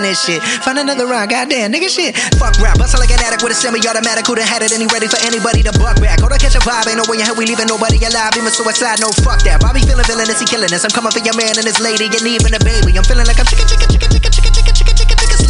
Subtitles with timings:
[0.00, 0.40] this shit.
[0.64, 2.16] Find another round, goddamn, nigga shit.
[2.40, 4.24] Fuck rap, bustle like an addict with a semi-automatic.
[4.24, 4.72] Who'da had it?
[4.72, 6.24] Any ready for anybody to buck back?
[6.24, 6.88] Go to catch a vibe.
[6.88, 8.32] Ain't no way in hell we leaving nobody alive.
[8.32, 9.60] Even suicide, no fuck that.
[9.60, 10.88] Bobby feeling villainous, he killing us.
[10.88, 12.96] I'm coming for your man and his lady, and even a baby.
[12.96, 14.31] I'm feeling like I'm chicken, chicken, chicken, chicken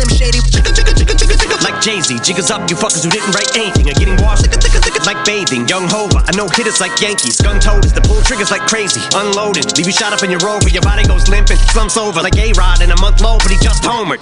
[0.00, 0.40] slim shady.
[1.60, 4.48] Like Jay Z, jiggers up, you fuckers who didn't write anything are getting washed.
[5.04, 7.40] Like bathing, young Hova, I know hitters like Yankees.
[7.40, 9.00] Gun toters, the pull triggers like crazy.
[9.14, 12.36] Unloading, leave you shot up in your rover, your body goes limping, slumps over like
[12.36, 14.20] A Rod in a month low, but he just homered.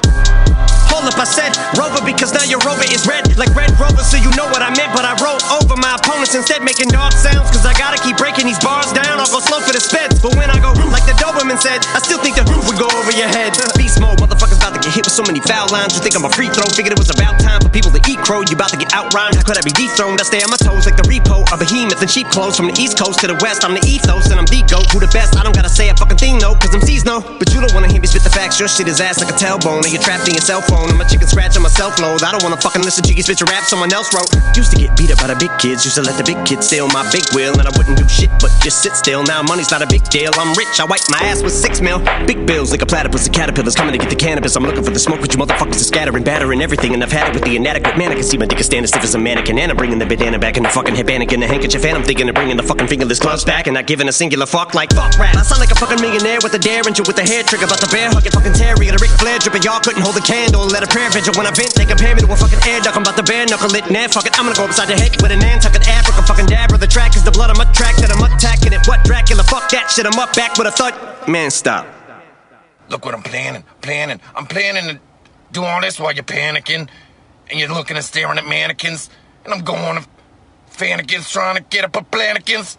[0.89, 4.17] Hold up, I said Rover because now your Rover is red like Red Rover, so
[4.17, 4.91] you know what I meant.
[4.97, 7.53] But I wrote over my opponents instead, making dog sounds.
[7.53, 9.21] Cause I gotta keep breaking these bars down.
[9.21, 10.19] I'll go slow for the speds.
[10.19, 12.89] But when I go like the Doberman said, I still think the roof would go
[12.99, 13.55] over your head.
[13.79, 15.95] Beast mode, motherfuckers about to get hit with so many foul lines.
[15.97, 16.67] You think I'm a free throw?
[16.73, 18.43] Figured it was about time for people to eat crow.
[18.45, 19.37] You about to get outrhymed.
[19.37, 20.21] How could I be dethroned?
[20.21, 22.57] I stay on my toes like the repo of behemoth and sheep clothes.
[22.57, 24.89] From the east coast to the west, I'm the ethos and I'm the goat.
[24.93, 25.37] Who the best?
[25.37, 27.21] I don't gotta say a fucking thing, no, cause I'm no.
[27.39, 28.59] But you don't wanna hear me spit the facts.
[28.59, 29.85] Your shit is ass like a tailbone.
[29.85, 30.89] And you're trapped in your cell phone.
[30.89, 31.99] I'm a chicken scratch on my self.
[31.99, 34.29] I don't wanna fucking listen to you spit your rap someone else wrote.
[34.57, 35.85] Used to get beat up by the big kids.
[35.85, 37.53] Used to let the big kids steal my big wheel.
[37.59, 39.23] And I wouldn't do shit but just sit still.
[39.25, 40.31] Now money's not a big deal.
[40.39, 40.81] I'm rich.
[40.81, 41.99] I wipe my ass with six mil.
[42.27, 44.57] Big bills like a platypus and caterpillars coming to get the cannabis.
[44.57, 46.95] I'm looking for the smoke, but you motherfuckers are scattering, battering everything.
[46.95, 48.13] And I've had it with the inadequate man.
[48.13, 49.59] I can see my dick is standing stiff as a mannequin.
[49.59, 51.85] And I'm bringing the bandana back in the fucking headband and the handkerchief.
[51.85, 54.47] And I'm thinking of bringing the fucking fingerless gloves back and not giving a singular
[54.47, 55.35] fuck like fuck rap.
[55.37, 57.67] I sound like a fucking millionaire with a derringer with a hair trigger.
[57.67, 59.63] About the bear hugging fucking Terry and a Ric Flair dripping.
[59.63, 60.65] Y'all couldn't hold a candle.
[60.65, 61.75] Let a prayer vigil when I vent.
[61.75, 62.97] They compare me to a fucking air duck.
[62.97, 63.91] I'm about to bare knuckle it.
[63.91, 64.39] Nah, fuck it.
[64.39, 66.71] I'm gonna go upside your head with a Nantucket Africa fucking dab.
[66.79, 68.11] The track is the blood I'm attracted.
[68.11, 68.87] I'm attacking it.
[68.87, 69.43] What Dracula?
[69.43, 70.07] Fuck that shit.
[70.07, 70.95] I'm up back with a thud.
[71.27, 71.87] Man, stop.
[72.89, 74.21] Look what I'm planning, planning.
[74.35, 75.01] I'm planning to
[75.53, 76.89] do all this while you're panicking,
[77.51, 79.11] and you're looking and staring at mannequins,
[79.45, 80.09] and I'm going to
[80.71, 82.77] fannikins trying to get up a plannikins.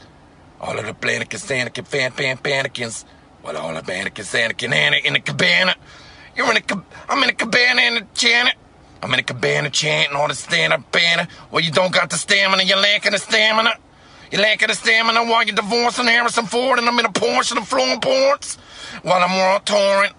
[0.61, 3.05] All of the plannikins, Sanikin, fan, fan, panikins.
[3.43, 5.75] Well, all the mannequins, Sanikin, Anna in the cabana.
[6.35, 8.55] You're in a, cab- I'm in a cabana in a chant.
[9.01, 11.27] I'm in a cabana chanting all the stand-up banner.
[11.51, 13.75] Well, you don't got the stamina, you're lacking the stamina.
[14.31, 17.59] You're lacking the stamina while you're divorcing Harrison Ford, and I'm in a Porsche and
[17.59, 18.57] I'm flowing ports
[19.01, 20.13] while I'm on torrent.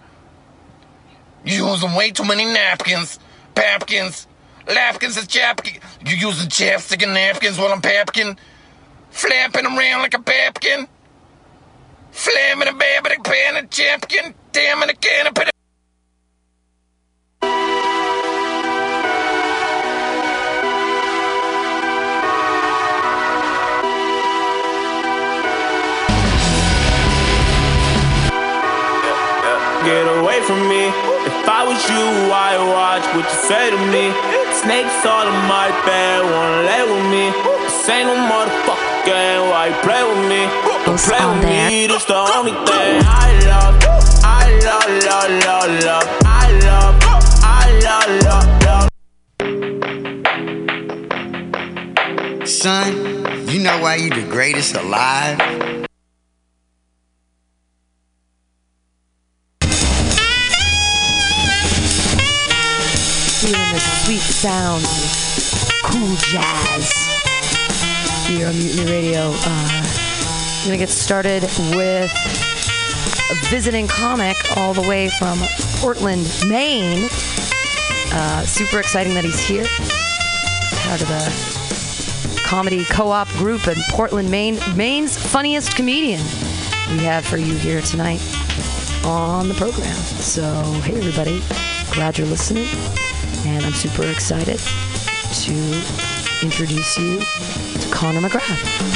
[1.45, 3.19] You're using way too many napkins,
[3.55, 4.27] papkins,
[4.69, 5.79] lapkins and chapkins.
[6.05, 8.39] You're using chapstick and napkins while I'm papkin,
[9.11, 10.87] flapping around like a papkin,
[12.13, 15.35] flamming a babbing pan and champion, damn a can of.
[29.83, 31.10] Get away from me.
[31.61, 34.09] If I was you, I'd watch what you say to me.
[34.65, 37.29] Snakes all in my bed, wanna lay with me.
[37.61, 40.49] This ain't no motherfucking game, why you play with me?
[40.87, 43.77] Don't play with me, this the only thing I love.
[44.25, 46.09] I love, love, love, love.
[46.25, 46.97] I love,
[47.45, 48.49] I love, love,
[52.41, 52.49] love.
[52.49, 52.89] Son,
[53.49, 55.80] you know why you the greatest alive?
[64.11, 64.85] Sweet sound
[65.85, 66.91] cool jazz
[68.27, 69.31] here on Mutiny Radio.
[69.33, 71.43] Uh, I'm gonna get started
[71.77, 72.11] with
[73.31, 75.39] a visiting comic all the way from
[75.77, 77.09] Portland, Maine.
[78.13, 79.67] Uh, super exciting that he's here.
[80.89, 84.59] Part of the comedy co-op group in Portland, Maine.
[84.75, 86.23] Maine's funniest comedian
[86.91, 88.21] we have for you here tonight
[89.05, 89.95] on the program.
[89.95, 91.41] So, hey everybody,
[91.93, 92.67] glad you're listening,
[93.47, 98.91] and I'm super excited to introduce you to Connor McGrath.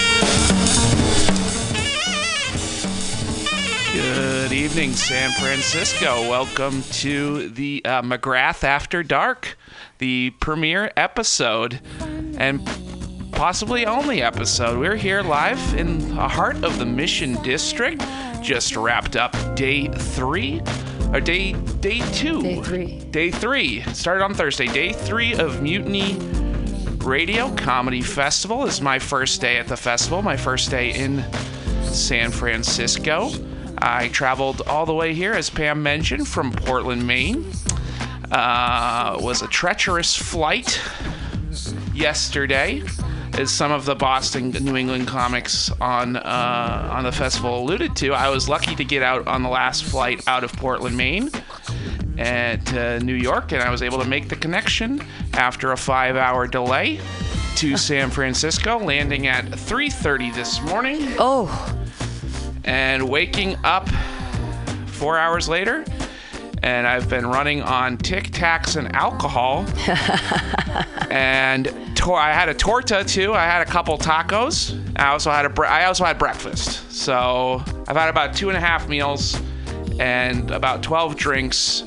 [3.92, 6.28] Good evening, San Francisco.
[6.28, 9.56] Welcome to the uh, McGrath After Dark,
[9.98, 11.80] the premiere episode,
[12.36, 12.66] and
[13.32, 14.78] possibly only episode.
[14.78, 18.02] We're here live in the heart of the Mission District.
[18.42, 20.60] Just wrapped up day three,
[21.14, 22.42] or day day two.
[22.42, 22.98] Day three.
[22.98, 24.66] Day three started on Thursday.
[24.66, 26.14] Day three of Mutiny
[26.98, 28.64] Radio Comedy Festival.
[28.64, 31.24] This is my first day at the festival, my first day in
[31.84, 33.30] San Francisco.
[33.78, 37.48] I traveled all the way here, as Pam mentioned, from Portland, Maine.
[38.32, 40.80] Uh, was a treacherous flight
[41.94, 42.82] yesterday,
[43.38, 48.12] as some of the Boston, New England comics on uh, on the festival alluded to.
[48.12, 51.30] I was lucky to get out on the last flight out of Portland, Maine,
[52.18, 56.46] at uh, New York, and I was able to make the connection after a five-hour
[56.46, 57.00] delay
[57.56, 61.48] to San Francisco, landing at 3:30 this morning Oh,
[62.64, 63.88] and waking up
[64.86, 65.84] four hours later.
[66.64, 69.66] And I've been running on Tic Tacs and alcohol.
[71.10, 73.34] and tor- I had a torta too.
[73.34, 74.80] I had a couple tacos.
[74.96, 76.90] I also had a bre- I also had breakfast.
[76.90, 79.38] So I've had about two and a half meals
[80.00, 81.84] and about 12 drinks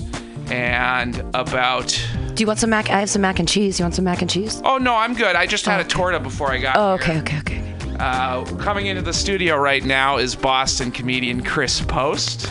[0.51, 1.88] and about
[2.35, 2.91] do you want some mac?
[2.91, 3.80] I have some mac and cheese.
[3.80, 4.62] You want some mac and cheese?
[4.63, 5.88] oh no i'm good i just had a oh.
[5.88, 7.18] torta before i got Oh, here.
[7.18, 7.76] okay, okay, okay.
[7.99, 12.41] Uh, coming into the studio right now is Boston comedian Chris Post.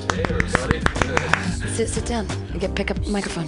[1.69, 3.47] Sit, sit down and get pick up microphone.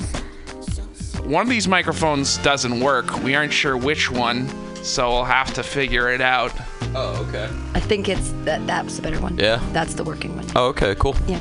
[1.28, 3.22] One of these microphones doesn't work.
[3.22, 6.52] We aren't sure which one, so we'll have to figure it out.
[6.94, 7.50] Oh, okay.
[7.74, 8.66] I think it's that.
[8.66, 9.36] That's the better one.
[9.36, 9.60] Yeah.
[9.72, 10.46] That's the working one.
[10.54, 11.16] Oh, okay, cool.
[11.26, 11.40] Yeah.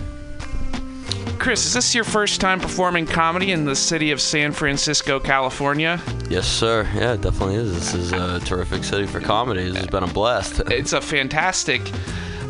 [1.37, 6.01] Chris, is this your first time performing comedy in the city of San Francisco, California?
[6.29, 6.89] Yes, sir.
[6.95, 7.73] Yeah, it definitely is.
[7.73, 9.65] This is a terrific city for comedy.
[9.65, 10.61] This has been a blast.
[10.71, 11.81] It's a fantastic.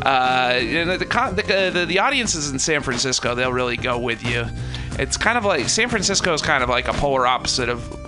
[0.02, 3.98] Uh, you know, the, the, uh, the the audiences in San Francisco, they'll really go
[3.98, 4.46] with you.
[4.98, 8.07] It's kind of like San Francisco is kind of like a polar opposite of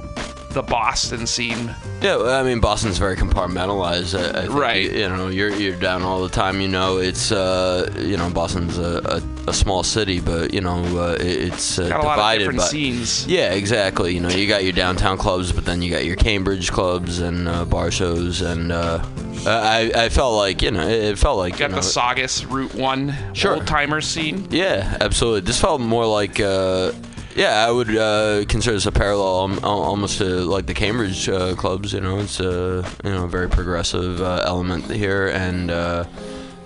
[0.51, 1.75] the Boston scene.
[2.03, 4.19] Yeah, I mean Boston's very compartmentalized.
[4.19, 4.91] I, I Right.
[4.91, 6.61] You, know, you're you're down all the time.
[6.61, 10.83] You know, it's uh, you know Boston's a, a, a small city, but you know
[10.99, 12.65] uh, it's uh, Got a lot of divided different by.
[12.67, 13.27] scenes.
[13.27, 14.15] Yeah, exactly.
[14.15, 17.47] You know, you got your downtown clubs, but then you got your Cambridge clubs and
[17.49, 19.05] uh, bar shows, and uh,
[19.47, 22.75] I I felt like you know it felt like Got you know, the Saugus Route
[22.75, 23.55] One Sure.
[23.57, 24.47] old timer scene.
[24.51, 25.41] Yeah, absolutely.
[25.43, 26.93] This felt more like, uh,
[27.41, 31.55] yeah, I would uh, consider this a parallel um, almost to like the Cambridge uh,
[31.55, 31.95] clubs.
[31.95, 36.05] You know, it's a you know very progressive uh, element here, and uh,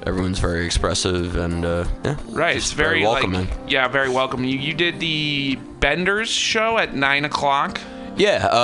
[0.05, 3.49] everyone's very expressive, and uh, yeah, Right, it's very, welcoming.
[3.49, 4.51] Like, yeah, very welcoming.
[4.51, 7.81] You you did the Benders show at nine o'clock.
[8.17, 8.47] Yeah.
[8.47, 8.57] Uh,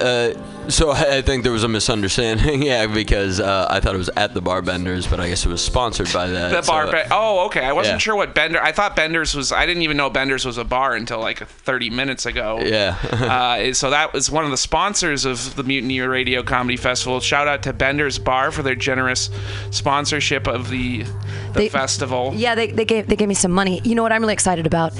[0.00, 2.62] uh, so I I think there was a misunderstanding.
[2.64, 5.62] yeah, because uh, I thought it was at the Barbenders, but I guess it was
[5.62, 6.50] sponsored by that.
[6.50, 6.90] The so- bar.
[6.90, 7.64] Be- oh, okay.
[7.64, 7.98] I wasn't yeah.
[7.98, 8.62] sure what Bender.
[8.62, 9.52] I thought Benders was.
[9.52, 12.60] I didn't even know Benders was a bar until like 30 minutes ago.
[12.62, 12.96] Yeah.
[13.12, 17.20] uh, so that was one of the sponsors of the Mutiny Radio Comedy Festival.
[17.20, 19.30] Shout out to Bender's Bar for their generous
[19.70, 21.04] sponsorship of the
[21.52, 22.32] the They- festival.
[22.34, 23.80] Yeah, they, they gave they gave me some money.
[23.84, 24.92] You know what I'm really excited about?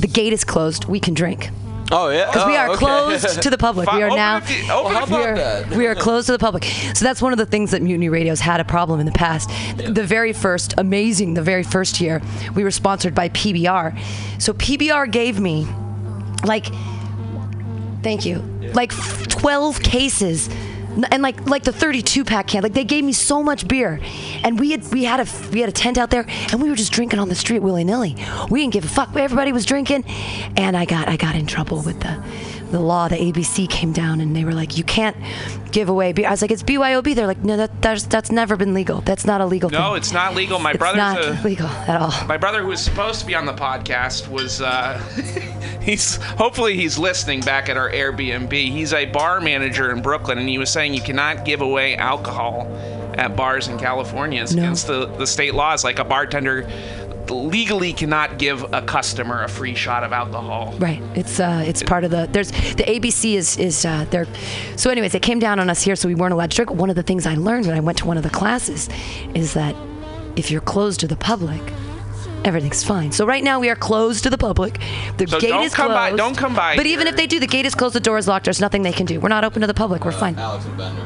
[0.00, 0.86] The gate is closed.
[0.86, 1.50] We can drink.
[1.92, 2.26] Oh yeah.
[2.26, 2.78] Because we Oh, are okay.
[2.78, 3.90] closed to the public.
[3.92, 5.70] We are open now open Well, we about are, that?
[5.76, 6.64] we are closed to the public.
[6.64, 9.50] So that's one of the things that Mutiny Radio's had a problem in the past.
[9.76, 12.22] The very first, amazing, the very first year,
[12.54, 13.98] we were sponsored by PBR.
[14.38, 15.66] So PBR gave me,
[16.44, 16.66] like,
[18.02, 18.38] thank you,
[18.74, 18.92] like
[19.28, 20.48] 12 cases.
[21.10, 24.00] And like like the 32 pack can, like they gave me so much beer,
[24.42, 26.76] and we had we had a we had a tent out there, and we were
[26.76, 28.16] just drinking on the street willy nilly.
[28.50, 29.14] We didn't give a fuck.
[29.16, 30.04] Everybody was drinking,
[30.56, 32.22] and I got I got in trouble with the
[32.74, 33.08] the law.
[33.08, 35.16] The ABC came down and they were like, you can't
[35.72, 36.26] give away beer.
[36.26, 37.14] I was like, it's BYOB.
[37.14, 39.00] They're like, no, that that's that's never been legal.
[39.00, 39.78] That's not a legal thing.
[39.78, 40.58] No, it's not legal.
[40.58, 42.12] My It's brother's not a, legal at all.
[42.26, 44.98] my brother who was supposed to be on the podcast was uh,
[45.80, 50.48] he's hopefully he's listening back at our airbnb he's a bar manager in brooklyn and
[50.48, 52.66] he was saying you cannot give away alcohol
[53.18, 54.62] at bars in california it's No.
[54.62, 56.68] against the, the state laws like a bartender
[57.30, 61.02] legally cannot give a customer a free shot of alcohol Right.
[61.14, 64.26] It's uh, it's part of the there's the ABC is is uh, there.
[64.76, 66.70] So, anyways, it came down on us here, so we weren't allowed to drink.
[66.70, 68.88] One of the things I learned when I went to one of the classes
[69.34, 69.74] is that
[70.36, 71.60] if you're closed to the public,
[72.44, 73.12] everything's fine.
[73.12, 74.78] So right now we are closed to the public.
[75.16, 76.12] The So gate don't is come closed.
[76.12, 77.94] by- don't come by But even if they do, the gate is closed.
[77.94, 78.44] The door is locked.
[78.46, 79.20] There's nothing they can do.
[79.20, 80.04] We're not open to the public.
[80.04, 80.36] We're fine.
[80.38, 81.02] Alex and Bender.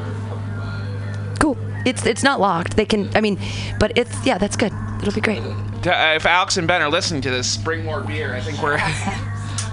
[1.39, 1.57] Cool.
[1.85, 2.75] It's it's not locked.
[2.75, 3.09] They can.
[3.15, 3.39] I mean,
[3.79, 4.37] but it's yeah.
[4.37, 4.73] That's good.
[5.01, 5.41] It'll be great.
[5.87, 8.35] Uh, if alex and ben are listening to this bring more beer.
[8.35, 8.79] I think we're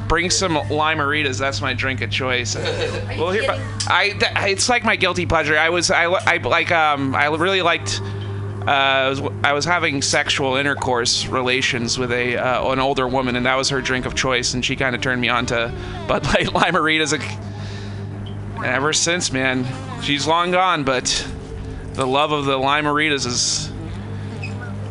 [0.08, 1.38] bring some limeritas.
[1.38, 2.54] That's my drink of choice.
[3.18, 5.56] Well here but i th- it's like my guilty pleasure.
[5.58, 8.00] I was i, I like um i really liked
[8.66, 13.36] uh, I was, I was having sexual intercourse relations with a uh, an older woman,
[13.36, 15.72] and that was her drink of choice, and she kind of turned me on to
[16.08, 17.12] Bud Light Limeritas.
[17.12, 19.64] And ever since, man,
[20.02, 21.04] she's long gone, but
[21.92, 23.70] the love of the Limeritas is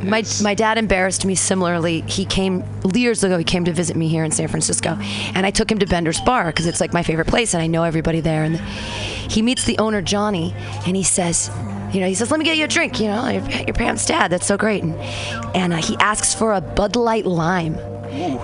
[0.06, 2.02] My, my dad embarrassed me similarly.
[2.02, 3.38] He came years ago.
[3.38, 4.98] He came to visit me here in San Francisco,
[5.34, 7.68] and I took him to Bender's Bar because it's like my favorite place, and I
[7.68, 8.44] know everybody there.
[8.44, 10.54] And he meets the owner Johnny,
[10.86, 11.50] and he says,
[11.94, 14.06] you know, he says, "Let me get you a drink." You know, your, your parents'
[14.06, 14.30] dad.
[14.32, 14.84] That's so great.
[14.84, 14.96] And,
[15.56, 17.78] and uh, he asks for a Bud Light Lime.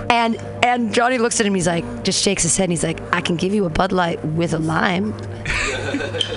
[0.10, 1.56] And and Johnny looks at him.
[1.56, 2.66] He's like, just shakes his head.
[2.66, 5.14] and He's like, "I can give you a Bud Light with a lime."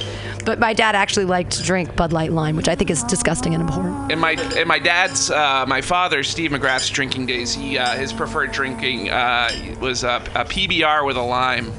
[0.45, 3.55] but my dad actually liked to drink Bud Light Lime, which I think is disgusting
[3.55, 4.13] and abhorrent.
[4.13, 8.13] In my in my dad's uh, my father Steve McGrath's drinking days, he uh, his
[8.13, 11.73] preferred drinking uh, was a, a PBR with a lime.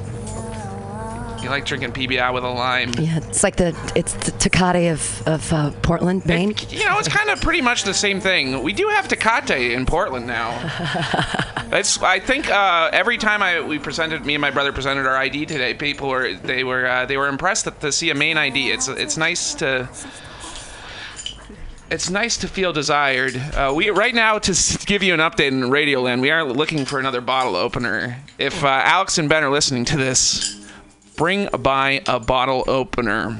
[1.45, 2.91] He like drinking PBR with a lime.
[2.97, 6.55] Yeah, it's like the it's the Tecate of of uh, Portland, Maine.
[6.69, 8.63] You know, it's kind of pretty much the same thing.
[8.63, 10.49] We do have Tecate in Portland now.
[11.71, 15.17] It's I think uh, every time I we presented me and my brother presented our
[15.17, 18.37] ID today, people were they were uh, they were impressed that, to see a Maine
[18.37, 18.71] ID.
[18.71, 19.87] It's it's nice to.
[21.91, 23.35] It's nice to feel desired.
[23.37, 26.19] Uh, we right now to s- give you an update in Radioland.
[26.21, 28.17] We are looking for another bottle opener.
[28.39, 30.64] If uh, Alex and Ben are listening to this,
[31.15, 33.37] bring by a bottle opener.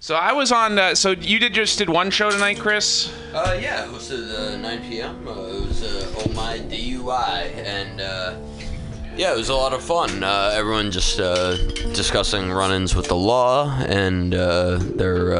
[0.00, 0.78] So I was on.
[0.78, 3.10] Uh, so you did just did one show tonight, Chris?
[3.32, 5.26] Uh, yeah, it was at uh, 9 p.m.
[5.26, 8.34] Uh, it was uh, Oh My DUI, and uh,
[9.16, 10.22] yeah, it was a lot of fun.
[10.22, 11.56] Uh, everyone just uh,
[11.94, 15.32] discussing run-ins with the law and uh, their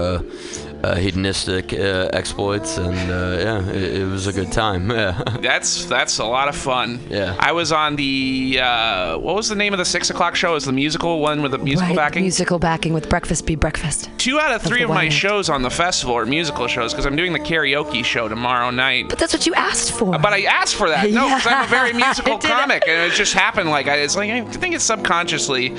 [0.85, 4.75] uh, hedonistic uh, exploits, and uh, yeah, it, it was a good time.
[4.95, 5.23] Yeah.
[5.41, 7.00] That's that's a lot of fun.
[7.11, 7.37] Yeah.
[7.38, 10.53] I was on the uh, what was the name of the six o'clock show?
[10.53, 12.23] It was the musical one with the musical right, backing?
[12.23, 14.11] musical backing with Breakfast Be Breakfast.
[14.19, 16.93] Two out of three the of my one shows on the festival are musical shows
[16.93, 19.09] because I'm doing the karaoke show tomorrow night.
[19.09, 20.19] But that's what you asked for.
[20.19, 21.11] But I asked for that.
[21.11, 22.53] No, because I'm a very musical I did it.
[22.53, 23.71] comic, and it just happened.
[23.71, 25.75] Like I, it's like I think it's subconsciously.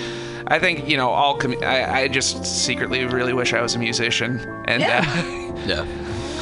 [0.47, 1.37] I think you know all.
[1.37, 4.85] Com- I, I just secretly really wish I was a musician, and uh,
[5.65, 5.85] yeah.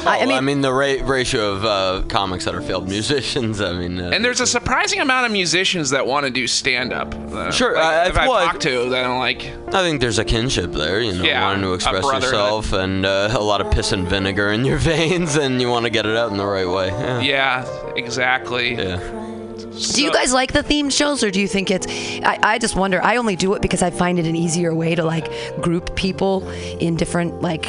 [0.06, 3.62] I, I mean, I mean, the ra- ratio of uh, comics that are failed musicians.
[3.62, 6.92] I mean, uh, and there's a surprising amount of musicians that want to do stand
[6.92, 7.14] up.
[7.14, 10.18] Uh, Sure, like, I- if I well, I- talk to, then like, I think there's
[10.18, 13.70] a kinship there, you know, Yeah, wanting to express yourself and uh, a lot of
[13.70, 16.44] piss and vinegar in your veins, and you want to get it out in the
[16.46, 16.88] right way.
[16.88, 17.20] Yeah.
[17.22, 18.74] yeah, exactly.
[18.74, 18.98] Yeah.
[19.92, 21.86] Do you guys like the themed shows, or do you think it's?
[22.24, 23.02] I, I just wonder.
[23.02, 25.28] I only do it because I find it an easier way to like
[25.60, 27.62] group people in different like.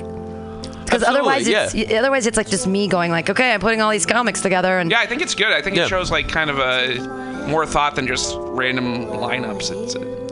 [0.85, 3.89] Because Absolutely, otherwise, it's otherwise it's like just me going like, okay, I'm putting all
[3.91, 5.51] these comics together, and Yeah, I think it's good.
[5.51, 5.85] I think Yeah.
[5.85, 9.83] it shows like kind of a more thought than just random lineups.
[9.83, 10.24] It's, uh,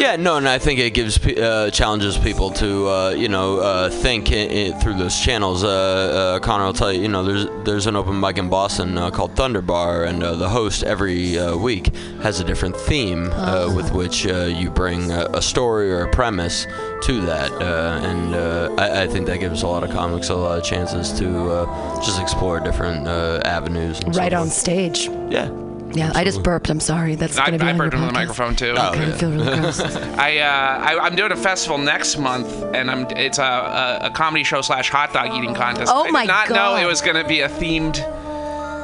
[0.00, 3.90] Yeah, no, and I think it gives uh, challenges people to uh, you know uh,
[3.90, 5.62] think i i through those channels.
[5.62, 8.96] Uh, uh, Connor will tell you, you know, there's there's an open mic in Boston
[8.96, 13.30] uh, called Thunder Bar, and uh, the host every uh, week has a different theme
[13.32, 16.66] uh, with which uh, you bring a, a story or a premise
[17.02, 20.34] to that, uh, and uh, I, I think that gives a lot of comics a
[20.34, 24.00] lot of chances to uh, just explore different uh, avenues.
[24.00, 25.10] And so right on stage.
[25.28, 25.69] Yeah.
[25.92, 26.70] Yeah, I just burped.
[26.70, 27.14] I'm sorry.
[27.16, 28.14] That's I, gonna be I on your burped into the podcast.
[28.14, 28.74] microphone too.
[28.76, 29.14] Oh, Okay, I yeah.
[29.16, 29.80] feel really gross.
[30.18, 30.48] I, uh,
[30.84, 34.60] I I'm doing a festival next month, and I'm it's a, a, a comedy show
[34.62, 35.90] slash hot dog eating contest.
[35.94, 37.98] Oh I my did not know it was gonna be a themed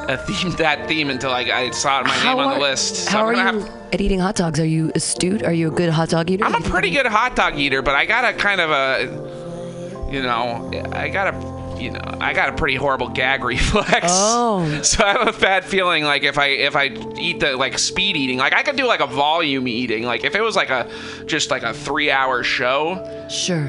[0.09, 2.95] a theme that theme until I, I saw my name on the list.
[2.95, 4.59] So How I'm are gonna you have- at eating hot dogs?
[4.59, 5.43] Are you astute?
[5.43, 6.45] Are you a good hot dog eater?
[6.45, 10.21] I'm a pretty good hot dog eater, but I got a kind of a, you
[10.21, 14.07] know, I got a, you know, I got a pretty horrible gag reflex.
[14.09, 14.63] Oh.
[14.83, 16.85] So I have a bad feeling like if I if I
[17.19, 20.03] eat the like speed eating, like I could do like a volume eating.
[20.03, 20.89] Like if it was like a
[21.25, 23.67] just like a three hour show, Sure.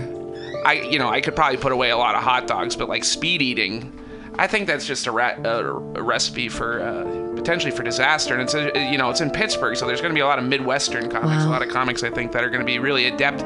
[0.64, 2.76] I you know I could probably put away a lot of hot dogs.
[2.76, 3.92] But like speed eating,
[4.38, 6.80] I think that's just a, ra- a, a recipe for.
[6.80, 10.10] Uh, Potentially for disaster, and it's uh, you know it's in Pittsburgh, so there's going
[10.10, 12.50] to be a lot of Midwestern comics, a lot of comics I think that are
[12.50, 13.42] going to be really adept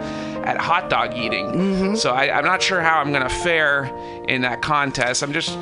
[0.47, 1.47] at hot dog eating.
[1.47, 1.95] Mm-hmm.
[1.97, 3.85] So I, I'm not sure how I'm going to fare
[4.29, 5.23] in that contest.
[5.23, 5.57] I'm just,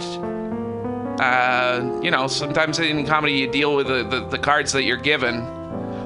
[1.21, 4.97] uh, you know, sometimes in comedy you deal with the, the, the cards that you're
[4.97, 5.45] given.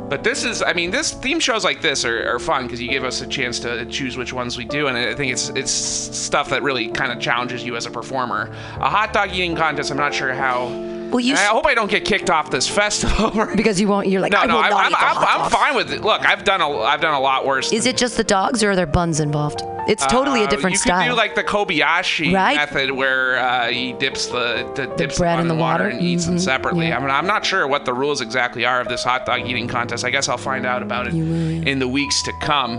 [0.08, 2.88] But this is, I mean, this theme shows like this are, are fun because you
[2.88, 5.70] give us a chance to choose which ones we do, and I think it's it's
[5.70, 8.50] stuff that really kind of challenges you as a performer.
[8.80, 10.93] A hot dog eating contest, I'm not sure how.
[11.14, 13.30] Well, you I hope I don't get kicked off this festival.
[13.56, 14.08] because you won't.
[14.08, 16.02] You're like, no, I no, I'm, I'm, the I'm, I'm fine with it.
[16.02, 17.72] Look, I've done a I've done a lot worse.
[17.72, 19.62] Is it just the dogs, or are there buns involved?
[19.86, 21.02] It's totally a Uh, different you style.
[21.02, 22.56] could do like the Kobayashi Right?
[22.56, 25.88] method where uh, he dips the, the, dips bread the in the water?
[25.88, 26.88] and eats them Mhm, separately.
[26.88, 26.96] yeah.
[26.96, 29.68] I mean, I'm not sure what the rules exactly are of this hot dog eating
[29.68, 30.02] contest.
[30.06, 32.78] I guess I'll find out about it in the weeks to come.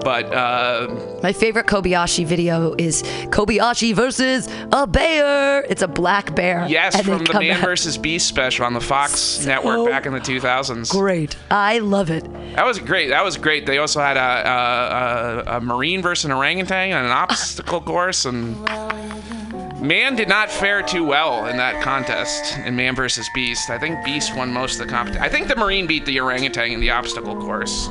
[0.00, 0.88] But uh,
[1.22, 5.62] My favorite Kobayashi video is Kobayashi versus a bear.
[5.68, 6.64] It's a black bear.
[6.70, 7.42] yes, from the Man.
[7.76, 7.98] Vs.
[7.98, 10.90] Beast special on the Fox network back in the 2000s.
[10.90, 11.36] Great.
[11.50, 12.24] I love it.
[12.54, 13.10] That was great.
[13.10, 13.66] That was great.
[13.66, 14.48] They also had a,
[15.50, 18.58] a, a, a marine versus an orangutan and an obstacle course, and
[19.78, 23.68] man did not fare too well in that contest in Man versus Beast.
[23.68, 25.22] I think Beast won most of the competition.
[25.22, 27.88] I think the marine beat the orangutan in the obstacle course,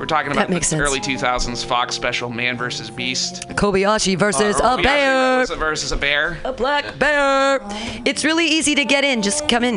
[0.00, 0.82] We're talking about That makes the sense.
[0.88, 3.46] early 2000s Fox special Man versus Beast.
[3.50, 5.44] Kobayashi versus a bear.
[5.58, 6.38] versus- a bear.
[6.42, 7.60] A black bear.
[8.06, 9.20] It's really easy to get in.
[9.20, 9.74] Just come in.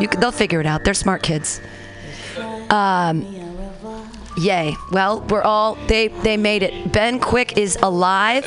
[0.00, 0.82] You they'll figure it out.
[0.82, 1.60] They're smart kids.
[2.68, 3.22] Um,
[4.36, 4.76] yay.
[4.90, 6.92] Well, we're all they they made it.
[6.92, 8.44] Ben Quick is alive.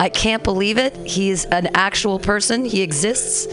[0.00, 0.96] I can't believe it.
[1.06, 2.64] He's an actual person.
[2.64, 3.46] He exists.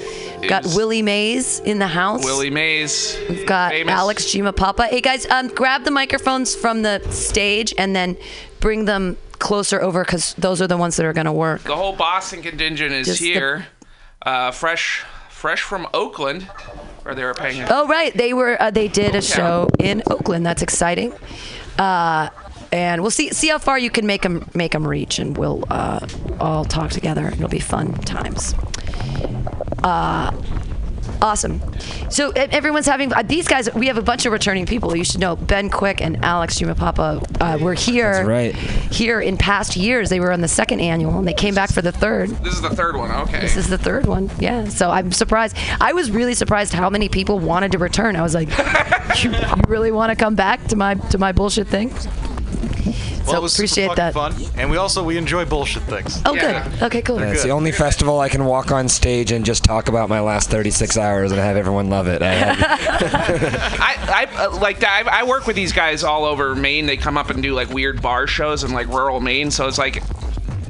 [0.48, 2.24] Got Willie Mays in the house.
[2.24, 3.18] Willie Mays.
[3.28, 3.92] We've got famous.
[3.94, 4.88] Alex Giampapa.
[4.90, 8.16] Hey guys, um, grab the microphones from the stage and then
[8.60, 11.64] bring them closer over because those are the ones that are going to work.
[11.64, 13.68] The whole Boston contingent is Just the- here,
[14.22, 16.44] uh, fresh, fresh from Oakland,
[17.04, 17.66] where they were paying.
[17.70, 18.62] Oh right, they were.
[18.62, 20.46] Uh, they did a show in Oakland.
[20.46, 21.12] That's exciting.
[21.78, 22.30] Uh,
[22.72, 25.64] and we'll see see how far you can make them make them reach, and we'll
[25.70, 26.06] uh,
[26.40, 27.28] all talk together.
[27.28, 28.56] It'll be fun times.
[29.84, 30.32] Uh,
[31.22, 31.62] awesome.
[32.10, 33.74] So everyone's having uh, these guys.
[33.74, 34.96] We have a bunch of returning people.
[34.96, 38.14] You should know Ben Quick and Alex Giampapa uh, were here.
[38.14, 38.56] That's right.
[38.56, 41.82] Here in past years, they were on the second annual, and they came back for
[41.82, 42.30] the third.
[42.30, 43.12] This is the third one.
[43.12, 43.42] Okay.
[43.42, 44.30] This is the third one.
[44.40, 44.68] Yeah.
[44.70, 45.56] So I'm surprised.
[45.80, 48.16] I was really surprised how many people wanted to return.
[48.16, 48.50] I was like,
[49.24, 51.94] you, you really want to come back to my to my bullshit thing?
[53.26, 54.14] Well, so it was appreciate fucking that.
[54.14, 56.22] fun, and we also we enjoy bullshit things.
[56.26, 56.68] Oh, Yeah.
[56.70, 56.84] good.
[56.84, 57.20] Okay, cool.
[57.20, 60.20] Yeah, it's the only festival I can walk on stage and just talk about my
[60.20, 62.22] last 36 hours and have everyone love it.
[62.22, 62.52] I
[63.20, 66.86] I, I uh, like I, I work with these guys all over Maine.
[66.86, 69.52] They come up and do like weird bar shows in like rural Maine.
[69.52, 70.02] So it's like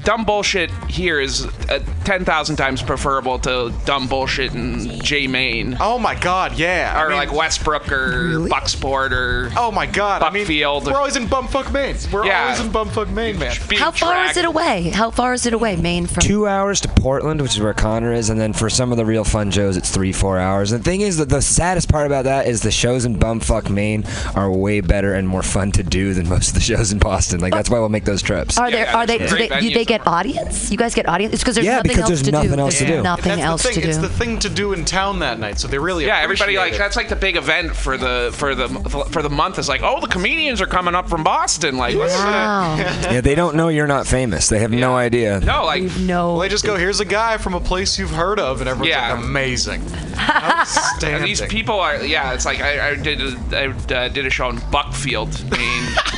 [0.05, 5.75] dumb bullshit here is uh, ten thousand times preferable to dumb bullshit in J Maine
[5.81, 6.93] Oh my god, yeah.
[6.95, 10.21] I or mean, like Westbrook or Bucksport or Oh my god.
[10.23, 10.85] I mean, Buckfield.
[10.85, 11.95] we're always in bumfuck Maine.
[12.11, 12.43] We're Yeah.
[12.45, 13.55] always in bumfuck Maine, man.
[13.67, 14.89] being How far is it away?
[14.91, 16.21] How far is it away, Maine from?
[16.21, 19.05] two hours to Portland, which is where Connor is, and then for some of the
[19.05, 20.71] real fun shows, it's three, four hours.
[20.71, 23.69] And the thing is that the saddest part about that is the shows in bumfuck
[23.69, 26.99] Maine are way better and more fun to do than most of the shows in
[26.99, 27.39] Boston.
[27.39, 28.57] Like that's why we'll make those trips.
[28.57, 28.85] Are there?
[28.85, 29.17] Yeah, Are they?
[29.17, 30.71] Do they, great do they venues get audience?
[30.71, 31.33] You guys get audience?
[31.33, 32.59] It's because there's Yeah, nothing because else there's to nothing do.
[32.59, 33.03] else to There's do.
[33.03, 33.81] Nothing That's else the thing.
[33.81, 35.59] to It's the thing to do in town that night.
[35.59, 36.77] So they really Yeah, everybody like it.
[36.77, 38.67] that's like the big event for the for the
[39.11, 42.13] for the month is like oh the comedians are coming up from Boston like let's,
[42.15, 42.75] Wow.
[42.77, 44.49] Yeah, they don't know you're not famous.
[44.49, 45.39] They have no idea.
[45.41, 46.33] no like no.
[46.33, 48.89] Well, they just go, here's a guy from a place you've heard of, and everyone's
[48.89, 49.13] Yeah.
[49.13, 49.81] like, amazing.
[51.03, 52.33] And these people are, yeah.
[52.33, 55.85] It's like I, I did, a, I uh, did a show in Buckfield, Maine,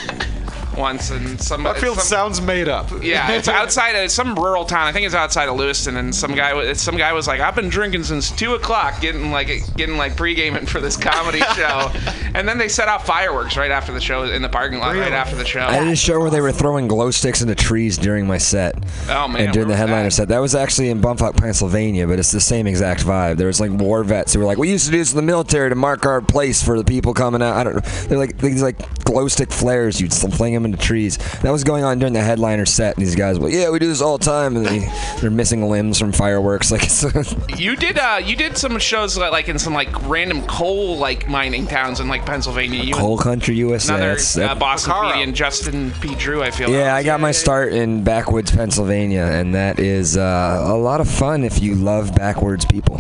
[0.77, 1.63] once, and some.
[1.63, 2.89] Buckfield some, sounds made up.
[3.01, 4.87] Yeah, it's outside of some rural town.
[4.87, 7.69] I think it's outside of Lewiston, and some guy, some guy was like, "I've been
[7.69, 11.91] drinking since two o'clock, getting like, getting like pre-gaming for this comedy show,"
[12.33, 15.13] and then they set off fireworks right after the show in the parking lot, right
[15.13, 15.61] after the show.
[15.61, 18.75] I did a show where they were throwing glow sticks into trees during my set.
[19.09, 20.11] Oh, man, And during the headliner that?
[20.11, 23.37] set, that was actually in Bumfuck, Pennsylvania, but it's the same exact vibe.
[23.37, 25.23] There was like war vets who were like, "We used to do this in the
[25.23, 27.81] military to mark our place for the people coming out." I don't know.
[28.07, 29.99] They're like these like glow stick flares.
[29.99, 31.17] You'd fling them into trees.
[31.41, 33.79] That was going on during the headliner set, and these guys were like, "Yeah, we
[33.79, 34.79] do this all the time," and they,
[35.19, 36.71] they're missing limbs from fireworks.
[36.71, 37.03] Like, it's,
[37.57, 41.27] You did, uh, you did some shows like like in some like random coal like
[41.27, 42.83] mining towns in like Pennsylvania.
[42.83, 43.95] You and coal country USA.
[43.95, 45.09] Another That's- uh, Boston Picaro.
[45.11, 46.15] comedian, Justin P.
[46.15, 46.43] Drew.
[46.43, 46.69] I feel.
[46.69, 51.09] Yeah, I got my start in backwoods Pennsylvania, and that is uh, a lot of
[51.09, 52.97] fun if you love backwoods people.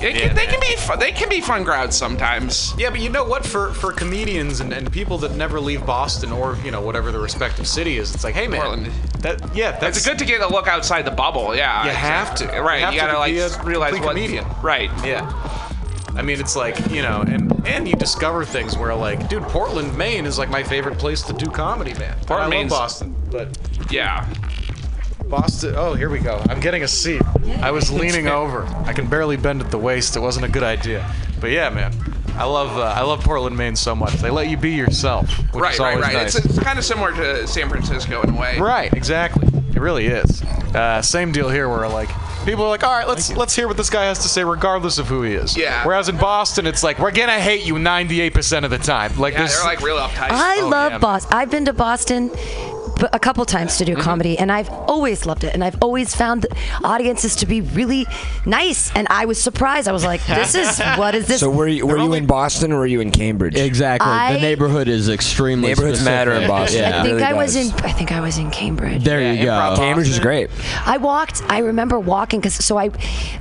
[0.00, 0.98] It can, they can be fun.
[0.98, 2.72] They can be fun crowds sometimes.
[2.78, 3.44] Yeah, but you know what?
[3.44, 7.18] For for comedians and, and people that never leave Boston or you know whatever the
[7.18, 8.86] respective city is, it's like, hey man, Portland.
[9.20, 11.54] that yeah, that's It's good to get a look outside the bubble.
[11.54, 12.46] Yeah, You have to.
[12.60, 14.08] Right, You have you to gotta be like a realize what.
[14.16, 14.44] comedian.
[14.62, 14.90] Right.
[15.04, 15.30] Yeah.
[16.16, 19.96] I mean, it's like you know, and and you discover things where like, dude, Portland,
[19.96, 22.16] Maine is like my favorite place to do comedy, man.
[22.26, 23.56] Portland, I love Boston, but
[23.90, 24.26] Yeah.
[25.28, 25.74] Boston.
[25.76, 26.42] Oh, here we go.
[26.48, 27.20] I'm getting a seat.
[27.60, 28.64] I was leaning over.
[28.86, 30.16] I can barely bend at the waist.
[30.16, 31.04] It wasn't a good idea.
[31.40, 31.92] But yeah, man.
[32.38, 34.12] I love uh, I love Portland, Maine so much.
[34.14, 36.12] They let you be yourself, which Right, is always right.
[36.14, 36.34] nice.
[36.36, 38.58] It's, it's kind of similar to San Francisco in a way.
[38.58, 39.46] Right, exactly.
[39.74, 40.42] It really is.
[40.74, 42.08] Uh, same deal here, where like
[42.44, 44.98] people are like, all right, let's let's hear what this guy has to say, regardless
[44.98, 45.56] of who he is.
[45.56, 45.84] Yeah.
[45.86, 49.16] Whereas in Boston, it's like we're gonna hate you 98% of the time.
[49.18, 49.56] Like Yeah, this.
[49.56, 50.30] they're like real uptight.
[50.30, 51.32] I Oh, love yeah, Boston.
[51.36, 52.34] I've been to Boston b-
[53.12, 54.02] a couple times to do Mm-hmm.
[54.02, 55.54] comedy, and I've always loved it.
[55.54, 58.06] And I've always found the audiences to be really
[58.46, 58.94] nice.
[58.94, 59.88] And I was surprised.
[59.88, 62.70] I was like, "This is what is this?" So were you were you in Boston
[62.72, 63.56] or were you in Cambridge?
[63.56, 64.10] Exactly.
[64.10, 66.46] I- the neighborhood is extremely Neighborhoods matter in.
[66.48, 66.80] Boston.
[66.82, 67.00] Yeah.
[67.00, 67.70] I think really I was does.
[67.70, 67.84] in.
[67.84, 69.04] I think I was in Cambridge.
[69.04, 69.82] There you improv go.
[69.82, 70.50] Cambridge is great.
[70.86, 71.42] I walked.
[71.48, 72.90] I remember walking because so I,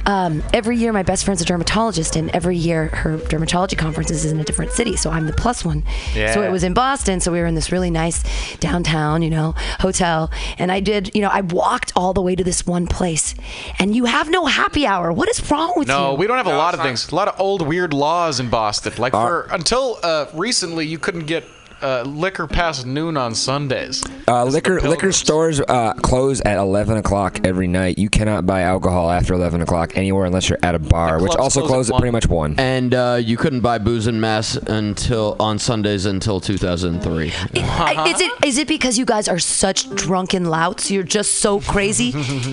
[0.05, 4.25] um, every year my best friend's a dermatologist, and every year her dermatology conference is
[4.25, 4.95] in a different city.
[4.95, 5.83] So I'm the plus one.
[6.15, 6.33] Yeah.
[6.33, 7.19] So it was in Boston.
[7.19, 8.23] So we were in this really nice
[8.59, 9.46] downtown, you know,
[9.79, 13.35] hotel, and I did, you know, I walked all the way to this one place,
[13.79, 15.11] and you have no happy hour.
[15.11, 15.93] What is wrong with you?
[15.93, 16.85] No, we don't have a lot of not.
[16.85, 17.11] things.
[17.11, 18.93] A lot of old weird laws in Boston.
[18.97, 21.43] Like for until uh, recently, you couldn't get
[21.81, 24.03] uh, liquor past noon on Sundays.
[24.27, 27.97] Uh, liquor liquor stores uh, close at 11 o'clock every night.
[27.97, 31.59] You cannot buy alcohol after 11 o'clock anywhere unless you're at a bar, which also
[31.61, 32.01] close at closes at one.
[32.01, 32.55] pretty much one.
[32.59, 37.31] And uh, you couldn't buy booze in mass until on Sundays until 2003.
[37.55, 40.89] I- Is it is it because you guys are such drunken louts?
[40.91, 42.05] You're just so crazy.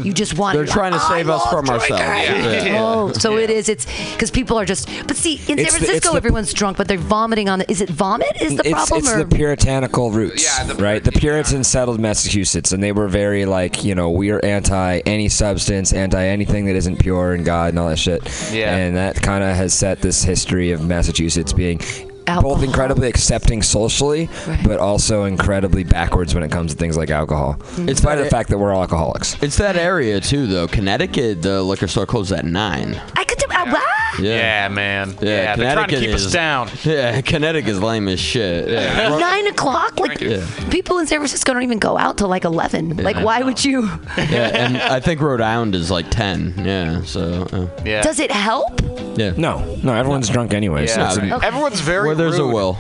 [0.03, 0.57] You just want.
[0.57, 1.93] They're trying to I save us from drinking.
[1.97, 2.65] ourselves.
[2.65, 2.83] Yeah.
[2.83, 3.69] Oh, so it is.
[3.69, 4.89] It's because people are just.
[5.07, 7.71] But see, in San It's the- Francisco, the- everyone's drunk, but they're vomiting on the.
[7.71, 8.41] Is it vomit?
[8.41, 8.99] Is the it's, problem?
[9.01, 9.25] it's or?
[9.25, 11.03] the puritanical roots, Yeah, the- right?
[11.03, 15.29] The Puritans settled Massachusetts, and they were very like, you know, we are anti any
[15.29, 18.23] substance, anti anything that isn't pure and God and all that shit.
[18.53, 18.75] Yeah.
[18.75, 21.81] And that kind of has set this history of Massachusetts being
[22.27, 22.55] Alcohol.
[22.55, 24.61] both incredibly accepting socially, Right.
[24.65, 27.57] but also incredibly backwards when it comes to things like alcohol.
[27.59, 27.89] Mm-hmm.
[27.91, 29.37] In spite of the fact that we're all alcoholics.
[29.43, 30.67] It's that area too, though.
[30.67, 33.01] Connecticut, the liquor store closes at nine.
[33.17, 33.45] I could do.
[33.73, 34.21] What?
[34.21, 35.11] Yeah, man.
[35.21, 36.69] Yeah, Yeah, they're trying to Connecticut keep us down.
[36.85, 38.69] Yeah, Connecticut's lame as shit.
[38.69, 39.09] Yeah.
[39.19, 39.99] Nine o'clock?
[39.99, 40.45] Like Yeah.
[40.71, 42.97] people in San Francisco don't even go out till like eleven.
[42.97, 43.85] Like, why would you?
[44.19, 46.55] yeah, and I think Rhode Island is like ten.
[46.65, 48.03] Yeah, so uh, Yeah.
[48.03, 48.81] Does it help?
[49.17, 49.33] yeah.
[49.37, 50.87] No, no, everyone's drunk anyway.
[50.87, 51.47] Yeah, it's- Okay.
[51.47, 52.77] everyone's very Where there's a will.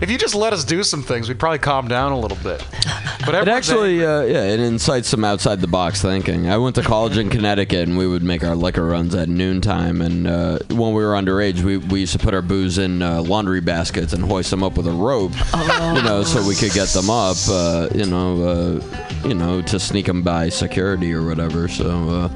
[0.00, 2.64] If you just let us do some things, we'd probably calm down a little bit.
[3.24, 6.48] But It actually, uh, yeah, it incites some outside the box thinking.
[6.48, 10.00] I went to college in Connecticut, and we would make our liquor runs at noontime.
[10.00, 13.22] And uh, when we were underage, we, we used to put our booze in uh,
[13.22, 15.32] laundry baskets and hoist them up with a rope,
[15.96, 19.78] you know, so we could get them up, uh, you know, uh, you know, to
[19.78, 21.68] sneak them by security or whatever.
[21.68, 22.30] So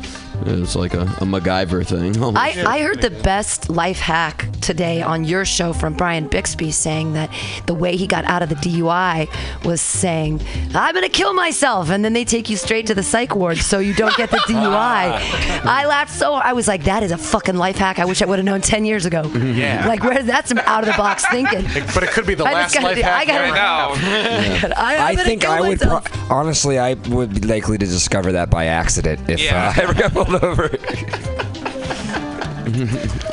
[0.46, 2.16] it was like a, a MacGyver thing.
[2.36, 7.14] I, I heard the best life hack today on your show from Brian Bixby saying
[7.14, 7.30] that
[7.66, 9.28] the way he got out of the DUI
[9.64, 10.40] was saying,
[10.74, 11.90] I'm going to kill myself.
[11.90, 14.36] And then they take you straight to the psych ward so you don't get the
[14.48, 15.64] DUI.
[15.64, 17.98] I laughed so I was like, that is a fucking life hack.
[17.98, 19.30] I wish I would have known 10 years ago.
[19.50, 19.86] Yeah.
[19.88, 21.62] Like, where that's some out of the box thinking.
[21.94, 23.56] But it could be the I last gotta life do- I hack gotta- you ever
[23.56, 24.72] have.
[24.76, 25.80] I, I'm I gonna think I would.
[25.80, 26.00] Pro-
[26.30, 29.68] honestly, I would be likely to discover that by accident if Yeah.
[29.76, 29.94] uh, I ever
[30.30, 30.70] got pulled over.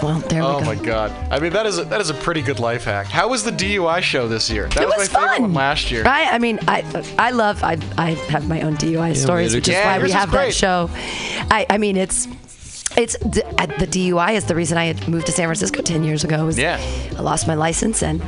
[0.02, 0.66] well, there we Oh go.
[0.66, 1.12] my god!
[1.32, 3.08] I mean, that is a, that is a pretty good life hack.
[3.08, 4.68] How was the DUI show this year?
[4.70, 5.42] That it was, my favorite fun.
[5.44, 6.04] one last year.
[6.04, 6.28] Right?
[6.32, 6.84] I mean, I
[7.20, 10.32] I love I I have my own DUI stories, which is Yeah, why we have
[10.32, 10.90] that show.
[11.52, 12.28] I I mean, it's.
[12.96, 16.04] It's d- uh, the DUI is the reason I had moved to San Francisco ten
[16.04, 16.46] years ago.
[16.46, 16.80] Was Yeah.
[17.16, 18.24] I lost my license and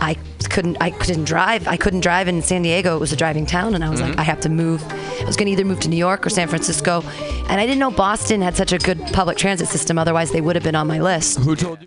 [0.00, 0.16] I
[0.48, 1.66] couldn't I couldn't drive.
[1.68, 2.96] I couldn't drive in San Diego.
[2.96, 4.10] It was a driving town, and I was Mm-hmm.
[4.10, 4.82] like, I have to move.
[5.20, 7.02] I was going to either move to New York or San Francisco,
[7.48, 9.98] and I didn't know Boston had such a good public transit system.
[9.98, 11.38] Otherwise, they would have been on my list.
[11.40, 11.86] Who told you?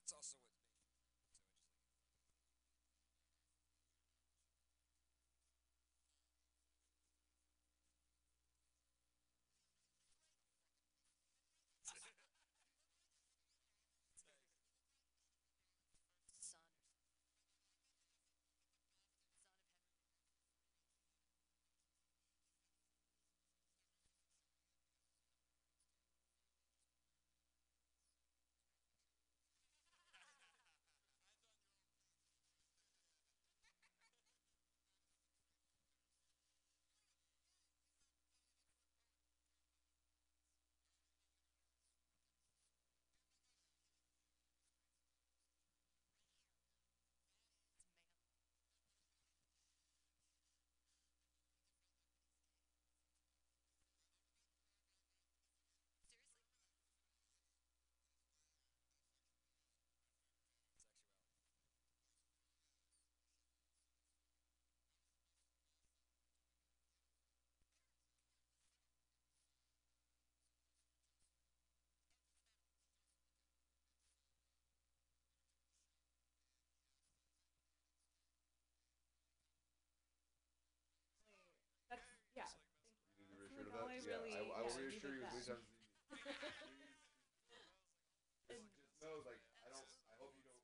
[0.00, 0.59] that's also what
[84.70, 84.86] Were
[89.02, 89.90] no, like I don't.
[90.06, 90.62] I hope you don't.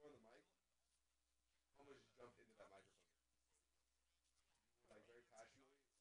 [0.00, 3.20] when we were on the mic, jumped into that microphone.
[4.88, 6.00] Like very passionately, like,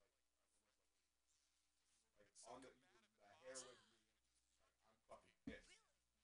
[2.16, 3.60] like on the, the hair.
[3.60, 5.76] Like, I'm fucking pissed.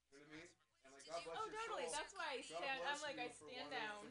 [0.08, 0.48] You know what I mean?
[0.88, 1.92] And like God bless oh, your totally.
[1.92, 2.00] Soul.
[2.00, 2.80] That's why I stand.
[2.88, 4.08] I'm like I stand down.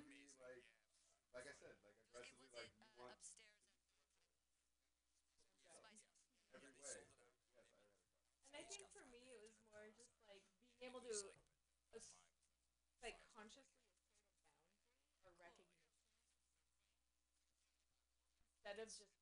[18.83, 19.20] of just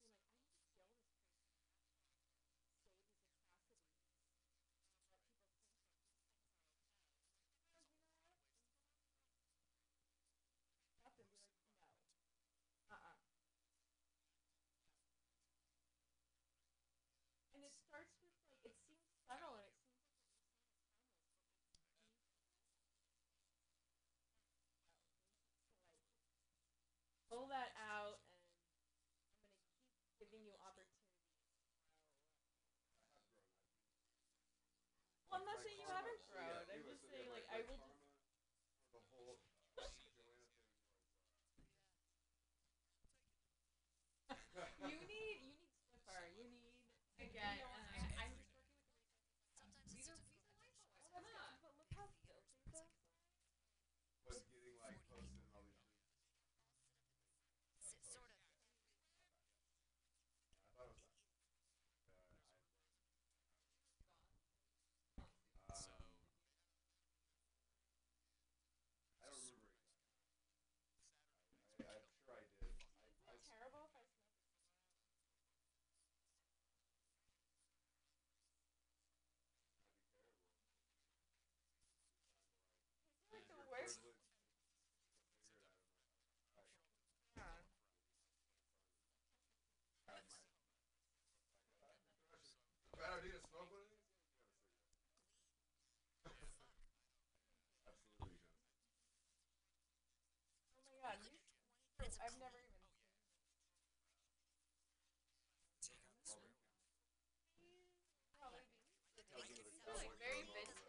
[102.19, 102.83] I've never even.
[106.27, 106.51] Oh, yeah.
[108.43, 109.71] Probably be.
[110.19, 110.83] very vintage.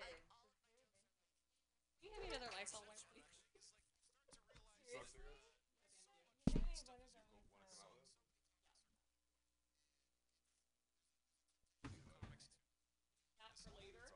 [2.01, 3.29] Can you have another Lysol wipe, please?
[13.37, 14.08] Not for later.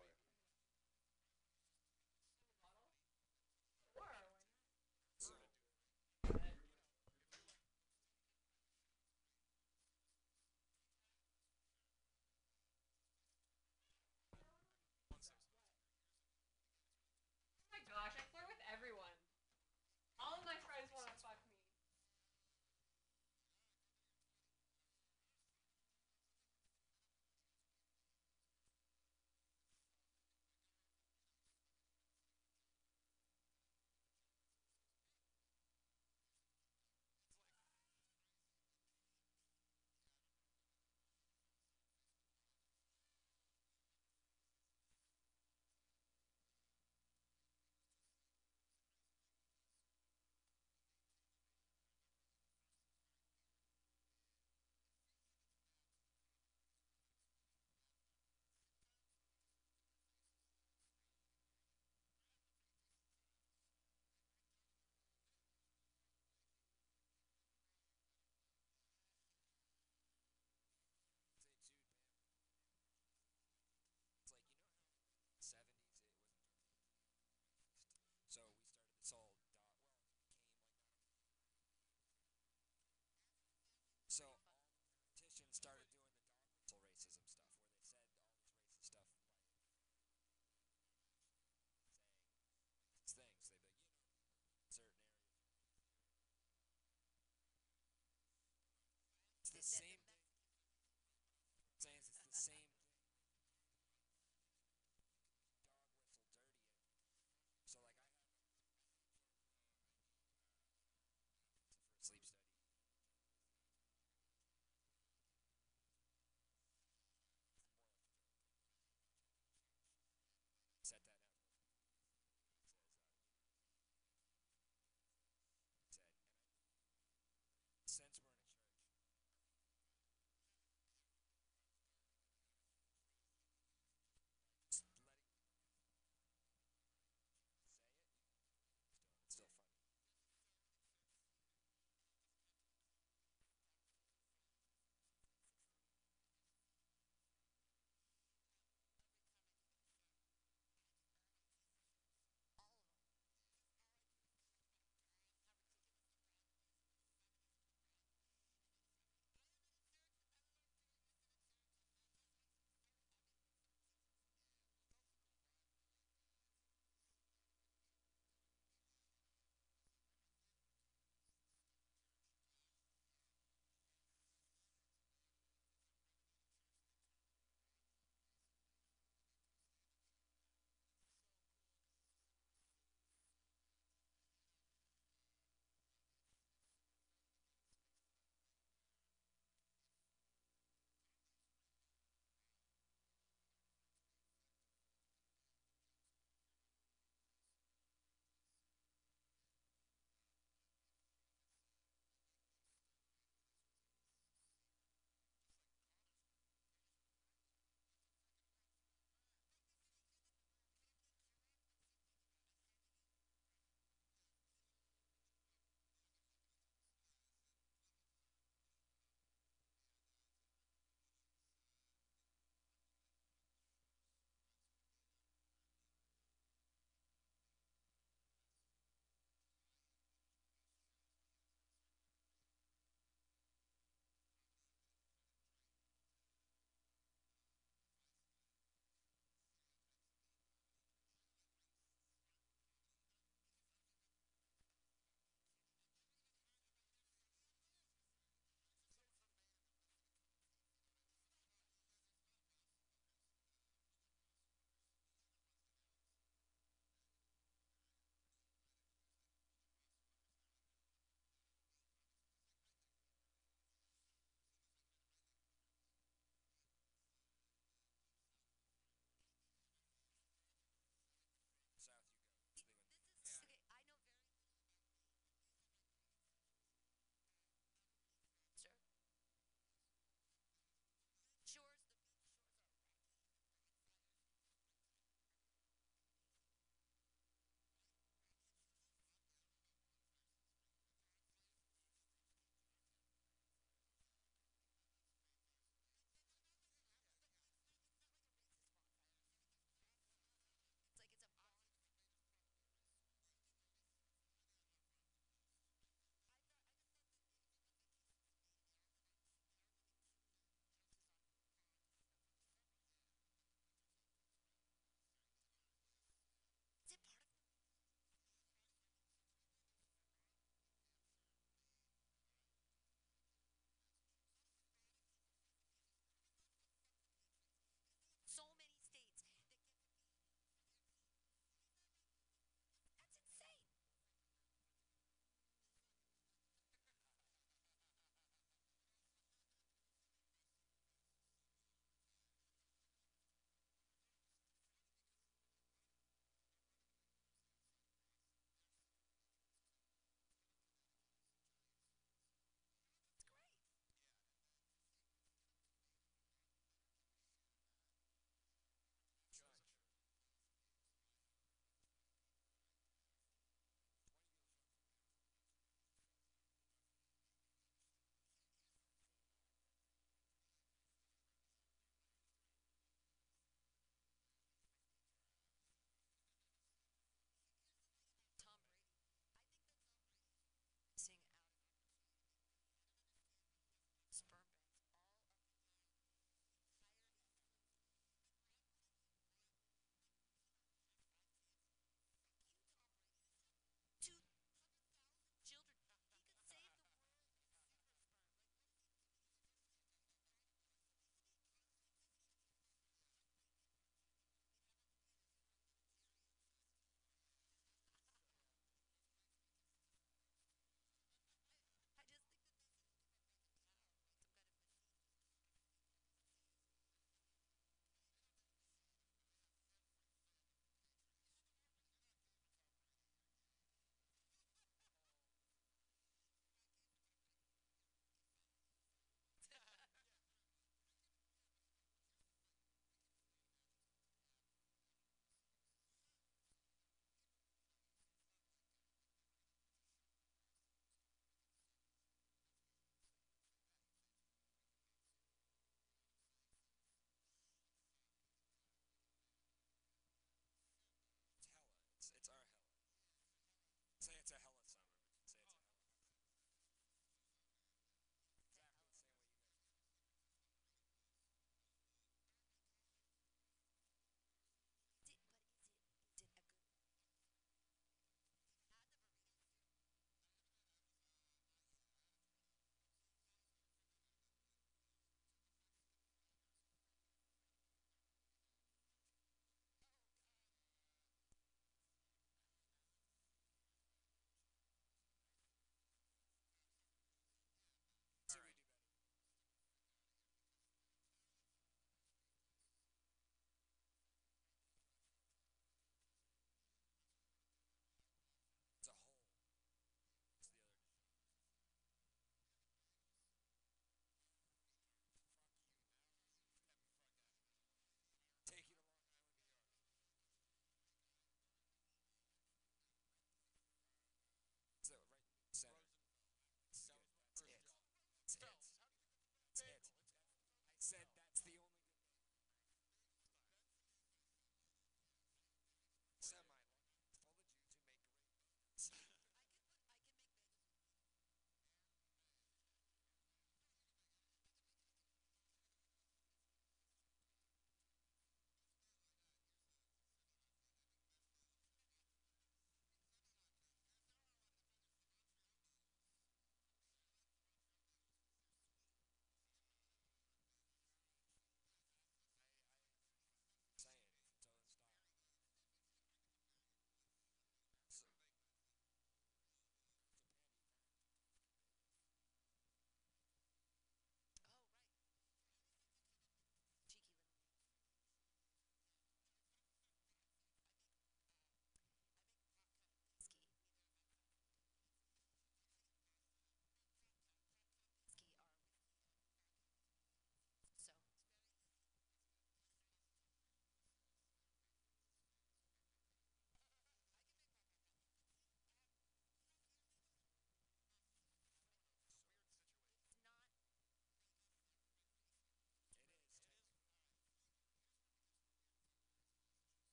[99.63, 100.02] Same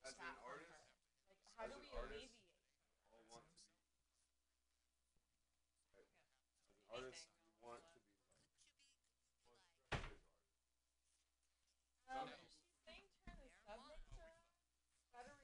[0.00, 0.72] As an artist,
[1.56, 2.32] How do we an artist, alleviate?
[3.12, 3.68] all want to be.
[6.00, 6.24] As an
[6.88, 8.08] artist, you want to be.
[12.08, 14.24] Um, she's saying turn the subject to
[15.12, 15.36] better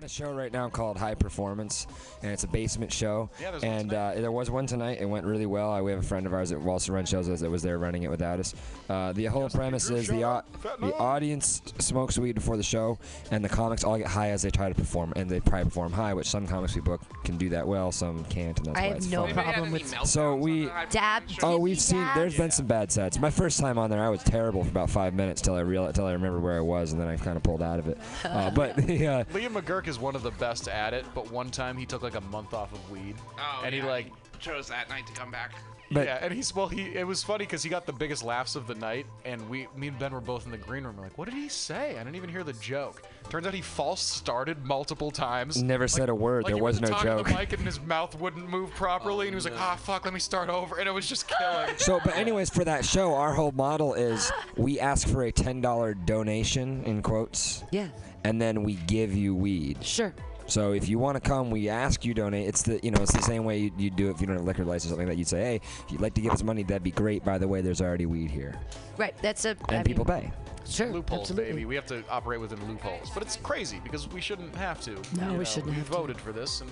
[0.00, 1.86] We're a show right now called High Performance,
[2.22, 3.28] and it's a basement show.
[3.38, 4.96] Yeah, there's one and uh, there was one tonight.
[4.98, 5.70] It went really well.
[5.70, 8.04] Uh, we have a friend of ours that also runs shows that was there running
[8.04, 8.54] it without us.
[8.88, 10.42] Uh, the whole premise is the au-
[10.80, 12.98] the audience smokes weed before the show,
[13.30, 15.66] and the comics all get high as they try to perform, and they try to
[15.66, 18.78] perform high, which some comics we book can do that well, some can't, and that's
[18.78, 19.34] I why have it's no fun.
[19.34, 21.24] problem with So we dab.
[21.42, 22.00] Oh, we've seen.
[22.00, 22.16] dab.
[22.16, 23.18] There's been some bad sets.
[23.18, 25.92] My first time on there, I was terrible for about five minutes till I real
[25.92, 27.98] till I remembered where I was, and then I kind of pulled out of it.
[28.30, 31.50] Uh, but the, uh, Liam McGurk is one of the best at it, but one
[31.50, 34.06] time he took like a month off of weed, Oh, and yeah, he like
[34.38, 35.52] chose that night to come back.
[35.92, 36.68] But- yeah, and he's well.
[36.68, 39.66] He it was funny because he got the biggest laughs of the night, and we,
[39.76, 40.96] me and Ben were both in the green room.
[40.96, 41.96] We're like, what did he say?
[41.96, 43.02] I didn't even hear the joke.
[43.28, 45.60] Turns out he false started multiple times.
[45.60, 46.44] Never said a word.
[46.44, 47.26] Like There he was went no to talk joke.
[47.26, 50.14] the mic and his mouth wouldn't move properly, and he was like, ah, fuck, let
[50.14, 51.76] me start over, and it was just killing.
[51.78, 55.60] So, but anyways, for that show, our whole model is we ask for a ten
[55.60, 57.64] dollar donation in quotes.
[57.72, 57.88] Yeah.
[58.24, 59.82] And then we give you weed.
[59.84, 60.14] Sure.
[60.46, 62.48] So if you want to come, we ask you donate.
[62.48, 64.34] It's the you know it's the same way you you do it if you don't
[64.36, 65.18] have a liquor license or something like that.
[65.18, 65.54] You'd say, hey,
[65.84, 67.24] if you'd like to give us money, that'd be great.
[67.24, 68.54] By the way, there's already weed here,
[68.98, 69.14] Right.
[69.22, 69.56] That's a.
[69.68, 70.32] and people pay.
[70.66, 70.88] Sure.
[70.92, 71.52] loopholes, absolutely.
[71.52, 71.64] baby.
[71.66, 74.90] We have to operate within loopholes, but it's crazy because we shouldn't have to.
[75.16, 75.44] No, you we know?
[75.44, 75.92] shouldn't We have to.
[75.92, 76.70] voted for this, and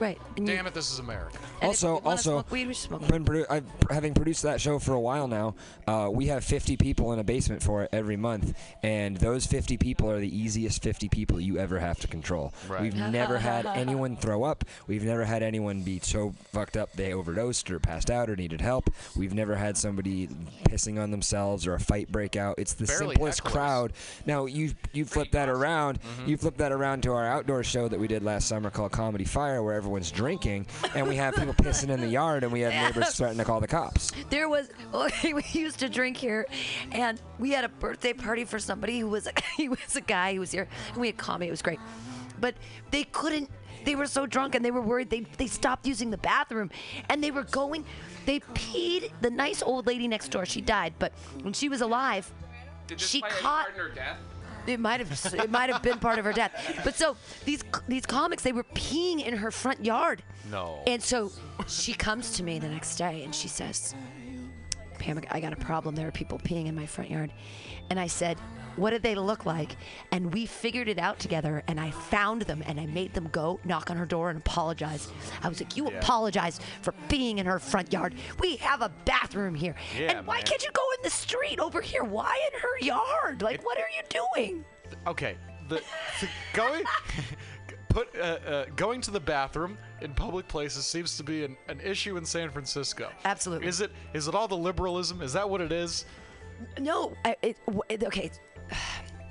[0.00, 0.18] Right.
[0.36, 1.36] And you- damn it, this is America.
[1.62, 4.60] Also, if we wanna also, smoke weed, we smoke been produ- I've, having produced that
[4.60, 5.54] show for a while now,
[5.86, 9.76] uh, we have 50 people in a basement for it every month, and those 50
[9.76, 12.52] people are the easiest 50 people you ever have to control.
[12.68, 12.80] Right.
[12.82, 14.64] We've never had anyone throw up.
[14.86, 18.60] We've never had anyone be so fucked up they overdosed or passed out or needed
[18.62, 18.88] help.
[19.14, 20.28] We've never had somebody
[20.64, 22.54] pissing on themselves or a fight break out.
[22.58, 23.52] It's the Barely simplest hecklers.
[23.52, 23.92] crowd.
[24.24, 25.98] Now you you flip that around.
[26.26, 29.24] You flip that around to our outdoor show that we did last summer called Comedy
[29.24, 30.64] Fire, where everyone's drinking
[30.94, 33.58] and we have people pissing in the yard and we have neighbors threatening to call
[33.58, 34.12] the cops.
[34.30, 36.46] There was oh, we used to drink here,
[36.92, 39.26] and we had a birthday party for somebody who was
[39.56, 41.48] he was a guy who was here, and we had comedy.
[41.48, 41.80] It was great,
[42.40, 42.54] but
[42.92, 43.50] they couldn't.
[43.84, 45.10] They were so drunk and they were worried.
[45.10, 46.70] They they stopped using the bathroom,
[47.08, 47.84] and they were going.
[48.26, 49.10] They peed.
[49.22, 50.46] The nice old lady next door.
[50.46, 51.12] She died, but
[51.42, 52.32] when she was alive,
[52.86, 53.66] Did this she play any caught.
[54.60, 54.68] Part in her death?
[54.68, 56.80] It might have it might have been part of her death.
[56.84, 60.22] But so these these comics they were peeing in her front yard.
[60.50, 60.82] No.
[60.86, 61.30] And so
[61.66, 63.94] she comes to me the next day and she says,
[64.98, 65.94] Pam, I got a problem.
[65.96, 67.32] There are people peeing in my front yard.
[67.88, 68.38] And I said,
[68.76, 69.76] What did they look like?
[70.12, 73.60] And we figured it out together and I found them and I made them go
[73.64, 75.08] knock on her door and apologize.
[75.42, 75.98] I was like, You Yeah.
[75.98, 78.14] apologize for being in her front yard.
[78.38, 79.74] We have a bathroom here.
[79.98, 80.44] Yeah, and why man.
[80.44, 82.04] can't you go in the street over here?
[82.04, 83.42] Why in her yard?
[83.42, 84.02] Like, what are you
[84.34, 84.64] doing?
[85.06, 85.36] Okay,
[85.68, 85.76] the,
[86.20, 86.84] the going
[87.88, 91.80] put uh, uh, going to the bathroom in public places seems to be an, an
[91.80, 93.10] issue in San Francisco.
[93.24, 93.66] Absolutely.
[93.68, 95.22] Is it is it all the liberalism?
[95.22, 96.04] Is that what it is?
[96.78, 97.56] No, I, it-
[98.04, 98.30] okay.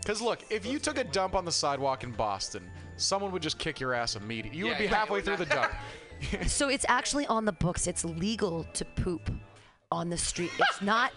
[0.02, 3.60] Because look, if you took a dump on the sidewalk in Boston, someone would just
[3.60, 4.58] kick your ass immediately.
[4.58, 5.72] You would be yeah, halfway it through would the dump.
[6.48, 7.88] So it's actually on the books.
[7.88, 9.32] It's legal to poop
[9.92, 10.52] on the street.
[10.60, 11.12] It's not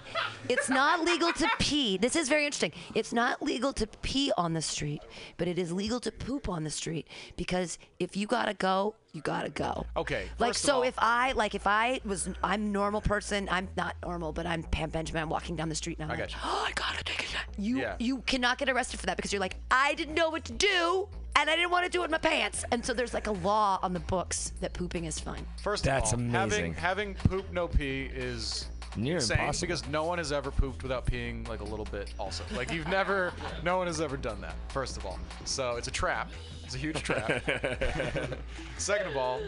[0.49, 1.99] it's not legal to pee.
[1.99, 2.73] This is very interesting.
[2.95, 5.03] It's not legal to pee on the street,
[5.37, 7.07] but it is legal to poop on the street
[7.37, 9.85] because if you got to go, you got to go.
[9.95, 13.95] Okay, Like so all- if I like if I was I'm normal person, I'm not
[14.03, 16.33] normal, but I'm Pam Benjamin, I'm walking down the street and I'm I like, got
[16.33, 16.39] you.
[16.43, 17.97] "Oh, I got to take a shit." You Yeah.
[17.99, 21.09] you cannot get arrested for that because you're like, I didn't know what to do.
[21.37, 22.65] And I didn't want to do it in my pants.
[22.71, 25.45] And so there's like a law on the books that pooping is fine.
[25.63, 26.75] First That's of all, amazing.
[26.75, 28.67] having having poop no pee is
[28.97, 29.67] Near insane impossible.
[29.69, 32.13] because no one has ever pooped without peeing like a little bit.
[32.19, 33.33] Also, like you've never,
[33.65, 34.55] no one has ever done that.
[34.69, 36.31] First of all, so it's a trap.
[36.65, 37.43] It's a huge trap.
[38.79, 39.41] Second of all.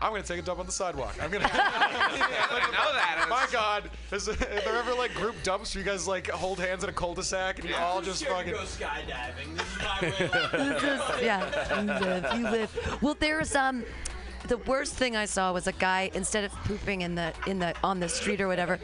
[0.00, 1.16] I'm gonna take a dump on the sidewalk.
[1.22, 1.48] I'm gonna.
[1.52, 3.26] I didn't know that.
[3.28, 6.84] My God, is, is there ever like group dumps where you guys like hold hands
[6.84, 8.52] in a cul-de-sac and you all just fucking?
[8.52, 9.56] Go skydiving.
[9.56, 10.70] This is my way.
[10.80, 12.98] This is- yeah, you live, you live.
[13.02, 13.84] Well, there's um,
[14.48, 17.74] the worst thing I saw was a guy instead of pooping in the in the
[17.82, 18.78] on the street or whatever,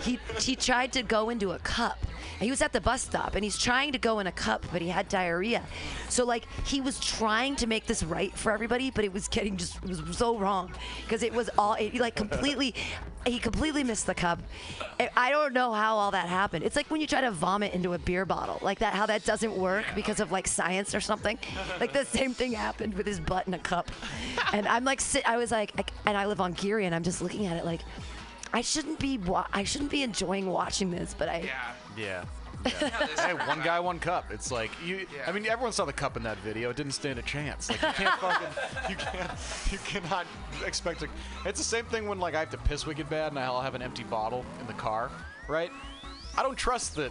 [0.00, 1.98] he he tried to go into a cup.
[2.40, 4.80] He was at the bus stop and he's trying to go in a cup, but
[4.80, 5.62] he had diarrhea.
[6.08, 9.56] So like he was trying to make this right for everybody, but it was getting
[9.56, 10.72] just was so wrong
[11.02, 12.74] because it was all it, like completely.
[13.26, 14.38] He completely missed the cup.
[14.98, 16.64] I- I don't know how all that happened.
[16.64, 18.94] It's like when you try to vomit into a beer bottle, like that.
[18.94, 21.38] How that doesn't work because of like science or something.
[21.80, 23.90] Like the same thing happened with his butt in a cup.
[24.52, 25.28] And I'm like, sit.
[25.28, 27.64] I was like, I, and I live on Geary, and I'm just looking at it
[27.66, 27.80] like,
[28.52, 29.18] I shouldn't be.
[29.18, 31.42] Wa- I shouldn't be enjoying watching this, but I.
[31.44, 31.72] Yeah.
[31.96, 32.24] Yeah.
[32.64, 34.32] hey, one guy, one cup.
[34.32, 35.06] It's like you.
[35.26, 36.70] I mean, everyone saw the cup in that video.
[36.70, 37.70] It didn't stand a chance.
[37.70, 38.48] Like you can't fucking,
[38.90, 39.30] you can't,
[39.70, 40.26] you cannot
[40.66, 41.08] expect to.
[41.46, 43.74] It's the same thing when like I have to piss wicked bad and I'll have
[43.76, 45.10] an empty bottle in the car,
[45.48, 45.70] right?
[46.38, 47.10] I don't trust that.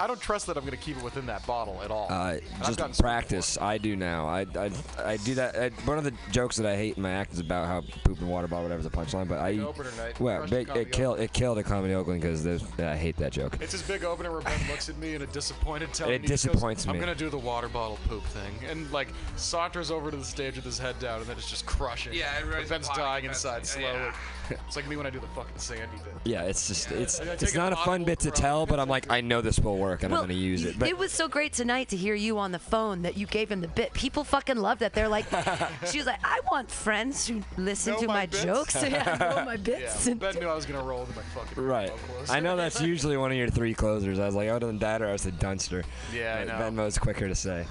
[0.00, 2.06] I don't trust that I'm gonna keep it within that bottle at all.
[2.10, 3.58] Uh, And I've gotten just practice.
[3.60, 4.26] I do now.
[4.26, 5.56] I, I, I do that.
[5.56, 8.18] I, one of the jokes that I hate in my act is about how poop
[8.18, 9.28] and water bottle, whatever, is a punchline.
[9.28, 10.18] But I, opener night.
[10.18, 12.46] well, big, it killed it killed a comedy Oakland because
[12.78, 13.58] I hate that joke.
[13.60, 16.08] It's his big opener where Ben looks at me in a disappointed tone.
[16.10, 16.98] It and he just disappoints goes, me.
[16.98, 20.56] I'm gonna do the water bottle poop thing, and like saunters over to the stage
[20.56, 22.14] with his head down, and then it's just crushing.
[22.14, 23.92] Yeah, everybody's Ben's dying inside slowly.
[23.92, 24.12] yeah.
[24.66, 26.14] it's like me when I do the fucking Sandy bit.
[26.24, 28.45] Yeah, it's just it's it's not a fun bit to throw.
[28.46, 30.78] Tell, but I'm like I know this will work and Well, I'm gonna use it.
[30.78, 33.50] But it was so great tonight to hear you on the phone that you gave
[33.50, 33.92] him the bit.
[33.92, 34.94] People fucking love that.
[34.94, 35.26] They're like,
[35.90, 38.44] she was like, I want friends who listen Know to my my, bits?
[38.44, 38.74] jokes.
[38.82, 40.06] yeah, know my bits.
[40.06, 41.90] Yeah, Ben knew I was gonna roll with my fucking Right.
[41.90, 42.30] vocals.
[42.30, 44.18] I know that's usually one of your three closers.
[44.18, 45.84] I was like, other than that, or I said Dunster.
[46.14, 46.82] Yeah, I But know.
[46.82, 47.66] Venmo's quicker to say.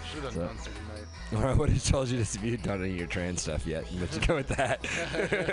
[1.29, 1.59] Should've So- done Dunster tonight.
[1.61, 3.85] Or have told you this if you'd done any of your trans stuff yet.
[3.99, 4.85] But you go with that.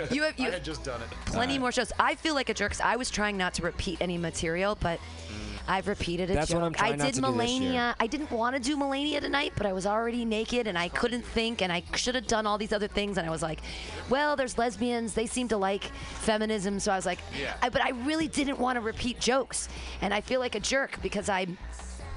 [0.11, 1.07] You have you I had just done it.
[1.25, 1.91] plenty more shows.
[1.99, 4.99] I feel like a jerk 'cause I was trying not to repeat any material, but
[4.99, 5.39] mm.
[5.67, 6.59] I've repeated a That's joke.
[6.59, 7.71] what I'm trying I not did to do this Melania.
[7.71, 7.95] year.
[7.99, 11.23] I didn't want to do Melania tonight, but I was already naked and I couldn't
[11.25, 13.17] think, and I should have done all these other things.
[13.17, 13.61] And I was like,
[14.09, 15.13] well, there's lesbians.
[15.13, 15.85] They seem to like
[16.19, 17.53] feminism, so I was like, Yeah.
[17.61, 19.69] I, but I really didn't want to repeat jokes,
[20.01, 21.47] and I feel like a jerk because I.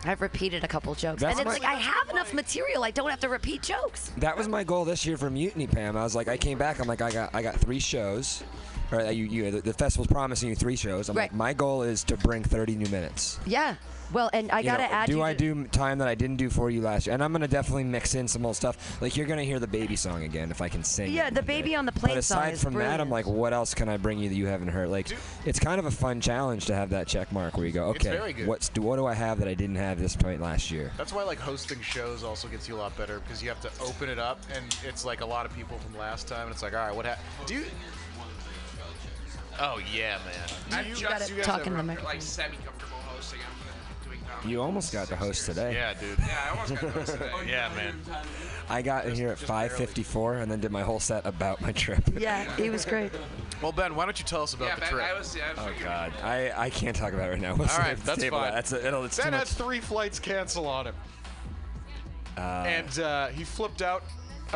[0.09, 2.84] I've repeated a couple jokes, That's and it's my- like I have enough material.
[2.84, 4.11] I don't have to repeat jokes.
[4.18, 5.96] That was my goal this year for Mutiny, Pam.
[5.96, 6.80] I was like, I came back.
[6.80, 8.42] I'm like, I got, I got three shows.
[8.92, 11.09] Or you, you, the, the festival's promising you three shows.
[11.09, 11.24] I'm Right.
[11.24, 13.40] like, my goal is to bring 30 new minutes.
[13.44, 13.74] Yeah.
[14.12, 15.07] Well, and I You gotta know, add.
[15.07, 17.14] do you I to- do time that I didn't do for you last year?
[17.14, 19.00] And I'm gonna definitely mix in some old stuff.
[19.02, 21.12] Like you're gonna hear the baby song again if I can sing.
[21.12, 21.52] Yeah, it the one day.
[21.62, 23.96] baby on the plane song aside is from that, I'm like, what else can I
[23.96, 24.88] bring you that you haven't heard?
[24.88, 25.09] Like,
[25.44, 28.07] it's kind of a fun challenge to have that check mark where you go, It's
[28.07, 28.46] okay, very good.
[28.46, 30.92] what's do what do I have that I didn't have this point last year?
[30.96, 33.70] That's why like hosting shows also gets you a lot better because you have to
[33.82, 36.62] open it up and it's like a lot of people from last time and it's
[36.62, 37.26] like all right what happened?
[37.46, 37.64] Do you?
[39.59, 40.18] Oh yeah,
[40.70, 40.82] man.
[40.84, 42.12] Do you, just do you guys talk in ever- the microphone.
[42.12, 42.86] like semi-comfortable hosting.
[44.37, 44.53] I'm doing comedy.
[44.53, 45.72] You almost got the host today.
[45.74, 46.18] Yeah, dude.
[46.18, 47.30] Yeah, I almost got to host today.
[47.47, 47.95] Yeah, man.
[48.68, 52.03] I got in here at 5:54 and then did my whole set about my trip.
[52.18, 53.12] Yeah, he was great.
[53.62, 55.05] Well, Ben, why don't you tell us about Yeah, the Ben, trip?
[55.05, 55.37] I was.
[55.37, 57.55] Yeah, I was Oh God, I, I can't talk about it right now.
[57.57, 58.49] We'll All save right, the that's table fine.
[58.51, 58.55] that.
[58.55, 59.39] That's a, it'll, it's ben much.
[59.41, 60.95] had three flights cancel on him,
[62.37, 64.03] Uh, and uh, he flipped out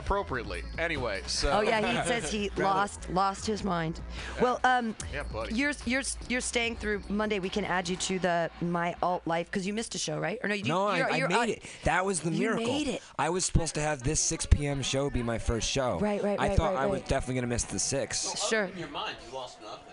[0.00, 0.62] appropriately.
[0.78, 1.50] Anyway, so.
[1.52, 4.00] Oh yeah, he says he lost lost his mind.
[4.40, 5.54] Well, um, Yeah, buddy.
[5.54, 7.38] you're you're you're staying through Monday.
[7.38, 10.38] We can add you to the my alt life because you missed a show, right?
[10.42, 11.62] Or no, you no, I, you're, I you're made on- it.
[11.84, 12.62] That was the miracle.
[12.62, 12.86] You miracle.
[12.86, 13.02] made it.
[13.18, 14.82] I was supposed to have this 6 p.m.
[14.82, 15.98] show be my first show.
[16.00, 16.50] Right, right, right.
[16.50, 18.38] I thought right, I was definitely gonna miss the six.
[18.48, 18.64] Sure.
[18.64, 19.89] In your mind, you lost nothing.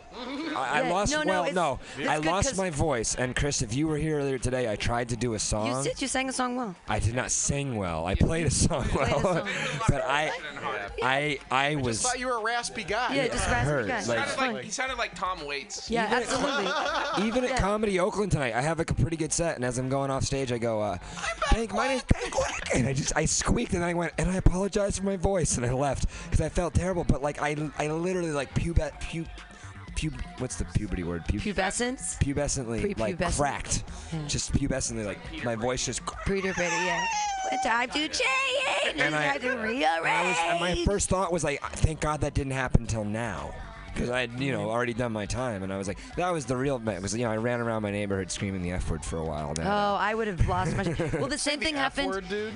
[0.55, 1.11] I, I Yeah, lost.
[1.13, 3.15] no, no, well, it's- no, it's I good lost 'cause- my voice.
[3.15, 5.67] And Chris, if you were here earlier today, I tried to do a song.
[5.77, 6.01] You did.
[6.01, 6.75] You sang a song well.
[6.87, 8.05] I did not sing well.
[8.05, 9.47] I played a song played a well, song.
[9.87, 10.31] but I,
[11.03, 11.97] I, I I was.
[12.01, 13.13] just thought you were a raspy guy.
[13.15, 14.01] Yeah, just raspy hurt, guy.
[14.01, 15.89] He like- sounded like, he sounded like Tom Waits.
[15.91, 16.71] Yeah, absolutely.
[17.27, 17.59] Even at Yeah.
[17.59, 20.23] Comedy Oakland tonight, I have like a pretty good set, and as I'm going off
[20.23, 20.97] stage, I go, uh,
[21.51, 24.35] "Bank, my name's Banquet," and I just I squeaked, and then I went, and I
[24.35, 27.03] apologized for my voice, and I left because I felt terrible.
[27.03, 29.25] But like I, I literally like pubet, pu,
[29.99, 31.23] pub, what's the puberty word?
[31.25, 32.17] Pub- Pubescence.
[32.19, 33.37] pubescently like Prepubescent.
[33.37, 33.83] cracked,
[34.13, 34.19] Yeah.
[34.27, 36.01] just pubescently like my voice just.
[36.25, 37.03] Puberty, yeah.
[37.49, 38.21] What time to change?
[39.01, 40.37] And I- time to And, I was, rearrange.
[40.49, 43.53] and my first thought was like, thank God that didn't happen until now.
[43.93, 46.45] Because I had, you know, already done my time, and I was like, that was
[46.45, 46.77] the real.
[46.77, 49.53] Because you know, I ran around my neighborhood screaming the f word for a while.
[49.57, 50.83] Now, Oh, I would have lost my.
[51.13, 52.07] Well, the same thing happened.
[52.09, 52.53] Word, dude.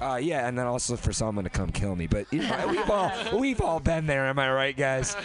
[0.00, 2.06] Uh, yeah, and then also for someone to come kill me.
[2.06, 4.26] But you know, we've all we've all been there.
[4.26, 5.16] Am I right, guys?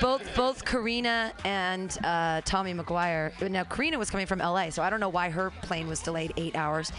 [0.00, 3.48] both both Karina and uh, Tommy McGuire.
[3.50, 6.32] Now Karina was coming from LA, so I don't know why her plane was delayed
[6.36, 6.92] eight hours.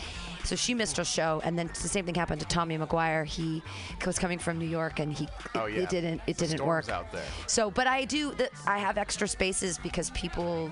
[0.45, 3.25] So she missed her show, and then the same thing happened to Tommy McGuire.
[3.25, 3.61] He
[4.05, 5.81] was coming from New York, and he Oh, it, yeah.
[5.83, 7.25] it didn't it The didn't work out there.
[7.45, 10.71] So, but I do the, I have extra spaces because people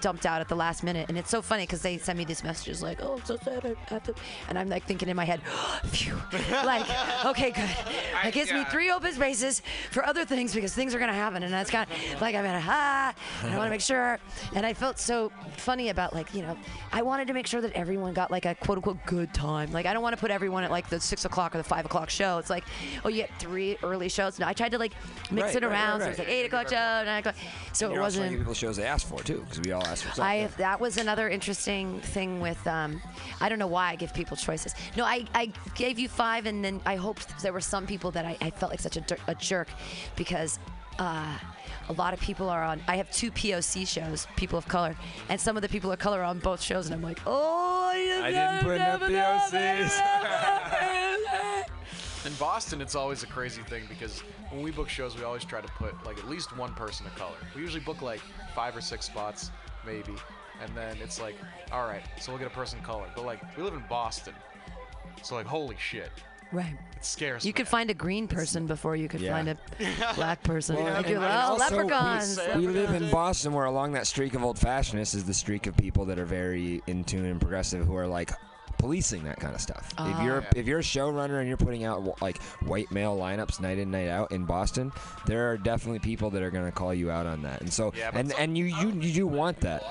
[0.00, 2.42] dumped out at the last minute, and it's so funny because they send me these
[2.44, 4.14] messages like, "Oh, I'm so sad I have to,"
[4.48, 5.40] and I'm like thinking in my head,
[5.86, 6.14] "Phew,"
[6.64, 6.86] like,
[7.24, 7.68] okay, good.
[8.22, 11.52] That gives me three open spaces for other things because things are gonna happen, and
[11.52, 14.18] that's kind of like I'm in a ha, and I want to make sure.
[14.54, 16.56] And I felt so funny about like you know,
[16.92, 19.72] I wanted to make sure that everyone got like a quote unquote good time.
[19.72, 21.84] Like I don't want to put everyone at like the six o'clock or the five
[21.84, 22.38] o'clock show.
[22.38, 22.64] It's like,
[23.04, 24.38] oh, you get three early shows.
[24.38, 24.92] No, I tried to like
[25.30, 26.00] mix Right, it right, around.
[26.00, 26.28] right, So it's right.
[26.28, 26.74] like eight o'clock show,
[27.04, 27.34] nine o'clock.
[27.72, 28.38] So it also trying to wasn't.
[28.38, 30.24] people shows they asked for too, because we all asked for something.
[30.24, 33.00] I that was another interesting thing with um,
[33.40, 34.74] I don't know why I give people choices.
[34.96, 38.24] No, I, I gave you five, and then I hoped there were some people that
[38.24, 39.68] I, I felt like such a, dir- a jerk
[40.16, 40.58] because
[40.98, 41.38] uh,
[41.88, 42.80] a lot of people are on.
[42.88, 44.96] I have two POC shows, people of color,
[45.28, 47.90] and some of the people of color are on both shows, and I'm like, oh,
[47.92, 49.92] I didn't put enough POCs.
[52.26, 54.20] In Boston, it's always a crazy thing because
[54.50, 57.14] when we book shows, we always try to put like at least one person of
[57.14, 57.36] color.
[57.54, 58.20] We usually book like
[58.52, 59.52] five or six spots,
[59.86, 60.12] maybe,
[60.62, 61.36] and then it's like,
[61.72, 63.06] all right, so we'll get a person of color.
[63.14, 64.34] But like, we live in Boston,
[65.22, 66.10] so like, holy shit,
[66.52, 66.76] Right.
[66.96, 67.44] It's scarce.
[67.44, 67.54] You me.
[67.54, 69.32] could find a green person before you could Yeah.
[69.32, 69.56] find a
[70.14, 70.76] black person.
[70.76, 72.38] Well, Like, and- oh, and also, leprechauns.
[72.54, 75.66] We, we live in Boston, where along that streak of old fashionedness is the streak
[75.66, 78.30] of people that are very in tune and progressive, who are like
[78.78, 79.88] policing that kind of stuff.
[79.98, 80.18] Ah.
[80.18, 83.78] if you're if you're a showrunner and you're putting out like white male lineups night
[83.78, 84.92] in night out in Boston,
[85.26, 87.60] there are definitely people that are going to call you out on that.
[87.60, 89.82] And so Yeah, and some- and you you you do want that.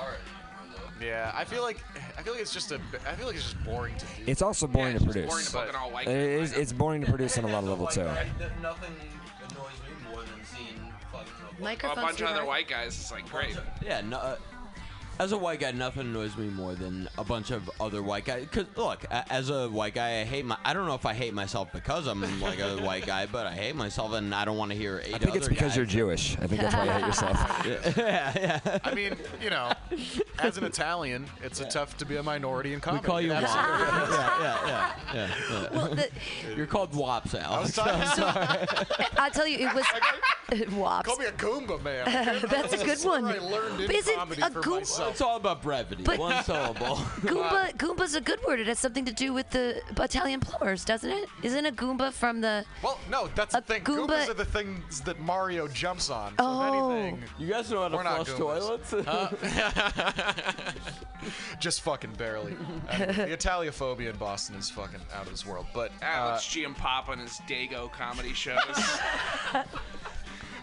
[1.02, 1.78] Yeah, I feel like
[2.18, 2.80] I feel like it's just a.
[3.08, 4.24] I feel like it's just boring to do.
[4.28, 5.52] It's also boring Yeah, to it's just produce.
[5.52, 7.88] boring to book all-white It is, it's boring to produce on a lot of level
[7.98, 8.04] too.
[8.04, 8.24] Nothing
[8.62, 10.80] annoys me more than seeing
[11.12, 12.88] fucking Microphones a bunch of other white guys.
[13.00, 13.58] It's like great.
[13.84, 14.36] Yeah, no, uh,
[15.20, 18.48] as a white guy, nothing annoys me more than a bunch of other white guys.
[18.52, 20.58] Cause look, as a white guy, I hate my.
[20.66, 23.54] I don't know if I hate myself because I'm like a white guy, but I
[23.54, 25.78] hate myself, and I don't want to hear eight I think it's because guys.
[25.78, 26.38] you're Jewish.
[26.40, 27.66] I think that's why you hate yourself.
[27.98, 28.34] yeah,
[28.66, 28.80] yeah.
[28.84, 29.72] I mean, you know,
[30.40, 33.04] as an Italian, it's a tough to be a minority in comedy.
[33.04, 33.44] We call you It WAP.
[33.44, 34.68] absolutely yeah, is.
[34.68, 35.70] yeah, yeah, yeah, yeah.
[35.72, 36.10] Well, the,
[36.56, 38.16] You're called WAPs, I was Alex.
[38.16, 39.08] talking.
[39.18, 39.86] I'll tell you, it was
[40.74, 41.08] wops.
[41.08, 42.06] Call me a Goomba man.
[42.50, 43.26] That's a good one.
[43.26, 45.12] I learned in But is it comedy a for Goomba- myself.
[45.14, 46.04] It's all about brevity.
[46.04, 46.96] But- One syllable.
[47.22, 48.60] Goomba, Goomba's a good word.
[48.60, 51.30] It has something to do with the Italian plumbers, doesn't it?
[51.44, 52.66] Isn't a Goomba from the?
[52.84, 53.84] Well, no, that's the thing.
[53.84, 56.32] Goomba- Goombas are the things that Mario jumps on.
[56.32, 56.92] So Oh.
[56.92, 58.90] anything, You guys know how to flush Goombas.
[58.90, 60.76] toilets?
[61.60, 62.56] just fucking barely.
[62.90, 65.66] Uh, the Italiophobia in Boston is fucking out of this world.
[65.74, 68.60] But uh, Alex G and Pop on his Dago comedy shows.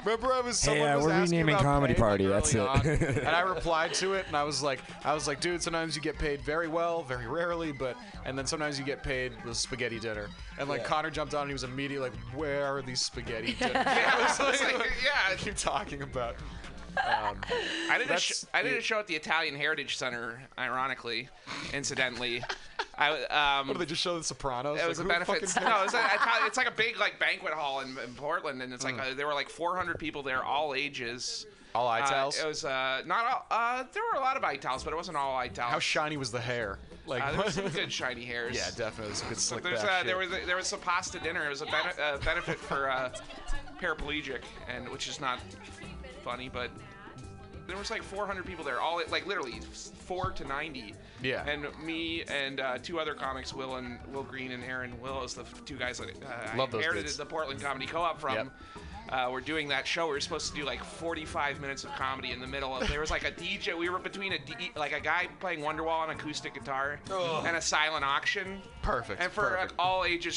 [0.04, 2.32] Remember, I was Hey, someone uh, was we're asking renaming about Comedy pay, Party, early
[2.34, 2.60] that's it.
[2.60, 5.94] on, and I replied to it, and I was like, I was like, dude, sometimes
[5.96, 9.56] you get paid very well, very rarely, but and then sometimes you get paid with
[9.56, 10.28] spaghetti dinner.
[10.58, 10.86] And like Yeah.
[10.88, 13.74] Connor jumped on, and he was immediately like, where are these spaghetti dinners?
[13.76, 14.72] I was like,
[15.04, 15.30] yeah.
[15.32, 16.36] What are you talking about?
[16.98, 17.38] Um,
[17.90, 20.42] I did a sh- I did a show at the Italian Heritage Center.
[20.58, 21.30] Ironically,
[21.72, 22.44] incidentally,
[23.02, 23.68] I um.
[23.68, 24.80] what do they just show the Sopranos?
[24.80, 25.54] It was Like, a benefit.
[25.62, 26.00] No, it's, a,
[26.46, 29.12] it's like a big like banquet hall in, in Portland, and it's like Mm.
[29.12, 31.46] uh, there were like 400 people there, all ages.
[31.74, 32.38] All Uh, Itals?
[32.38, 33.46] it was uh, not all.
[33.50, 35.70] Uh, there were a lot of Itals, but it wasn't all Itals.
[35.70, 36.78] How shiny was the hair?
[37.06, 38.54] Like, uh, there was some good shiny hairs.
[38.54, 41.44] yeah, definitely good slick back uh, there was there was some pasta dinner.
[41.46, 43.10] It was a bene- uh, benefit for uh,
[43.80, 45.40] paraplegic, and which is not
[46.22, 46.70] funny, but
[47.72, 49.60] there was like 400 people there, all like literally
[50.04, 50.94] four to 90.
[51.22, 51.48] Yeah.
[51.48, 55.32] And me and uh, two other comics, Will and Will Green and Aaron Will, is
[55.32, 58.34] the f- two guys that uh, Love I those inherited the Portland Comedy Co-op from.
[58.34, 58.48] Yep.
[59.08, 60.06] Uh, we're doing that show.
[60.06, 62.86] We were supposed to do like 45 minutes of comedy in the middle of.
[62.88, 63.76] There was like a DJ.
[63.76, 67.62] We were between a D, like a guy playing Wonderwall on acoustic guitar and a
[67.62, 68.60] silent auction.
[68.82, 69.22] Perfect.
[69.22, 69.72] And for perfect.
[69.72, 70.36] like, all ages.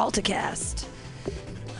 [0.00, 0.86] AltaCast.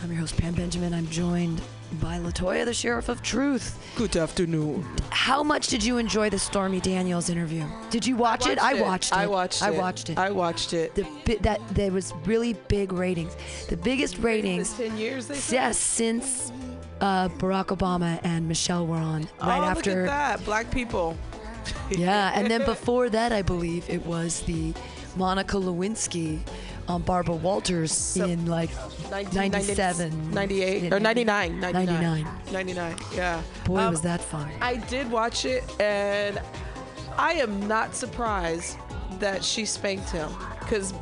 [0.03, 0.93] I'm your host Pam Benjamin.
[0.93, 1.59] I'm joined
[1.99, 3.83] by Latoya, the Sheriff of Truth.
[3.95, 4.85] Good afternoon.
[5.09, 7.65] How much did you enjoy the Stormy Daniels interview?
[7.89, 8.59] Did you watch, it?
[8.59, 9.17] I watched it.
[9.17, 9.65] I watched it.
[9.65, 10.19] I watched it.
[10.19, 10.93] I watched it.
[10.93, 13.35] The bi- that there was really big ratings.
[13.69, 14.77] The biggest ratings.
[14.77, 15.51] Ten years.
[15.51, 16.51] Yes, since
[16.99, 20.03] uh, Barack Obama and Michelle were on right oh, after.
[20.03, 20.45] Look at that.
[20.45, 21.17] Black people.
[21.89, 24.75] Yeah, and then before that, I believe it was the
[25.15, 26.39] Monica Lewinsky
[26.87, 28.69] on Barbara Walters in like
[29.11, 31.59] 97, 98 or 99.
[31.59, 32.23] 99.
[32.23, 32.27] 99.
[32.51, 32.95] 99.
[33.15, 33.41] Yeah.
[33.65, 34.49] Boy, Um, was that fun.
[34.61, 36.41] I did watch it, and
[37.17, 38.77] I am not surprised
[39.19, 40.29] that she spanked him
[40.59, 40.93] because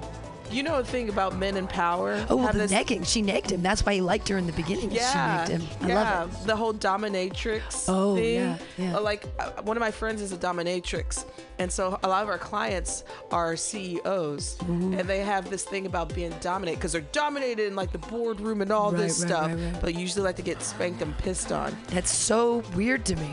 [0.52, 2.26] You know the thing about men in power?
[2.28, 3.06] Oh, well, the this- negging.
[3.06, 3.62] She negged him.
[3.62, 4.90] That's why he liked her in the beginning.
[4.90, 5.68] Yeah, She negged him.
[5.84, 5.96] I yeah.
[6.22, 6.48] love it.
[6.48, 8.34] The whole dominatrix Oh, thing.
[8.34, 8.98] yeah, yeah.
[8.98, 11.24] Like uh, one of my friends is a dominatrix,
[11.60, 15.00] and so a lot of our clients are CEOs, Mm-hmm.
[15.00, 18.62] and they have this thing about being dominant because they're dominated in like the boardroom
[18.62, 19.82] and all this Right, right, stuff, right, right.
[19.82, 21.76] but usually like to get spanked and pissed on.
[21.88, 23.30] That's so weird to me.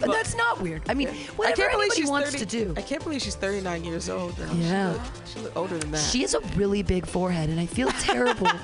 [0.00, 0.82] But, that's not weird.
[0.88, 2.74] I mean, I whatever can't believe anybody wants 30 to do.
[2.76, 4.38] I can't believe she's 39 years old.
[4.38, 4.52] Now.
[4.54, 5.04] Yeah.
[5.26, 5.98] she she older than that.
[5.98, 8.48] She has a really big forehead, and I feel terrible.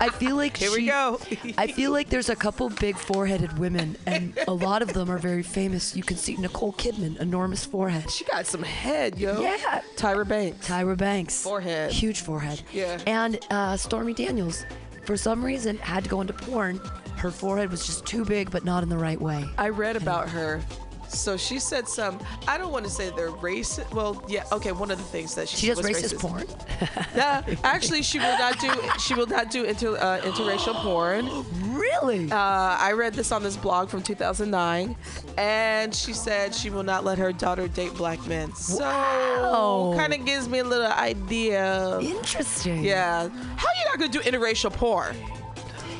[0.00, 1.18] I feel like Here we go.
[1.58, 5.18] I feel like there's a couple big foreheaded women, and a lot of them are
[5.18, 5.96] very famous.
[5.96, 8.06] You can see Nicole Kidman, enormous forehead.
[8.16, 9.42] She got some head, yo.
[9.42, 9.82] Yeah.
[9.94, 10.66] Tyra Banks.
[10.66, 11.42] Tyra Banks.
[11.42, 11.92] Forehead.
[11.92, 12.62] Huge forehead.
[12.72, 12.98] Yeah.
[13.06, 14.64] And uh, Stormy Daniels,
[15.04, 16.78] for some reason, had to go into porn.
[17.18, 19.44] Her forehead was just too big, but not in the right way.
[19.58, 20.62] I read about her.
[21.08, 22.18] So she said some.
[22.48, 23.90] I don't want to say they're racist.
[23.92, 24.72] Well, yeah, okay.
[24.72, 26.20] One of the things that she, She does was racist racist.
[26.20, 26.46] porn.
[27.16, 28.70] Yeah, actually, she will not do.
[28.98, 31.28] She will not do inter, uh, interracial porn.
[31.76, 32.30] Really?
[32.30, 34.96] Uh, I read this on this blog from 2009,
[35.38, 38.52] and she said she will not let her daughter date black men.
[38.54, 39.94] So Wow.
[39.96, 41.98] kind of gives me a little idea.
[42.00, 42.82] Interesting.
[42.84, 43.28] Yeah.
[43.28, 45.16] How you not gonna do interracial porn?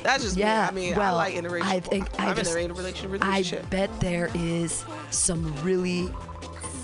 [0.06, 0.70] That's just Yeah.
[0.72, 0.82] me.
[0.86, 1.62] I mean, well, I like interracial.
[1.62, 3.20] I think I just, in a relationship.
[3.22, 6.08] I bet there is some really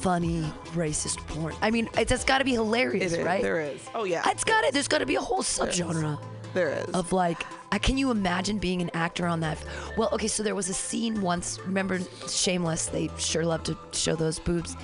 [0.01, 0.43] funny
[0.75, 1.55] racist porn.
[1.63, 3.41] I mean, it's, it's got to be hilarious, It is, right?
[3.41, 3.81] there is.
[3.95, 4.23] Oh, yeah.
[4.29, 4.73] It's got to.
[4.73, 6.19] There's got to be a whole subgenre.
[6.55, 6.87] There is.
[6.95, 9.57] Of like, uh, can you imagine being an actor on that?
[9.97, 11.59] Well, okay, so there was a scene once.
[11.65, 12.87] Remember, Shameless?
[12.87, 14.77] They sure love to show those boobs.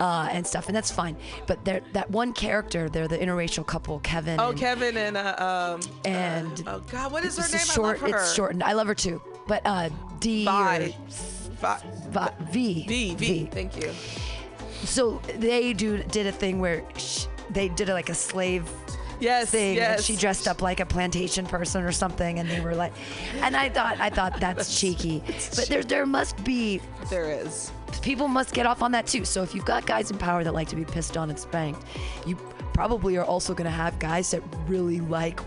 [0.00, 1.14] Uh, and stuff, and that's fine.
[1.46, 4.40] But there, that one character, they're the interracial couple, Kevin.
[4.40, 5.80] Oh, and, Kevin and uh, um.
[6.06, 7.66] and Oh God, what is her name?
[7.66, 7.98] short.
[7.98, 8.18] I love her.
[8.18, 8.62] It's shortened.
[8.62, 9.20] I love her too.
[9.46, 9.90] But uh,
[10.20, 10.88] D or
[11.60, 12.30] Vi.
[12.50, 12.86] V.
[12.86, 13.14] V.
[13.14, 13.48] V.
[13.52, 13.92] Thank you.
[14.84, 18.68] So they do did a thing where sh- they did like a slave
[19.20, 19.50] Yes.
[19.50, 20.04] thing, yes.
[20.04, 22.92] she dressed up like a plantation person or something, and they were like,
[23.42, 25.22] and I thought I thought that's cheeky,
[25.56, 27.70] but there there must be There is.
[28.02, 29.24] people must get off on that too.
[29.24, 31.84] So if you've got guys in power that like to be pissed on and spanked,
[32.26, 32.36] you
[32.72, 35.40] probably are also going to have guys that really like.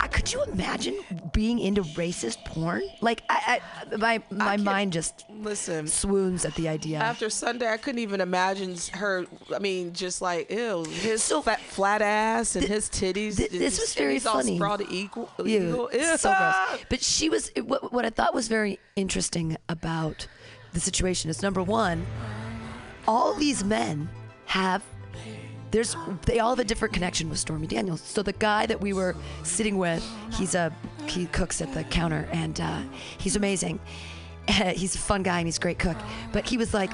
[0.00, 0.98] I, could you imagine
[1.32, 2.82] being into racist porn?
[3.00, 3.60] Like, I,
[3.92, 5.86] I my my mind just Listen.
[5.86, 6.98] swoons at the idea.
[6.98, 9.26] After Sunday, I couldn't even imagine her.
[9.54, 13.36] I mean, just like ew, his fat, flat ass and his titties.
[13.36, 14.56] Th- this his was very titties all funny.
[14.56, 15.30] sprawled equal.
[15.38, 15.90] Ew, equal.
[15.92, 16.16] Ew.
[16.16, 16.54] so gross.
[16.56, 16.78] Ah.
[16.88, 20.26] But she was what, what I thought was very interesting about
[20.72, 22.06] the situation is number one,
[23.08, 24.08] all these men
[24.46, 24.82] have
[25.76, 28.00] there's they all have a different connection with Stormy Daniels.
[28.00, 30.74] So the guy that we were sitting with, he's a
[31.06, 32.80] he cooks at the counter and uh,
[33.18, 33.78] he's amazing.
[34.48, 35.98] he's a fun guy and he's a great cook.
[36.32, 36.90] But he was like,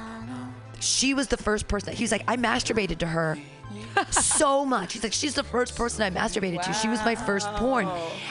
[0.81, 1.93] she was the first person.
[1.93, 3.37] He was like, I masturbated to her
[4.11, 4.91] so much.
[4.91, 6.73] He's like, she's the first person I masturbated to.
[6.73, 7.89] She was my first porn.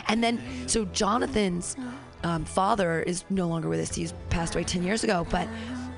[0.08, 1.76] And then, so Jonathan's
[2.24, 3.94] um, father is no longer with us.
[3.94, 5.26] He's passed away 10 years ago.
[5.30, 5.48] But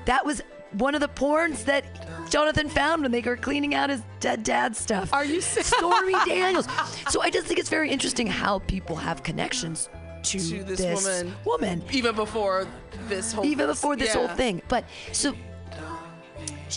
[0.05, 0.41] that was
[0.71, 1.85] one of the porns that
[2.29, 5.13] Jonathan found when they were cleaning out his dead dad's stuff.
[5.13, 5.67] Are you serious?
[5.67, 6.67] Stormy Daniels.
[7.09, 9.89] So I just think it's very interesting how people have connections
[10.23, 11.33] to, To this woman.
[11.45, 12.67] woman Even before
[13.07, 13.45] this whole.
[13.45, 14.25] even before this yeah.
[14.27, 14.61] whole thing.
[14.67, 15.33] But so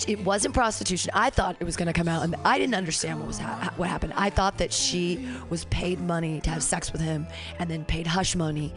[0.06, 1.10] it wasn't prostitution.
[1.14, 3.72] I thought it was going to come out, and I didn't understand what was ha-
[3.78, 4.12] what happened.
[4.16, 7.26] I thought that she was paid money to have sex with him,
[7.58, 8.74] and then paid hush money.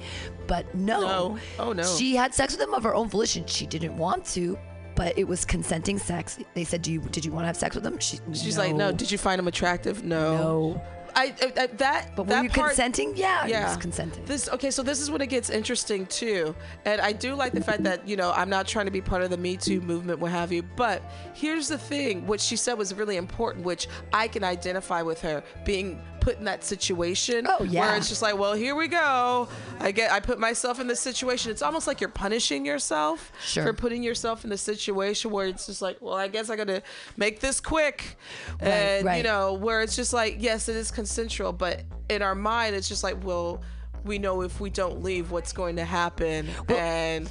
[0.48, 1.38] But no, No.
[1.60, 1.84] Oh, no.
[1.84, 3.46] she had sex with him of her own volition.
[3.46, 4.58] She didn't want to.
[5.02, 6.38] But it was consenting sex.
[6.54, 8.76] They said, "Do you did you want to have sex with him?" She, She's like,
[8.76, 8.92] no.
[8.92, 10.04] Did you find him attractive?
[10.04, 10.38] No.
[10.38, 10.82] No.
[11.16, 12.16] I, I, I that.
[12.16, 13.18] But were that you part, consenting?
[13.18, 13.68] Yeah, yeah.
[13.68, 14.24] was consenting.
[14.26, 14.70] This okay.
[14.70, 16.56] So this is when it gets interesting too,
[16.86, 19.24] and I do like the fact that you know I'm not trying to be part
[19.24, 20.62] of the Me Too movement, what have you.
[20.62, 21.02] But
[21.34, 25.42] here's the thing: what she said was really important, which I can identify with her
[25.66, 27.46] being put in that situation.
[27.50, 27.82] Oh, yeah.
[27.82, 29.50] Where it's just like, well, here we go.
[29.80, 30.12] I get.
[30.12, 31.52] I put myself in this situation.
[31.52, 33.64] It's almost like you're punishing yourself Sure.
[33.64, 36.68] for putting yourself in the situation where it's just like, well, I guess I got
[36.68, 36.82] to
[37.18, 38.18] make this quick,
[38.60, 42.76] and you know, where it's just like, yes, it is consensual, but in our mind,
[42.76, 43.62] it's just like, well,
[44.04, 47.30] we know if we don't leave, what's going to happen, and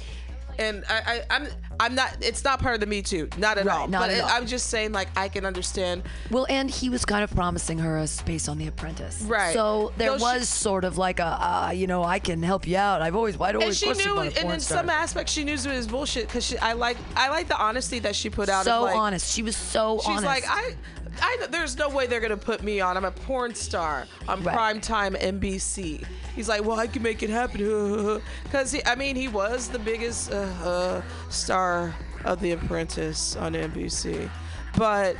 [0.61, 1.47] and I, I I'm
[1.79, 2.17] I'm not.
[2.21, 3.87] It's not part of the Me Too, not at Right, all.
[3.87, 4.29] not but at all.
[4.29, 6.03] I'm just saying, like, I can understand.
[6.29, 9.23] Well, and he was kind of promising her a space on The Apprentice.
[9.23, 9.53] Right.
[9.53, 12.67] So there Though she- was sort of like a, uh, you know, I can help
[12.67, 13.01] you out.
[13.01, 14.77] I've always, why do I'd And always she knew, and in star.
[14.77, 18.15] some aspects, she knew it was bullshit because I like I like the honesty that
[18.15, 18.63] she put out.
[18.65, 19.33] so like, honest.
[19.33, 20.05] She was so honest.
[20.05, 20.25] She's honest.
[20.25, 20.75] like, I,
[21.19, 22.95] I, there's no way they're gonna put me on.
[22.95, 24.55] I'm a porn star on Right.
[24.81, 26.05] primetime NBC.
[26.35, 30.31] He's like, well, I can make it happen, because I mean, he was the biggest
[30.31, 31.93] uh, uh, star
[32.25, 34.29] of The Apprentice on NBC,
[34.77, 35.15] but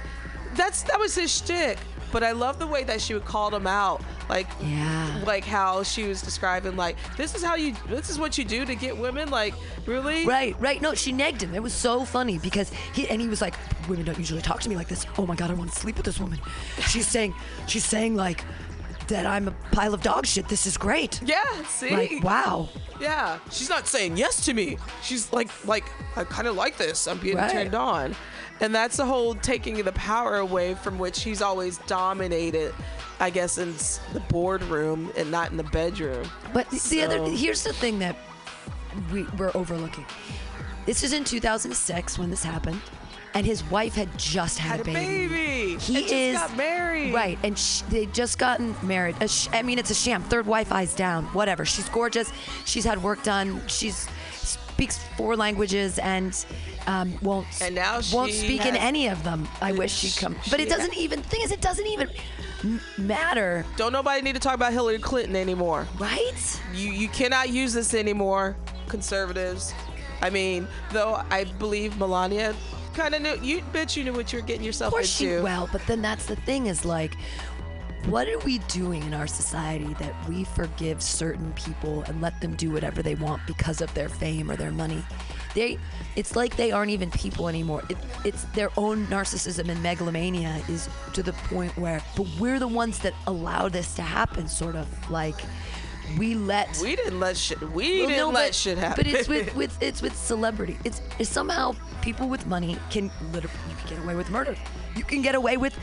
[0.56, 1.78] that's that was his shtick.
[2.12, 5.24] But I love the way that she would call him out, like Yeah.
[5.26, 8.66] like how she was describing, like this is how you, this is what you do
[8.66, 9.30] to get women.
[9.30, 9.54] Like
[9.86, 10.82] really, Right, right.
[10.82, 11.56] No, she negged him.
[11.56, 13.56] It was so funny because he and he was like,
[13.88, 15.96] "Women don't usually talk to me like this." Oh my god, I want to sleep
[15.96, 16.38] with this woman.
[16.90, 17.34] She's saying,
[17.66, 18.44] she's saying like
[19.12, 20.48] that I'm a pile of dog shit.
[20.50, 21.22] This is great.
[21.24, 21.92] Yeah, see?
[21.92, 22.68] Like, wow.
[23.00, 24.78] Yeah, she's not saying yes to me.
[25.04, 25.86] She's like, like
[26.16, 27.08] I kind of like this.
[27.08, 27.52] I'm being Right.
[27.52, 28.16] turned on,
[28.60, 32.74] and that's the whole taking the power away from which he's always dominated.
[33.20, 33.74] I guess in
[34.14, 36.28] the boardroom and not in the bedroom.
[36.54, 38.16] But the- the other here's the thing that
[39.12, 40.06] we, we're overlooking.
[40.88, 42.82] This is in 2006 when this happened,
[43.34, 45.78] and his wife had just had, Had a baby.
[45.78, 47.14] He And just is got married.
[47.14, 49.16] right, and sh- they just gotten married.
[49.22, 50.22] A sh- I mean, it's a sham.
[50.24, 51.26] Third wife eyes down.
[51.28, 51.66] Whatever.
[51.66, 52.32] She's gorgeous.
[52.66, 53.62] She's had work done.
[53.68, 56.46] She's speaks four languages and
[56.88, 59.48] um, won't And now won't speak in any of them.
[59.62, 61.22] I wish she'd come, but it doesn't even.
[61.22, 62.10] Thing is, it doesn't even
[62.98, 63.66] matter.
[63.78, 65.88] Don't nobody need to talk about Hillary Clinton anymore.
[66.00, 66.60] Right?
[66.74, 68.56] You you cannot use this anymore,
[68.88, 69.74] conservatives.
[70.22, 72.56] I mean, though I believe Melania
[72.94, 73.36] kind of knew.
[73.42, 75.38] You bitch, you knew what you were getting yourself Of course into.
[75.38, 77.16] she well, but then that's the thing is like,
[78.06, 82.56] what are we doing in our society that we forgive certain people and let them
[82.56, 85.04] do whatever they want because of their fame or their money?
[85.54, 85.78] They,
[86.16, 87.84] it's like they aren't even people anymore.
[87.90, 92.68] It, it's their own narcissism and megalomania is to the point where, but we're the
[92.68, 94.48] ones that allow this to happen.
[94.48, 95.36] Sort of like
[96.18, 97.62] we let We didn't let shit.
[97.62, 99.04] We well, didn't no, let but, shit happen.
[99.04, 100.78] But it's with, with it's with celebrity.
[100.84, 104.56] It's, it's somehow people with money can literally you can get away with murder.
[104.96, 105.78] You can get away with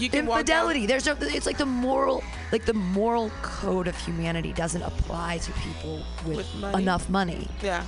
[0.00, 0.86] infidelity.
[0.86, 1.16] There's no.
[1.20, 6.36] It's like the moral, like the moral code of humanity doesn't apply to people with,
[6.36, 6.82] With money?
[6.82, 7.48] enough money.
[7.62, 7.84] Yeah.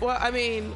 [0.00, 0.74] Well, I mean,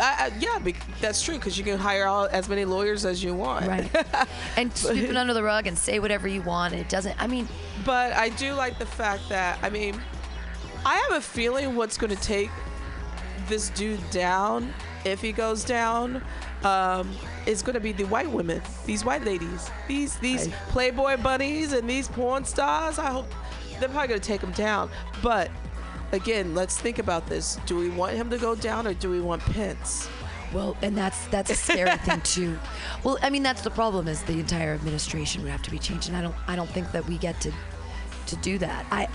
[0.00, 3.22] I, I, yeah, bec that's true because you can hire all, as many lawyers as
[3.22, 3.66] you want.
[3.66, 3.90] Right.
[4.56, 6.74] and sweep it under the rug and say whatever you want.
[6.74, 7.20] It doesn't.
[7.20, 7.48] I mean,
[7.84, 10.00] But I do like the fact that I mean,
[10.84, 12.50] I have a feeling what's going to take
[13.48, 14.72] this dude down,
[15.04, 16.22] if he goes down,
[16.64, 17.10] um,
[17.46, 21.88] is going to be the white women, these white ladies, these these Playboy bunnies and
[21.88, 22.98] these porn stars.
[22.98, 23.26] I hope
[23.80, 24.90] they're probably going to take him down.
[25.22, 25.50] But
[26.12, 29.20] again, let's think about this: Do we want him to go down, or do we
[29.20, 30.08] want Pence?
[30.52, 32.58] Well, and that's that's a scary thing too.
[33.04, 36.08] Well, I mean that's the problem is the entire administration would have to be changed,
[36.08, 37.52] and I don't I don't think that we get to
[38.26, 38.86] to do that.
[38.90, 39.08] I.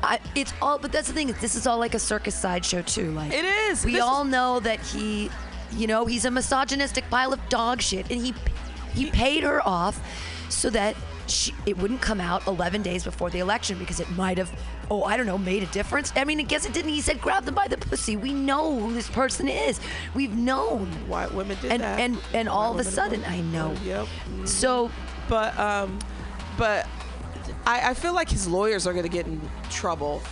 [0.00, 1.34] I, it's all, but that's the thing.
[1.40, 3.10] This is all like a circus sideshow too.
[3.10, 3.84] Like It is.
[3.84, 5.28] We This all know that he,
[5.72, 8.32] you know, he's a misogynistic pile of dog shit, and he
[8.94, 10.00] he paid her off
[10.50, 10.94] so that
[11.30, 14.50] she, it wouldn't come out 11 days before the election because it might have,
[14.90, 16.12] oh, I don't know, made a difference.
[16.16, 16.90] I mean, I guess it didn't.
[16.90, 18.16] He said, grab them by the pussy.
[18.16, 19.80] We know who this person is.
[20.14, 20.86] We've known.
[21.08, 22.00] White women did and, that.
[22.00, 23.24] And and all of a sudden.
[23.24, 23.74] I know.
[23.84, 24.06] Yep.
[24.44, 24.90] So,
[25.28, 25.98] but um,
[26.56, 26.86] but
[27.66, 29.40] I, I feel like his lawyers are gonna get in
[29.70, 30.22] trouble.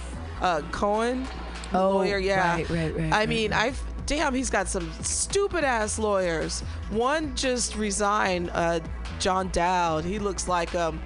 [0.40, 1.26] Uh, Cohen,
[1.72, 2.54] Oh, lawyer, yeah.
[2.54, 6.60] right, right, right, I right, mean, I've damn, he's got some stupid ass lawyers.
[6.90, 8.50] One just resigned.
[8.52, 8.80] Uh,
[9.18, 10.04] John Dowd.
[10.04, 11.00] He looks like um.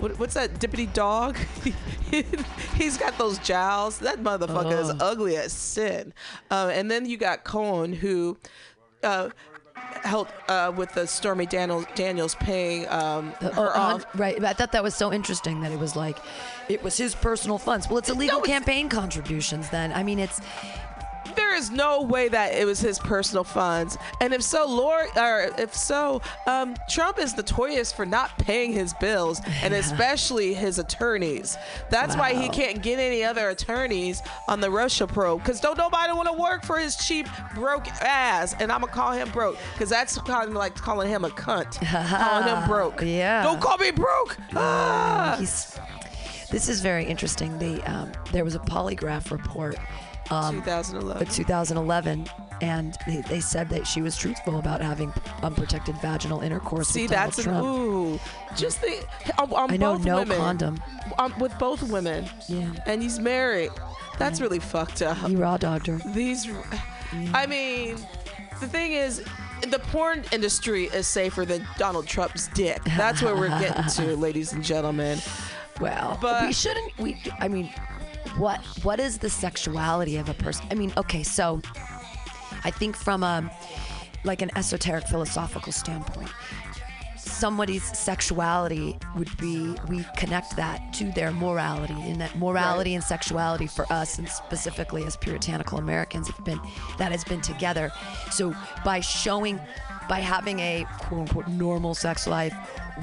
[0.00, 1.36] What, what's that Deputy Dawg?
[2.76, 3.98] He's got those jowls.
[3.98, 4.96] That motherfucker is Ugh.
[5.02, 6.14] ugly as sin.
[6.50, 8.38] Uh, and then you got Cohen, who
[9.02, 9.28] uh,
[10.02, 14.06] helped uh, with the Stormy Daniels, Daniels paying um, her a off.
[14.14, 14.42] right.
[14.42, 16.16] I thought that was so interesting that it was like,
[16.68, 17.88] it was his personal funds.
[17.88, 19.92] Well, it's illegal campaign contributions then.
[19.92, 20.40] I mean, it's.
[21.36, 25.50] There is no way that it was his personal funds, and if so, Lord, or
[25.58, 31.56] if so, um, Trump is notorious for not paying his bills, and especially his attorneys.
[31.90, 36.12] That's why he can't get any other attorneys on the Russia probe, because don't nobody
[36.12, 38.54] want to work for his cheap broke ass.
[38.58, 41.78] And I'm gonna call him broke, because that's kind of like calling him a cunt,
[42.08, 43.02] calling him broke.
[43.02, 43.42] Yeah.
[43.42, 44.36] Don't call me broke.
[44.54, 45.36] Ah.
[45.38, 45.78] He's.
[46.50, 47.58] This is very interesting.
[47.58, 49.76] They um, there was a polygraph report.
[50.32, 51.26] Um, 2011.
[51.26, 52.26] uh, 2011,
[52.60, 57.10] and they, they said that she was truthful about having unprotected vaginal intercourse See, with
[57.12, 57.66] Donald that's an Trump.
[57.66, 58.20] ooh.
[58.56, 59.04] Just the
[59.38, 60.36] on, on I know, both no women.
[60.38, 60.82] condom.
[61.18, 62.28] Um, with both women.
[62.48, 62.70] Yeah.
[62.86, 63.70] And he's married.
[64.18, 65.16] That's really fucked up.
[65.18, 65.98] He raw dogged her.
[66.12, 66.48] These,
[67.34, 67.96] I mean,
[68.60, 69.22] the thing is,
[69.68, 72.80] the porn industry is safer than Donald Trump's dick.
[72.96, 75.18] That's where we're getting to, ladies and gentlemen.
[75.80, 76.96] Well, But- we shouldn't.
[76.98, 77.20] We.
[77.40, 77.72] I mean,
[78.36, 80.66] what what is the sexuality of a person?
[80.70, 81.60] I mean, okay, so
[82.64, 83.50] I think from a
[84.24, 86.30] like an esoteric philosophical standpoint,
[87.16, 93.66] somebody's sexuality would be we connect that to their morality, and that morality and sexuality
[93.66, 96.60] for us, and specifically as puritanical Americans, have been
[96.98, 97.90] that has been together.
[98.30, 98.54] So
[98.84, 99.60] by showing
[100.08, 102.54] by having a quote unquote normal sex life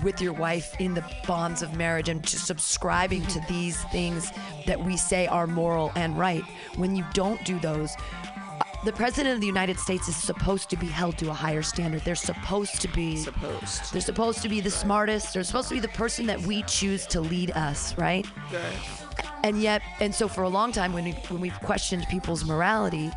[0.04, 4.32] with your wife in the bonds of marriage and just subscribing to these things
[4.66, 6.44] that we say are moral and right.
[6.76, 10.78] When you don't do those, uh, the president of the United States is supposed to
[10.78, 12.02] be held to a higher standard.
[12.04, 13.92] They're supposed to be supposed.
[13.92, 15.34] They're supposed to be the smartest.
[15.34, 18.26] They're supposed to be the person that we choose to lead us, right?
[19.44, 23.12] And yet, and so for a long time, when we when we've questioned people's morality,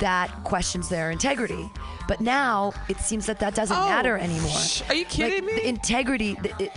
[0.00, 1.70] that questions their integrity.
[2.08, 4.50] But now it seems that that doesn't Oh, matter anymore.
[4.50, 6.34] sh- are you kidding Like, The integrity.
[6.34, 6.72] The, it,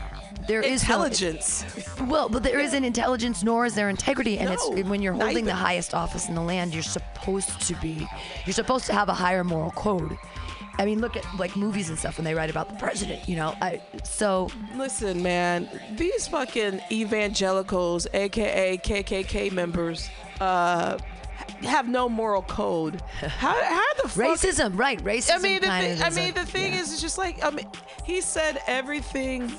[0.48, 1.66] there is no- Intelligence.
[2.02, 5.46] well, but there not intelligence, nor is there integrity, and No, it's when you're holding
[5.46, 8.08] the highest office in the land, you're supposed to be,
[8.46, 10.18] you're supposed to have a higher moral code.
[10.78, 13.30] I mean, look at like movies and stuff when they write about the president.
[13.30, 20.10] You know, I so Listen, man, these fucking evangelicals, aka KKK members,
[20.42, 20.98] uh,
[21.64, 23.02] have no moral code.
[23.20, 24.26] How, how the fuck?
[24.38, 25.04] racism, right?
[25.04, 25.36] Racism.
[25.36, 26.82] I mean, the kind thing, of I is mean, a- the thing yeah.
[26.82, 27.68] is, it's just like I mean,
[28.04, 29.52] he said everything,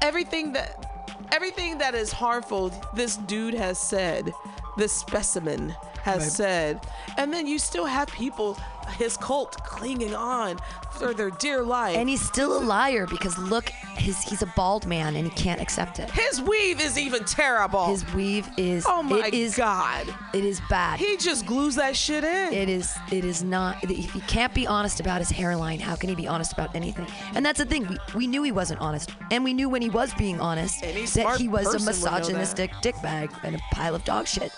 [0.00, 2.72] everything that, everything that is harmful.
[2.94, 4.32] This dude has said.
[4.76, 6.32] This specimen has Right.
[6.32, 6.80] said,
[7.18, 8.58] and then you still have people,
[8.90, 10.58] his cult, clinging on
[10.92, 11.96] for their dear life.
[11.96, 15.60] and he's still a liar because look, his he's a bald man and he can't
[15.60, 16.10] accept it.
[16.10, 17.86] His weave is even terrible.
[17.86, 18.84] His weave is.
[18.88, 20.06] Oh my it is, god.
[20.34, 20.98] It is bad.
[20.98, 22.52] He just glues that shit in.
[22.52, 22.94] It is.
[23.10, 23.82] It is not.
[23.82, 27.06] If he can't be honest about his hairline, how can he be honest about anything?
[27.34, 27.86] And that's the thing.
[27.88, 30.94] We, we knew he wasn't honest, and we knew when he was being honest that
[30.94, 34.52] he was a person would know misogynistic dickbag and a pile of dog shit.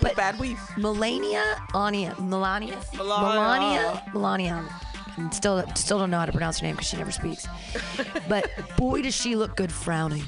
[0.00, 0.60] But bad weave.
[0.76, 1.42] Melania,
[1.72, 3.34] Ania, Melania, Melania.
[3.34, 4.64] Melania, Melania.
[5.16, 7.46] And still, still don't know how to pronounce her name because she never speaks.
[8.28, 10.22] but boy, does she look good frowning.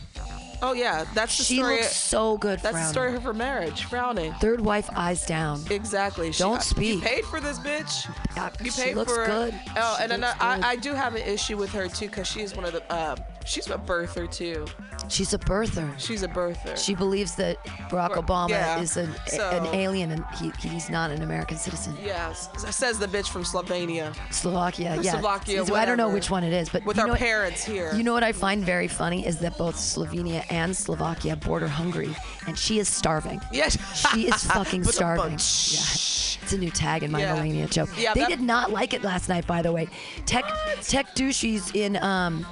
[0.63, 1.57] Oh yeah, that's the story.
[1.57, 1.77] She story.
[1.77, 2.83] looks so good That's frowning.
[2.87, 4.33] the story of her marriage, frowning.
[4.35, 5.63] Third wife, eyes down.
[5.71, 6.33] Exactly.
[6.33, 6.97] She- Don't speak.
[6.97, 8.07] You paid for this bitch.
[8.37, 9.55] You paid she paid looks for good.
[9.77, 10.65] Oh, She and looks I, good.
[10.67, 12.95] I do have an issue with her too because she is one of the.
[12.95, 13.17] Um,
[13.51, 14.65] she's a birther too.
[15.09, 15.93] She's a birther.
[15.99, 16.77] She's a birther.
[16.77, 17.57] She believes that
[17.91, 21.97] Barack Obama Yeah, is an, so- an alien and he, he's not an American citizen.
[22.05, 24.15] Yes, says the bitch from Slovenia.
[24.31, 25.13] Slovakia, yeah.
[25.19, 27.65] Slovakia, So I don't know which one it is, but With you our what- parents
[27.65, 27.93] here.
[27.95, 32.15] You know what I find very funny is that both Slovenia and Slovakia border Hungary,
[32.47, 33.41] and she is starving.
[33.53, 33.77] Yes.
[34.13, 35.33] she is fucking starving.
[35.33, 35.97] Yeah.
[36.43, 37.35] It's a new tag in my Yeah.
[37.35, 37.91] Melania joke.
[37.99, 39.89] Yeah, they that- did not like it last night, by the way.
[40.27, 40.45] Tech
[40.83, 42.47] Tech douches in um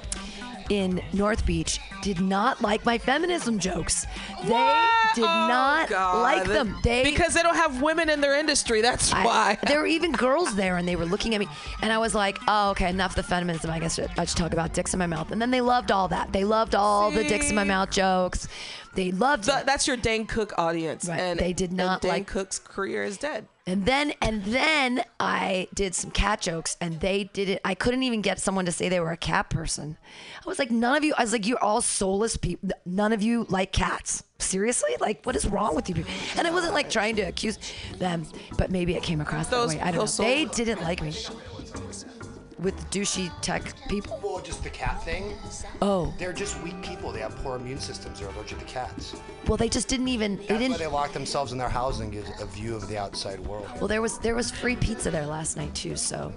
[0.69, 4.05] in North Beach did not like my feminism jokes.
[4.43, 4.77] They
[5.15, 6.21] did not Oh, God.
[6.21, 6.77] like them.
[6.83, 8.81] They because they don't have women in their industry.
[8.81, 9.57] That's I- why.
[9.67, 11.47] there were even girls there, and they were looking at me,
[11.81, 13.71] and I was like, "Oh, okay, enough of the feminism.
[13.71, 16.07] I guess I should talk about dicks in my mouth." And then they loved all
[16.09, 16.31] that.
[16.31, 18.47] They loved all the dicks in my mouth jokes.
[18.95, 19.45] They loved.
[19.45, 22.59] Th- that's your Dane Cook audience, Right, and they did and not Dane like- Cook's
[22.59, 23.47] career is dead.
[23.69, 27.61] And then and then I did some cat jokes and they did it.
[27.63, 29.95] I couldn't even get someone to say they were a cat person.
[30.43, 31.13] I was like, none of you.
[31.15, 32.69] I was like, you're all soulless people.
[32.87, 34.23] None of you like cats.
[34.39, 34.95] Seriously?
[34.99, 35.93] Like, what is wrong with you?
[35.93, 36.11] people?
[36.35, 37.59] And I wasn't like trying to accuse
[37.99, 38.25] them,
[38.57, 39.81] but maybe it came across Those- that way.
[39.83, 40.01] I don't know.
[40.01, 41.13] those They didn't like me
[42.59, 44.19] with douchey tech people.
[44.23, 45.33] Well, just the cat thing.
[45.81, 47.11] Oh, They're just weak people.
[47.11, 48.19] They have poor immune systems.
[48.19, 49.15] They're allergic to cats.
[49.47, 50.37] well, they just didn't even.
[50.37, 50.71] They That's didn't.
[50.71, 53.67] why they lock themselves in their house and get a view of the outside world.
[53.77, 55.95] Well, there was there was free pizza there last night too.
[55.95, 56.31] So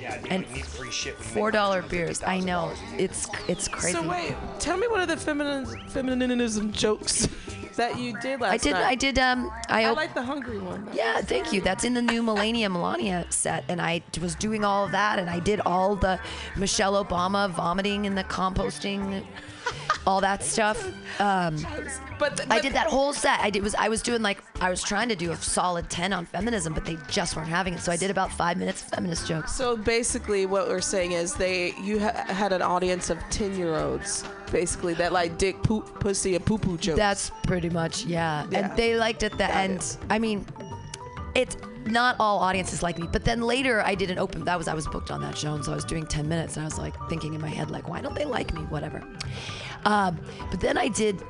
[0.00, 1.16] Yeah, you and need free shit.
[1.18, 2.22] when four dollar beers.
[2.22, 3.92] I know it's it's crazy.
[3.96, 7.28] So wait, tell me one of the feminine feminism jokes
[7.80, 8.72] that you did last I did.
[8.72, 8.84] night.
[8.84, 9.18] I did.
[9.18, 10.88] Um, I, I like the hungry one.
[10.92, 11.60] Yeah, thank you.
[11.60, 15.30] That's in the new Melania Melania set, and I was doing all of that, and
[15.30, 16.20] I did all the
[16.56, 19.24] Michelle Obama vomiting and the composting,
[20.06, 20.78] all that stuff.
[21.20, 21.56] Um,
[22.18, 23.40] But, I did that whole set.
[23.40, 26.12] I did was I was doing like I was trying to do a solid ten
[26.12, 27.80] on feminism, but they just weren't having it.
[27.80, 29.52] So I did about five minutes of feminist jokes.
[29.56, 33.74] So basically, what we're saying is they you ha- had an audience of ten year
[33.74, 34.22] olds,
[34.52, 36.98] basically that like dick, poop, pussy, and poo poo jokes.
[36.98, 38.44] That's pretty much yeah.
[38.50, 38.58] Yeah.
[38.58, 39.38] And they liked it.
[39.38, 39.96] the end.
[40.10, 40.44] I mean,
[41.34, 41.56] it's
[41.86, 43.08] not all audiences like me.
[43.10, 44.44] But then later I did an open.
[44.44, 46.56] That was I was booked on that show, and so I was doing ten minutes,
[46.56, 48.60] and I was like thinking in my head like, why don't they like me?
[48.64, 49.02] Whatever.
[49.84, 50.20] Um,
[50.50, 51.22] but then I did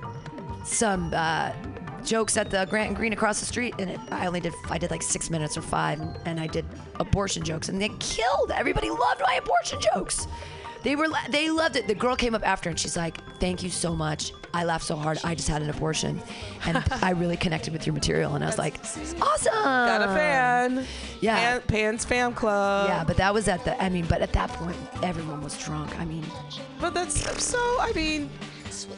[0.65, 1.13] some.
[1.15, 1.53] Uh,
[2.05, 4.79] jokes at the Grant and Green across the street and it, I only did I
[4.79, 6.65] did like 6 minutes or 5 and, and I did
[6.99, 10.27] abortion jokes and they killed everybody loved my abortion jokes
[10.83, 11.87] they were they loved it.
[11.87, 14.33] The girl came up after and she's like thank you so much.
[14.53, 15.19] I laughed so hard.
[15.23, 16.21] I just had an abortion.
[16.67, 18.79] And I really connected with your material and I was like
[19.23, 19.53] awesome.
[19.53, 20.87] Got a fan.
[21.21, 21.37] yeah.
[21.59, 22.89] Pan, Pan's Fam Club.
[22.89, 25.99] yeah but that was at the I mean but at that point everyone was drunk.
[26.01, 26.25] I mean
[26.81, 27.59] But that's so.
[27.81, 28.31] I mean,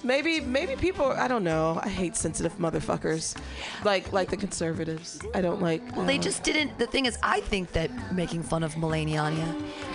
[0.02, 1.06] maybe maybe people.
[1.06, 1.80] I don't know.
[1.82, 3.36] I hate sensitive motherfuckers,
[3.84, 5.20] like like the conservatives.
[5.34, 5.82] I don't like.
[5.96, 6.78] Well, they just didn't.
[6.78, 9.22] The thing is, I think that making fun of Melania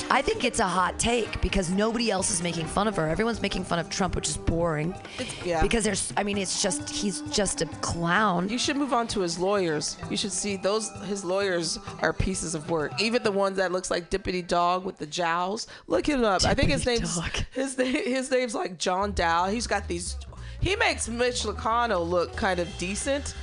[0.09, 3.07] I think it's a hot take because nobody else is making fun of her.
[3.07, 4.95] Everyone's making fun of Trump, which is boring.
[5.43, 5.61] yeah.
[5.61, 8.47] Because there's, I mean, it's just he's just a clown.
[8.47, 9.97] You should move on to his lawyers.
[10.09, 10.89] You should see those.
[11.03, 13.01] His lawyers are pieces of work.
[13.01, 15.67] Even the one that looks like Deputy Dawg with the jowls.
[15.87, 16.45] Look him up.
[16.45, 17.31] I think his name's Dog.
[17.51, 17.93] his name.
[17.93, 19.51] His name's like John Dowd.
[19.51, 20.17] He's got these.
[20.61, 23.35] He makes Mitch McConnell look kind of decent,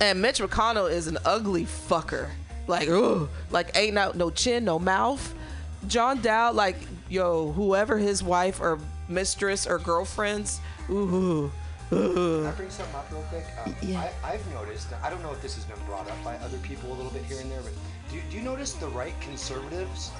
[0.00, 2.30] and Mitch McConnell is an ugly fucker.
[2.66, 5.34] Like, ugh, like ain't no no chin, no mouth.
[5.88, 6.76] John Dowd, like
[7.08, 8.78] yo, whoever his wife or
[9.08, 11.50] mistress or girlfriends, ooh.
[11.90, 13.44] Can I bring something up real quick?
[13.66, 14.08] Um, Yeah.
[14.22, 16.92] I, I've noticed, I don't know if this has been brought up by other people
[16.92, 17.72] a little bit here and there, but
[18.12, 20.12] do, do you notice the right conservatives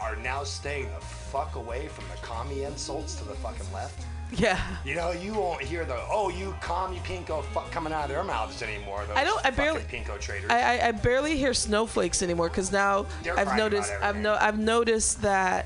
[0.00, 4.06] are now staying the fuck away from the commie insults to the fucking left?
[4.36, 4.60] Yeah.
[4.84, 8.22] You know, you won't hear the, oh, you commie pinko fuck coming out of their
[8.22, 9.02] mouths anymore.
[9.08, 10.50] Those I don't- I barely- pinko traders.
[10.50, 14.58] I, I, I barely hear snowflakes anymore because now They're I've noticed I've no I've
[14.58, 15.64] noticed that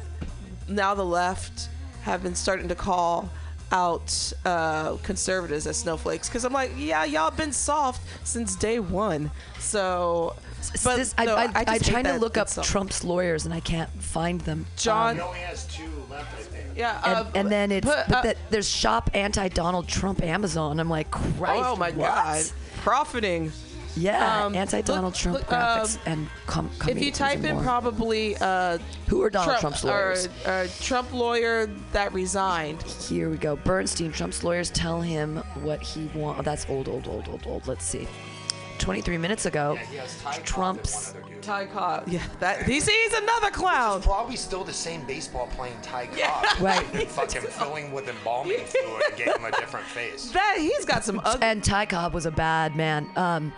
[0.68, 1.68] now the left
[2.02, 3.30] have been starting to call
[3.72, 9.30] out uh, conservatives as snowflakes because I'm like yeah y'all been soft since day one
[9.59, 10.36] so
[10.84, 12.66] but This- I, no, I, I, just I'm trying to look up insult.
[12.66, 14.66] Trump's lawyers and I can't find them.
[14.76, 16.61] John- Um, He only has two left, I think.
[16.77, 20.23] Yeah and, uh, and then it's put, but uh, that, there's shop anti Donald Trump
[20.23, 20.81] Amazon.
[20.81, 21.97] I'm like, Christ, oh my what?
[22.15, 22.44] god
[22.82, 23.53] profiting
[23.94, 27.62] Yeah, Um, anti Donald Trump look, graphics um, and com- if you type in more.
[27.62, 28.78] probably uh,
[29.09, 30.28] Who are Donald Trump, Trump's lawyers?
[30.47, 32.82] Or, uh, Trump lawyer that resigned.
[32.82, 33.57] Here we go.
[33.57, 36.40] Bernstein, Trump's lawyers tell him what he wants.
[36.40, 37.69] Oh, that's old, old, old, old, old.
[37.69, 38.09] Let's see.
[38.78, 39.78] 23 minutes ago,
[40.44, 41.15] Trump's.
[41.43, 42.09] Ty Cobb.
[42.09, 44.01] Yeah, that he's, he's another clown.
[44.02, 46.16] Probably still the same baseball playing Ty Cobb.
[46.16, 46.48] Yeah.
[46.62, 46.94] Right.
[46.94, 50.31] And fucking filling with embalming fluid and gave him a different face.
[50.31, 51.43] That he's got some ugly.
[51.43, 53.10] And Ty Cobb was a bad man.
[53.16, 53.52] Um,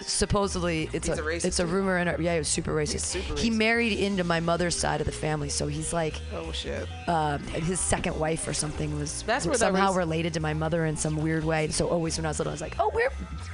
[0.00, 1.98] supposedly, it's He's a, a racist, it's a rumor.
[1.98, 3.00] In our, yeah, he was super racist.
[3.06, 6.20] super He married into my mother's side of the family, so he's like.
[6.34, 6.88] Oh shit.
[7.08, 10.84] um, his second wife or something was That's where somehow race- related to my mother
[10.86, 11.68] in some weird way.
[11.68, 13.10] So always when I was little, I was like, "Oh, we're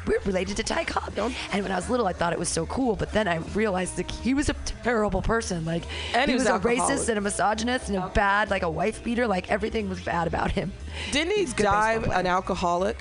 [0.07, 1.13] we're related to Ty Cobb."
[1.53, 2.97] And when I was little, I thought it was so cool.
[2.97, 5.65] But then I realized that he was a terrible person.
[5.65, 5.85] Like
[6.15, 8.71] And he he was, was a racist and a misogynist and a bad, like a
[8.71, 9.27] wife beater.
[9.27, 10.73] Like everything was bad about him.
[11.13, 13.01] Didn't he good die an alcoholic?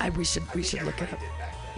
[0.00, 1.18] I we should we should look it up.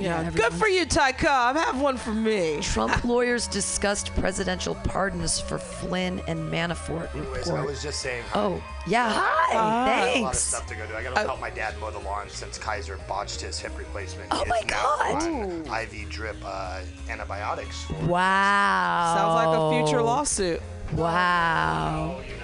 [0.00, 0.30] Yeah.
[0.30, 1.56] Good for you, Ty Cobb.
[1.56, 2.60] Have one for me.
[2.62, 8.24] Trump lawyers discussed presidential pardons for Flynn and Manafort Anyways, I was just saying.
[8.34, 9.10] Oh, yeah.
[9.12, 9.50] Hi.
[9.50, 10.94] I got a lot of stuff to go do.
[10.94, 14.28] I gotta help my dad mow the lawn since Kaiser botched his hip replacement.
[14.30, 15.82] Oh my God.
[15.82, 17.84] IV drip uh, antibiotics.
[17.84, 19.14] For Wow.
[19.16, 20.62] Sounds like a future lawsuit.
[20.92, 22.20] Wow.
[22.28, 22.39] you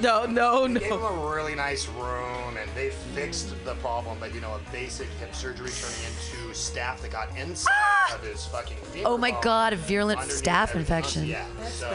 [0.00, 3.74] know, or No, no, They gave him a really nice room, and they fixed the
[3.76, 4.18] problem.
[4.20, 8.14] But you know, a basic hip surgery turning into staph that got inside ah!
[8.14, 8.76] of his fucking.
[8.92, 11.26] Femur Oh my God, a virulent underneath staph infection.
[11.26, 11.46] Yeah.
[11.66, 11.88] so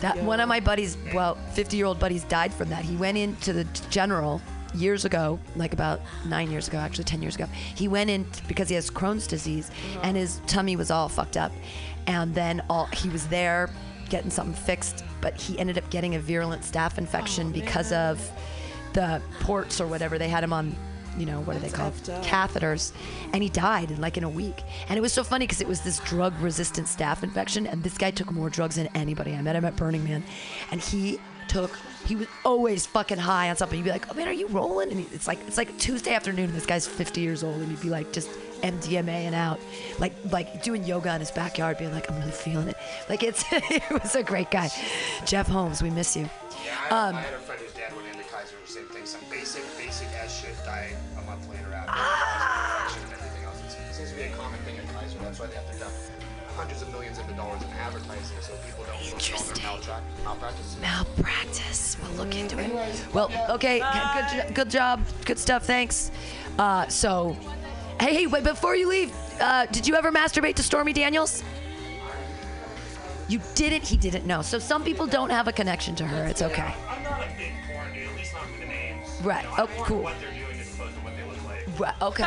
[0.00, 2.84] That one of my buddies, well, 50 year old buddies died from that.
[2.84, 4.40] He went into the general
[4.74, 7.46] years ago, like about nine years ago, actually 10 years ago.
[7.74, 9.70] He went in t- because he has Crohn's disease
[10.02, 11.52] and his tummy was all fucked up.
[12.06, 13.70] And then all he was there
[14.08, 18.20] getting something fixed, but he ended up getting a virulent staph infection because of
[18.92, 20.18] the ports or whatever.
[20.18, 20.74] They had him on,
[21.18, 21.94] you know, what are they called?
[22.22, 22.92] Catheters.
[23.32, 24.62] And he died in like in a week.
[24.88, 27.66] And it was so funny because it was this drug resistant staph infection.
[27.66, 29.34] And this guy took more drugs than anybody.
[29.34, 30.22] I met him at Burning Man.
[30.70, 31.18] And he
[31.48, 33.78] took he was always fucking high on something.
[33.78, 36.14] You'd be like, "Oh man, are you rolling?" And he- it's like it's like Tuesday
[36.14, 36.52] afternoon.
[36.54, 38.30] This guy's 50 years old, and he'd be like just
[38.62, 39.58] MDMA and out,
[39.98, 42.76] like like doing yoga in his backyard, being like, "I'm really feeling it."
[43.08, 44.70] Like it's it was a great guy,
[45.26, 45.82] Jeff Holmes.
[45.82, 46.28] We miss you.
[46.64, 49.20] Yeah, I, Um, I had a friend whose dad went into Kaiser, same thing, some
[49.30, 52.94] basic, basic ass shit, died a month later after Ah!
[53.04, 53.58] and everything else.
[53.90, 55.18] It seems to be a common thing at Kaiser.
[55.20, 55.92] That's why they have to dump
[56.56, 59.54] hundreds of millions of dollars in advertising so people don't look at all their
[59.94, 60.76] maltra- malpractice.
[60.80, 61.96] Malpractice.
[62.02, 62.72] We'll look into it.
[63.14, 63.78] Well, okay.
[63.78, 65.04] Good, good job.
[65.24, 65.64] Good stuff.
[65.64, 66.10] Thanks.
[66.58, 67.36] Uh, so,
[68.00, 71.42] hey, hey, wait, before you leave, uh, did you ever masturbate to Stormy Daniels?
[73.28, 73.86] You didn't.
[73.86, 74.40] He didn't know.
[74.40, 76.24] So some people don't have a connection to her.
[76.26, 76.74] It's okay.
[76.88, 79.06] I'm not a big porn dude, at least not with the names.
[79.22, 79.44] Right.
[79.44, 80.02] You know, Oh, cool.
[80.02, 81.78] What they're doing as opposed to what they look like.
[81.78, 82.22] Right, okay.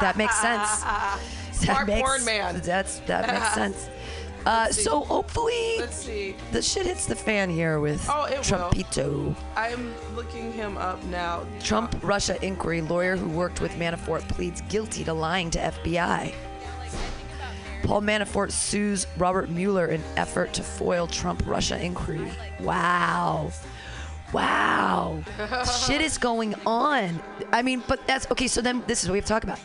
[0.00, 0.70] that makes sense.
[1.52, 2.60] Smart that makes, porn man.
[2.64, 3.90] That's that makes sense.
[4.44, 6.34] Uh, so hopefully Let's see.
[6.50, 8.42] the shit hits the fan here with Oh, it will.
[8.70, 9.36] Trumpito.
[9.56, 11.44] I'm looking him up now.
[11.60, 16.34] Trump Russia inquiry lawyer who worked with Manafort pleads guilty to lying to FBI.
[17.84, 22.30] Paul Manafort sues Robert Mueller in effort to foil Trump Russia inquiry.
[22.60, 23.50] Wow.
[24.32, 25.22] Wow.
[25.86, 27.20] Shit is going on.
[27.52, 28.46] I mean, but that's okay.
[28.48, 29.58] So then this is what we have to talk about.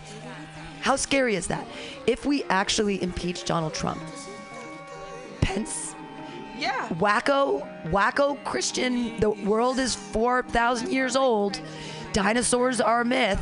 [0.82, 1.66] How scary is that?
[2.06, 4.02] If we actually impeach Donald Trump,
[5.48, 5.96] Pence
[6.58, 6.90] Yeah.
[6.90, 9.18] Wacko, wacko Christian.
[9.20, 11.62] The world is 4,000 years old.
[12.14, 13.40] Dinosaurs are a myth.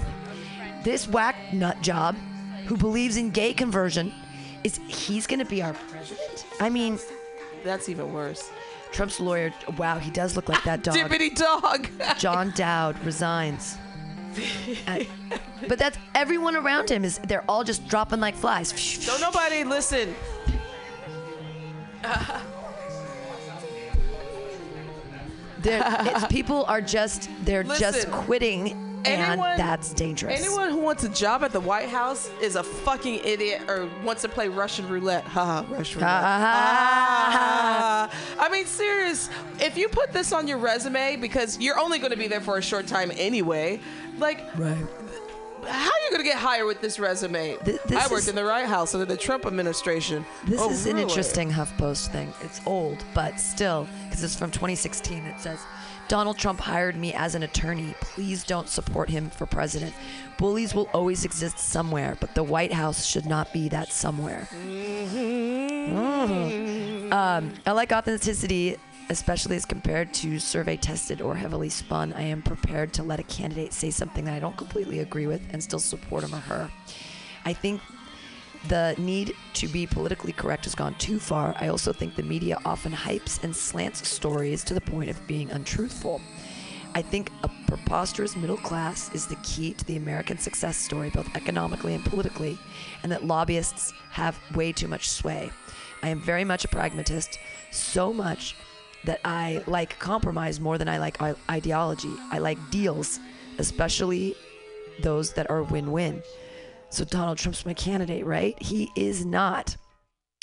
[0.84, 2.16] This whack nut job
[2.66, 4.14] who believes in gay conversion
[4.64, 6.46] is he's going to be our president?
[6.60, 7.00] I mean,
[7.64, 8.52] that's even worse.
[8.92, 10.96] Trump's lawyer, wow, he does look like that dog.
[10.96, 11.90] Deputy Dawg.
[12.18, 13.78] John Dowd resigns.
[14.88, 15.00] Uh,
[15.68, 19.06] but that's everyone around him is they're all just dropping like flies.
[19.06, 20.14] Don't nobody listen.
[25.68, 30.40] It's, people are just they're just Listen, quitting, and anyone- that's dangerous.
[30.40, 34.22] Anyone who wants a job at the White House is a fucking idiot or wants
[34.24, 35.24] to play Russian roulette.
[35.24, 36.14] Haha, Russian roulette.
[36.24, 38.10] Ah.
[38.40, 39.30] I mean, serious.
[39.60, 42.58] If you put this on your resume because you're only going to be there for
[42.58, 43.80] a short time anyway,
[44.20, 44.86] like, right.
[45.68, 47.58] How are you going to get hired with this resume?
[47.64, 50.26] this I worked is- in the White House under the Trump administration.
[50.46, 52.34] This Oh, is an interesting HuffPost thing.
[52.42, 55.24] It's old, but still, because it's from 2016.
[55.26, 55.60] It says,
[56.08, 57.96] Donald Trump hired me as an attorney.
[58.00, 59.94] Please don't support him for president.
[60.38, 64.48] Bullies will always exist somewhere, but the White House should not be that somewhere.
[65.90, 67.12] Mhm.
[67.12, 68.78] Um, I like authenticity,
[69.10, 72.14] especially as compared to survey tested or heavily spun.
[72.14, 75.42] I am prepared to let a candidate say something that I don't completely agree with
[75.52, 76.72] and still support him or her.
[77.46, 77.82] I think
[78.68, 81.56] the need to be politically correct has gone too far.
[81.60, 85.52] I also think the media often hypes and slants stories to the point of being
[85.52, 86.20] untruthful.
[86.96, 91.28] I think a preposterous middle class is the key to the American success story, both
[91.36, 92.58] economically and politically,
[93.04, 95.52] and that lobbyists have way too much sway.
[96.02, 97.38] I am very much a pragmatist,
[97.70, 98.56] so much
[99.06, 102.14] that I like compromise more than I like ideology.
[102.32, 103.20] I like deals,
[103.58, 104.36] especially
[105.02, 106.24] those that are win win.
[106.90, 108.62] So Donald Trump's my candidate, right?
[108.62, 109.78] He is not.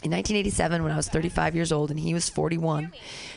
[0.04, 2.92] In 1987, when I was 35 years old and he was 41,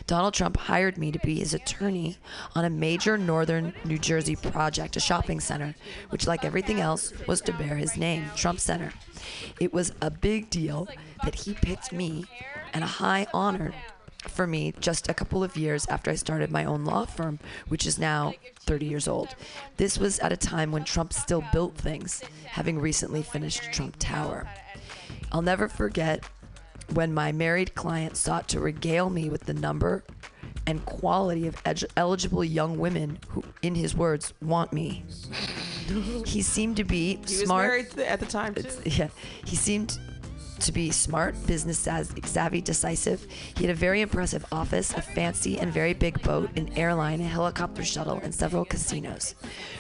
[0.08, 2.18] Donald Trump hired me to be his attorney
[2.56, 5.76] on a major northern New Jersey project, a shopping center,
[6.10, 8.92] which, like everything else, was to bear his name, Trump Center.
[9.60, 10.88] It was a big deal
[11.24, 12.26] that he picked me
[12.74, 13.72] and a high honor
[14.30, 17.86] for me just a couple of years after I started my own law firm, which
[17.86, 19.36] is now 30 years old.
[19.78, 24.48] This was at a time when Trump still built things, having recently finished Trump Tower.
[25.32, 26.24] I'll never forget
[26.94, 30.04] when my married client sought to regale me with the number
[30.68, 31.62] and quality of
[31.96, 35.04] eligible young women who, in his words, want me.
[36.26, 37.68] He seemed to be He was smart.
[37.68, 38.64] married at the time too.
[38.86, 39.10] Yeah,
[39.46, 40.00] he seemed
[40.60, 43.26] to be smart, business savvy, decisive.
[43.58, 47.26] He had a very impressive office, a fancy and very big boat, an airline, a
[47.26, 49.36] helicopter shuttle, and several casinos.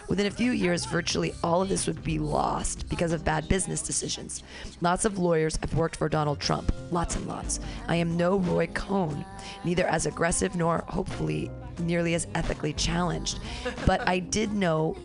[0.09, 3.81] Within a few years, virtually all of this would be lost because of bad business
[3.81, 4.43] decisions.
[4.81, 7.59] Lots of lawyers have worked for Donald Trump, lots and lots.
[7.87, 9.25] I am no Roy Cohn,
[9.63, 11.49] neither as aggressive nor, hopefully,
[11.79, 13.39] nearly as ethically challenged.
[13.85, 14.97] But I did know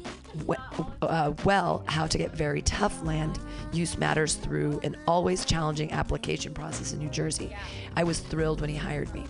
[1.02, 3.38] uh, well how to get very tough land
[3.72, 7.54] use matters through an always challenging application process in New Jersey.
[7.96, 9.24] I was thrilled when he hired me.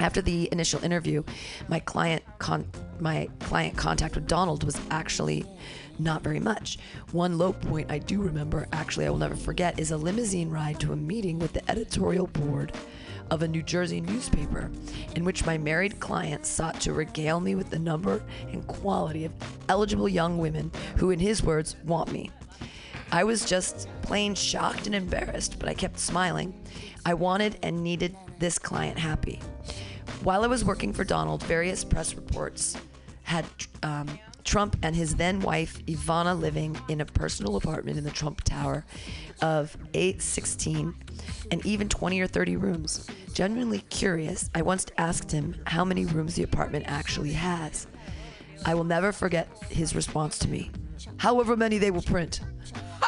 [0.00, 1.22] After the initial interview,
[1.68, 5.44] my client con- my client contact with Donald was actually
[5.98, 6.78] not very much.
[7.12, 10.80] One low point I do remember, actually I will never forget, is a limousine ride
[10.80, 12.72] to a meeting with the editorial board
[13.32, 14.70] of a New Jersey newspaper,
[15.16, 19.32] in which my married client sought to regale me with the number and quality of
[19.70, 22.30] eligible young women who, in his words, want me.
[23.10, 26.52] I was just plain shocked and embarrassed, but I kept smiling.
[27.06, 29.40] I wanted and needed this client happy.
[30.22, 32.76] While I was working for Donald, various press reports
[33.22, 33.46] had
[33.82, 38.42] um, Trump and his then wife Ivana living in a personal apartment in the Trump
[38.44, 38.84] Tower
[39.40, 40.94] of 816
[41.50, 43.06] and even 20 or 30 rooms.
[43.32, 47.86] Genuinely curious, I once asked him how many rooms the apartment actually has.
[48.64, 50.70] I will never forget his response to me.
[51.16, 52.40] However many they will print.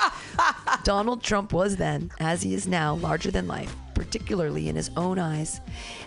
[0.85, 5.19] Donald Trump was then, as he is now, larger than life, particularly in his own
[5.19, 5.61] eyes,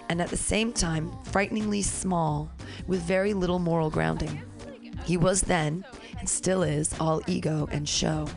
[0.09, 2.51] and at the same time, frighteningly small,
[2.87, 4.41] with very little moral grounding.
[5.05, 5.85] He was then,
[6.19, 8.27] and still is, all ego and show.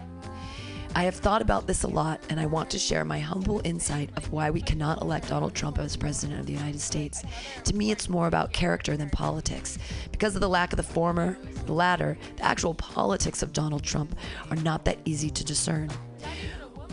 [0.93, 4.11] I have thought about this a lot, and I want to share my humble insight
[4.17, 7.23] of why we cannot elect Donald Trump as President of the United States.
[7.65, 9.79] To me, it's more about character than politics.
[10.11, 14.17] Because of the lack of the former, the latter, the actual politics of Donald Trump
[14.51, 15.91] are not that easy to discern.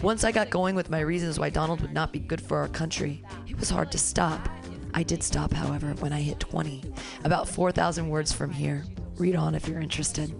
[0.03, 2.67] Once I got going with my reasons why Donald would not be good for our
[2.67, 4.47] country, it was hard to stop.
[4.93, 6.83] I did stop, however, when I hit 20,
[7.23, 8.83] about 4,000 words from here.
[9.17, 10.33] Read on if you're interested.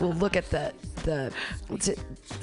[0.00, 0.72] We'll look at the
[1.04, 1.32] the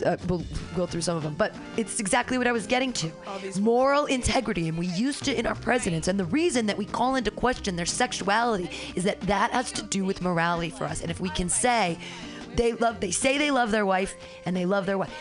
[0.05, 0.43] uh, we'll
[0.75, 3.11] go through some of them, but it's exactly what I was getting to.
[3.59, 6.07] Moral integrity, and we used to in our presidents.
[6.07, 9.83] And the reason that we call into question their sexuality is that that has to
[9.83, 11.01] do with morality for us.
[11.01, 11.97] And if we can say
[12.55, 14.15] they love, they say they love their wife,
[14.45, 15.11] and they love their wife.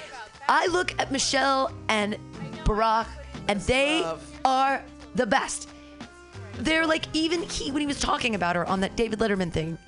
[0.49, 2.19] I look at Michelle and
[2.65, 3.07] Barack,
[3.49, 4.05] and they
[4.45, 4.85] are
[5.15, 5.69] the best
[6.61, 9.79] they're like even he when he was talking about her on that David Letterman thing.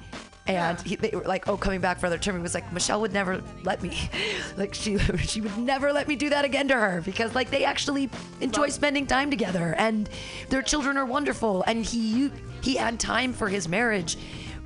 [0.46, 3.00] And he, they were like, "Oh, coming back for another term." He was like, "Michelle
[3.00, 3.96] would never let me,
[4.56, 7.64] like she she would never let me do that again to her because like they
[7.64, 8.10] actually
[8.40, 10.08] enjoy spending time together and
[10.48, 14.16] their children are wonderful and he he had time for his marriage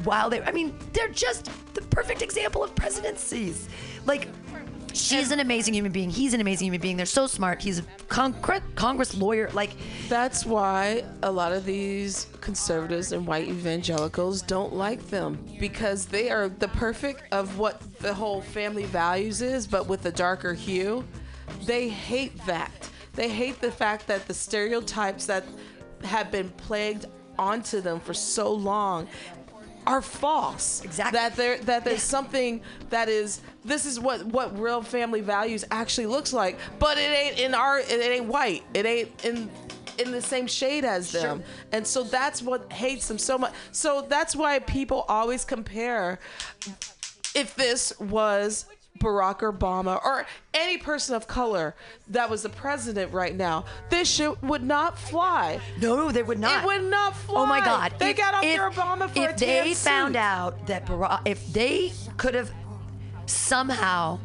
[0.05, 3.69] while they I mean they're just the perfect example of presidencies.
[4.07, 4.29] Like
[4.97, 6.11] she's an amazing human being.
[6.11, 6.97] He's an amazing human being.
[6.97, 7.63] They're so smart.
[7.63, 9.51] He's a Congre- Congress lawyer.
[9.53, 9.71] Like
[10.09, 16.31] That's why a lot of these conservatives and white evangelicals don't like them because they
[16.31, 21.05] are the perfect of what the whole family values is, but with a darker hue.
[21.65, 22.91] They hate that.
[23.15, 25.45] They hate the fact that the stereotypes that
[26.05, 27.07] have been plagued
[27.39, 29.09] onto them for so long
[29.87, 30.83] are false.
[30.85, 31.17] Exactly.
[31.17, 32.61] That there that there's something
[32.91, 37.39] that is this is what what real family values actually looks like, but it ain't
[37.39, 38.65] in our it ain't white.
[38.75, 39.51] It ain't in
[39.99, 41.43] in the same shade as them.
[41.73, 43.53] And so that's what hates them so much.
[43.73, 46.19] So that's why people always compare
[47.35, 48.67] if this was
[48.99, 51.75] Barack Obama or any person of color
[52.09, 55.61] that was the president right now, this shit would not fly.
[55.81, 56.63] No, they would not.
[56.63, 57.43] It would not fly.
[57.43, 57.95] Oh my God!
[57.99, 60.21] They If- got off if- their Obama for a If they found suit.
[60.21, 62.51] out that Barack, if they could have
[63.27, 64.19] somehow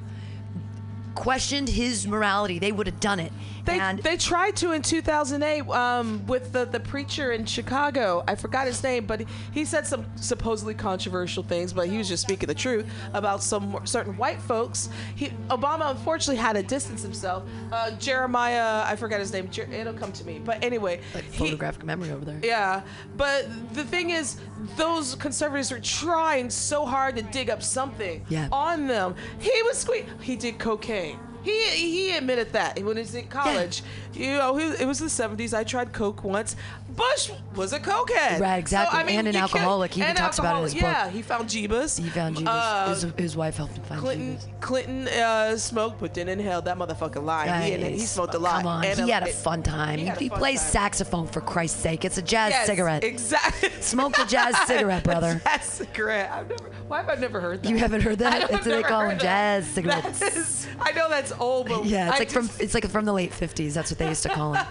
[1.15, 3.33] questioned his morality, they would have done it.
[3.65, 8.23] They, and they tried to in 2008 um, with the, the preacher in Chicago.
[8.27, 12.23] I forgot his name, but he said some supposedly controversial things, but he was just
[12.23, 14.89] speaking the truth about some certain white folks.
[15.15, 17.43] He, Obama unfortunately had to distance himself.
[17.71, 19.49] Uh, Jeremiah, I forgot his name.
[19.49, 20.39] Jer- it'll come to me.
[20.43, 22.39] But anyway, like he- photographic memory over there.
[22.43, 22.81] yeah,
[23.17, 24.37] but the thing is,
[24.77, 28.47] those conservatives are trying so hard to dig up something Yeah.
[28.51, 29.15] on them.
[29.39, 30.05] He was squeak.
[30.21, 31.19] He did cocaine.
[31.43, 33.83] He he admitted that when he was in college.
[34.13, 35.53] You know, he, it was the '70s.
[35.53, 36.57] I tried coke once.
[37.01, 38.39] Bush was a cokehead.
[38.39, 38.95] Right, exactly.
[38.95, 39.93] So, I mean, and an alcoholic.
[39.93, 40.83] He even talks about it in his book.
[40.83, 41.99] Yeah, he found Jeebus.
[42.01, 42.49] He found Jesus.
[42.53, 44.49] Uh, his, his wife helped him find Clinton Jesus.
[44.59, 47.63] Clinton uh, smoked, but didn't inhale that motherfucking line.
[47.63, 48.57] He, he smoked a lot.
[48.57, 49.99] Come on, And he had a fun time.
[49.99, 50.69] he He, plays time.
[50.69, 52.05] saxophone for Christ's sake.
[52.05, 53.03] It's a jazz Yes, cigarette.
[53.03, 53.69] Exactly.
[53.81, 55.41] Smoke a jazz cigarette, brother.
[55.43, 56.29] Jazz cigarette.
[56.31, 56.69] I've never.
[56.87, 57.69] Why have I never heard that?
[57.69, 58.41] You haven't heard that?
[58.51, 60.21] That's what they call them, jazz cigarettes.
[60.21, 63.13] Is- I know that's old, but Yeah, it's I like from it's like from the
[63.13, 63.73] late '50s.
[63.73, 64.65] That's what they used to call him.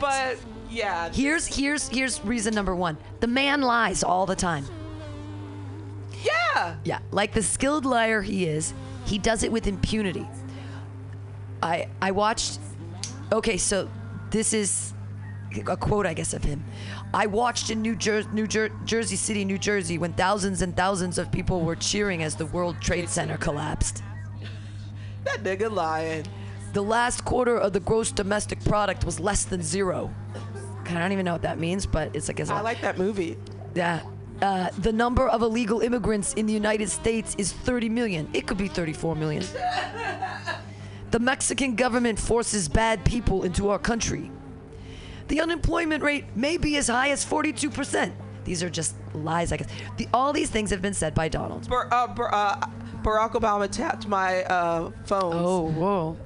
[0.00, 0.36] But
[0.70, 1.10] yeah.
[1.12, 2.96] Here's here's here's reason number one.
[3.20, 4.64] The man lies all the time.
[6.22, 6.76] Yeah.
[6.84, 8.74] Yeah, like the skilled liar he is,
[9.04, 10.26] he does it with impunity.
[11.62, 12.58] I I watched.
[13.32, 13.88] Okay, so
[14.30, 14.92] this is
[15.66, 16.64] a quote, I guess, of him.
[17.12, 21.16] I watched in New, Jer- New Jer- Jersey City, New Jersey, when thousands and thousands
[21.18, 24.02] of people were cheering as the World Trade Center collapsed.
[25.24, 26.24] That nigga lying.
[26.72, 30.14] The last quarter of the gross domestic product was less than zero.
[30.96, 33.36] I don't even know what that means, but it's like it's I like that movie.
[33.74, 34.00] yeah.
[34.40, 38.28] Uh, the number of illegal immigrants in the United States is 30 million.
[38.32, 39.42] It could be 34 million.
[41.10, 44.30] The Mexican government forces bad people into our country.
[45.28, 48.12] The unemployment rate may be as high as 42%.
[48.44, 49.68] These are just lies, I guess.
[49.96, 51.66] The, all these things have been said by Donald.
[51.68, 52.66] Bar- uh, Bar- uh,
[53.02, 55.32] Barack Obama tapped my uh, phone.
[55.34, 56.16] Oh, whoa.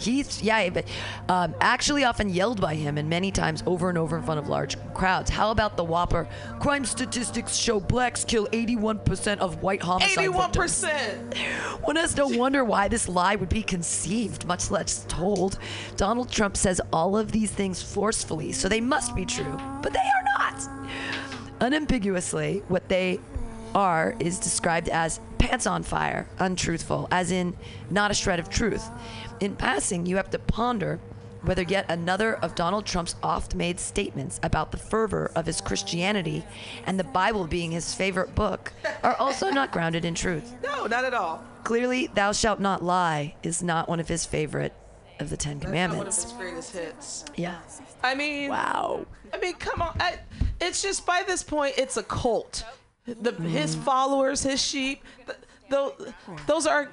[0.00, 0.86] He's, yeah, but
[1.28, 4.48] um, actually often yelled by him and many times over and over in front of
[4.48, 5.30] large crowds.
[5.30, 6.26] How about the whopper?
[6.58, 11.36] Crime statistics show blacks kill 81% of white homicide 81%!
[11.84, 15.58] One has no wonder why this lie would be conceived, much less told.
[15.96, 19.98] Donald Trump says all of these things forcefully, so they must be true, but they
[19.98, 20.68] are not.
[21.60, 23.20] Unambiguously, what they
[23.74, 27.56] are is described as pants on fire, untruthful, as in
[27.90, 28.88] not a shred of truth.
[29.40, 31.00] In passing, you have to ponder
[31.42, 36.44] whether yet another of Donald Trump's oft made statements about the fervor of his Christianity
[36.84, 38.72] and the Bible being his favorite book
[39.02, 40.54] are also not grounded in truth.
[40.62, 41.42] No, not at all.
[41.64, 44.72] Clearly, thou shalt not lie is not one of his favorite
[45.18, 46.22] of the Ten That's not one of Commandments.
[46.24, 47.24] his greatest hits.
[47.36, 47.58] Yeah.
[48.02, 49.06] I mean, wow.
[49.32, 49.94] I mean, come on.
[50.00, 50.18] I,
[50.60, 52.64] it's just by this point, it's a cult.
[53.06, 53.82] The his Mm.
[53.84, 55.38] followers, his sheep, th-
[55.70, 55.92] those
[56.46, 56.90] those are.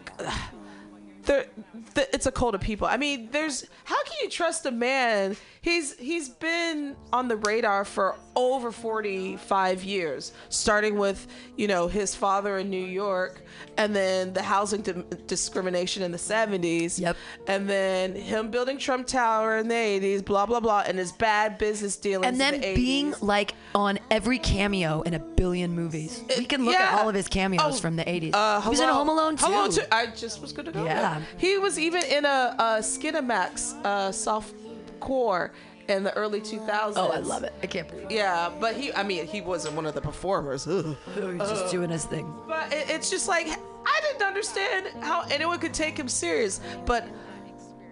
[1.27, 1.45] They're,
[1.93, 2.87] th- it's a cult of people.
[2.87, 5.37] I mean, there's how can you trust a man?
[5.67, 11.87] He he's he's been on the radar for over 45 years starting with you know
[11.87, 13.41] his father in new york
[13.77, 17.17] and then the housing di- discrimination in the 70s yep
[17.47, 21.57] and then him building trump tower in the 80s blah blah blah and his bad
[21.57, 22.75] business dealings And then in the 80s.
[22.75, 26.23] being like on every cameo in a billion movies.
[26.37, 28.31] We can look at all of his cameos Oh, from the 80s.
[28.33, 28.89] Uh, he was in.
[28.89, 29.45] Home Alone too.
[29.45, 29.81] Home Alone too.
[29.91, 30.83] I just was gonna go.
[30.83, 31.19] Yeah.
[31.19, 31.27] there.
[31.37, 34.53] He was even in a, a Skinamax uh, soft
[34.99, 35.51] core
[35.87, 36.93] in the early 2000s.
[36.95, 37.53] Oh, I love it.
[37.63, 38.11] I can't believe.
[38.11, 38.93] Yeah, but he.
[38.93, 40.67] I mean, he wasn't one of the performers.
[40.67, 40.95] Ugh.
[41.15, 41.71] He's just Ugh.
[41.71, 42.31] doing his thing.
[42.47, 46.59] But it, it's just like I didn't understand how anyone could take him serious.
[46.85, 47.07] But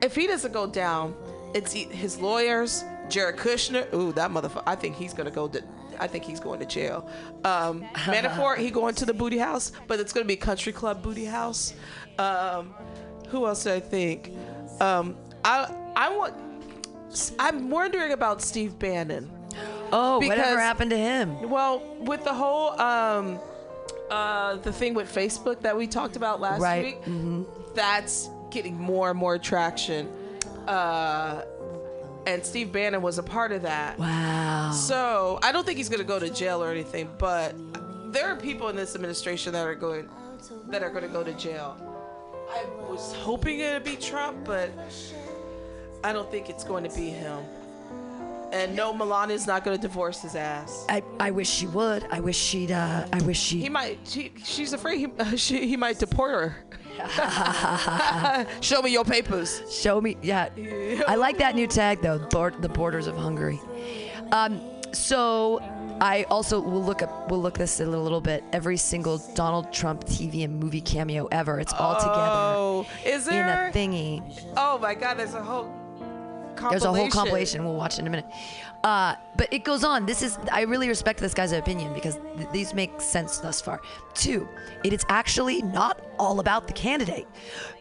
[0.02, 1.16] if he doesn't go down,
[1.54, 3.92] it's his lawyers, Jared Kushner.
[3.94, 4.64] Ooh, that motherfucker.
[4.68, 5.48] I think he's gonna go.
[5.48, 5.64] To,
[6.00, 7.10] I think he's going to jail.
[7.46, 11.26] Um, Manafort, he going to the booty house, but it's gonna be Country Club Booty
[11.26, 11.74] House.
[12.20, 12.74] Um,
[13.30, 14.32] who else did I think?
[14.82, 15.16] Um,
[15.46, 16.34] I I want.
[17.40, 19.30] I'm wondering about Steve Bannon.
[19.92, 21.50] Oh, because, whatever happened to him?
[21.50, 23.40] Well, with the whole um,
[24.10, 26.86] uh, the thing with Facebook that we talked about last Right.
[26.86, 27.44] week, hmm
[27.74, 30.08] that's getting more and more traction.
[30.66, 31.42] Uh,
[32.26, 34.00] and Steve Bannon was a part of that.
[34.00, 34.72] Wow.
[34.72, 37.54] So I don't think he's going to go to jail or anything, but
[38.14, 40.10] there are people in this administration that are going
[40.70, 41.76] that are going to go to jail.
[42.50, 44.70] I was hoping it'd be Trump, but
[46.06, 47.40] I don't think it's going to be him.
[48.52, 50.86] And no, Melania's not going to divorce his ass.
[50.88, 52.06] I, I wish she would.
[52.12, 52.72] I wish she'd.
[52.72, 53.60] Uh, I wish she.
[53.60, 53.98] He might.
[54.06, 56.56] She, she's afraid he, she, he might deport her.
[58.62, 59.64] Show me your papers.
[59.70, 60.16] Show me.
[60.22, 60.50] Yeah.
[61.08, 62.20] I like that new tag though.
[62.20, 63.60] The borders of Hungary.
[64.32, 64.62] Um,
[64.94, 65.60] so
[66.00, 67.32] I also will look up.
[67.32, 68.44] We'll look this in a little bit.
[68.54, 71.60] Every single Donald Trump TV and movie cameo ever.
[71.60, 74.22] It's all Oh, together is in a thingy.
[74.56, 75.74] Oh my God, there's a whole
[76.56, 76.72] compilation.
[76.72, 77.64] There's a whole compilation.
[77.64, 78.26] We'll watch in a minute.
[78.84, 80.06] Uh, but it goes on.
[80.06, 83.82] This is I really respect this guy's opinion because th- these make sense thus far.
[84.14, 84.48] Two,
[84.84, 87.28] it is actually not all about the candidate.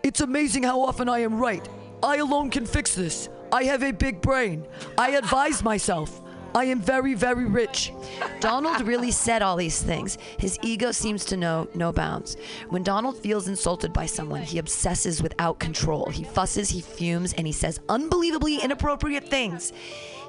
[0.03, 1.67] It's amazing how often I am right.
[2.03, 3.29] I alone can fix this.
[3.53, 4.67] I have a big brain.
[4.99, 6.21] I advise myself.
[6.55, 7.93] I am very, very rich.
[8.39, 10.19] Donald really said all these things.
[10.39, 12.37] His ego seems to know no bounds.
[12.69, 16.11] When Donald feels insulted by someone, he obsesses without control.
[16.11, 19.73] He fusses, he fumes, and he says unbelievably inappropriate things.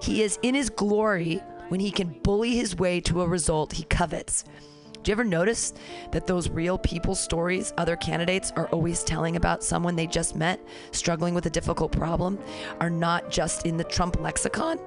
[0.01, 3.83] He is in his glory when he can bully his way to a result he
[3.83, 4.45] covets.
[5.05, 5.71] Do you ever notice
[6.09, 10.59] that those real people stories other candidates are always telling about someone they just met
[10.93, 12.39] struggling with a difficult problem
[12.79, 14.79] are not just in the Trump lexicon?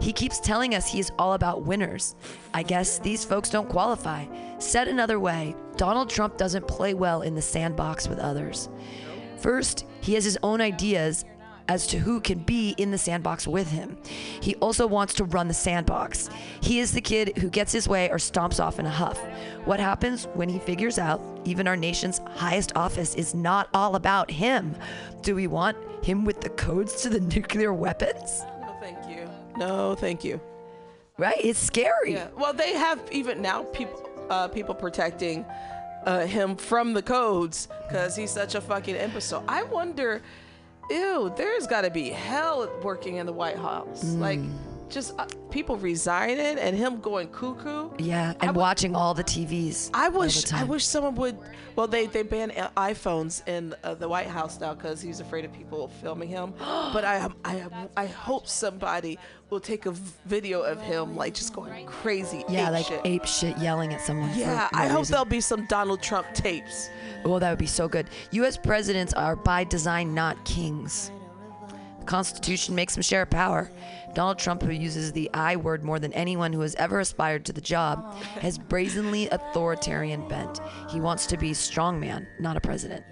[0.00, 2.14] He keeps telling us he's all about winners.
[2.54, 4.26] I guess these folks don't qualify.
[4.60, 8.68] Said another way, Donald Trump doesn't play well in the sandbox with others.
[9.36, 11.24] First, he has his own ideas
[11.68, 13.96] as to who can be in the sandbox with him.
[14.40, 16.28] He also wants to run the sandbox.
[16.60, 19.18] He is the kid who gets his way or stomps off in a huff.
[19.64, 24.30] What happens when he figures out even our nation's highest office is not all about
[24.30, 24.76] him?
[25.22, 28.42] Do we want him with the codes to the nuclear weapons?
[28.60, 29.28] No, thank you.
[29.56, 30.40] No, thank you.
[31.18, 31.36] Right?
[31.42, 32.12] It's scary.
[32.12, 32.28] Yeah.
[32.36, 35.44] Well, they have even now people uh, people protecting
[36.04, 39.44] uh, him from the codes because he's such a fucking imbecile.
[39.48, 40.22] I wonder,
[40.90, 44.04] ew, there's got to be hell working in the White House.
[44.04, 44.20] Mm.
[44.20, 44.40] Like,
[44.88, 47.90] just uh, people resigning and him going cuckoo.
[47.98, 49.90] Yeah, and watching all the TVs.
[49.94, 51.36] I wish I wish someone would.
[51.74, 55.52] Well, they they ban iPhones in uh, the White House now because he's afraid of
[55.52, 56.54] people filming him.
[56.58, 57.64] but I I
[57.96, 59.18] I hope somebody
[59.50, 59.92] will take a
[60.26, 62.44] video of him like just going crazy.
[62.48, 63.00] Yeah, ape like shit.
[63.04, 64.30] ape shit yelling at someone.
[64.32, 65.12] for Yeah, no I hope reason.
[65.12, 66.90] there'll be some Donald Trump tapes.
[67.24, 68.08] Well, that would be so good.
[68.32, 68.56] U.S.
[68.56, 71.10] presidents are by design not kings.
[72.00, 73.70] The Constitution makes them share power.
[74.16, 77.52] Donald Trump, who uses the I word more than anyone who has ever aspired to
[77.52, 80.58] the job, has brazenly authoritarian bent.
[80.88, 83.04] He wants to be strongman, not a president.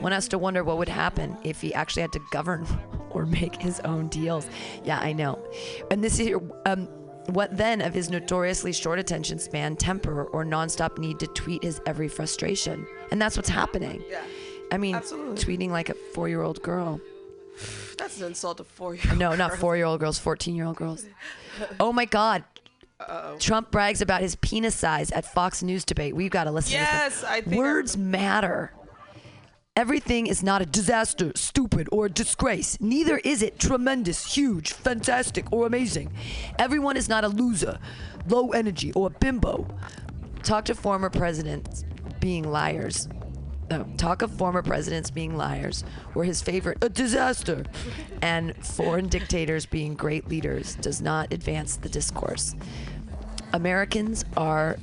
[0.00, 2.66] One has to wonder what would happen if he actually had to govern
[3.10, 4.48] or make his own deals.
[4.82, 5.46] Yeah, I know.
[5.90, 6.34] And this is
[6.64, 6.86] um,
[7.26, 11.82] what then of his notoriously short attention span, temper, or nonstop need to tweet his
[11.84, 12.86] every frustration?
[13.10, 14.02] And that's what's happening.
[14.08, 14.22] Yeah.
[14.72, 15.36] I mean, Absolutely.
[15.36, 16.98] tweeting like a four year old girl.
[17.98, 20.66] That's an insult to four year old No, not four year old girls, 14 year
[20.66, 21.06] old girls.
[21.80, 22.44] Oh my God.
[23.38, 26.16] Trump brags about his penis size at Fox News debate.
[26.16, 27.24] We've got to listen to Yes, this.
[27.24, 28.72] I think I- Words matter.
[29.76, 32.78] Everything is not a disaster, stupid, or a disgrace.
[32.80, 36.14] Neither is it tremendous, huge, fantastic, or amazing.
[36.58, 37.78] Everyone is not a loser,
[38.26, 39.66] low energy, or a bimbo.
[40.42, 41.84] Talk to former presidents
[42.20, 43.06] being liars.
[43.70, 45.84] Oh, talk of former presidents being liars,
[46.14, 47.64] were his favorite, a disaster,
[48.22, 52.54] and foreign dictators being great leaders does not advance the discourse.
[53.52, 54.76] Americans are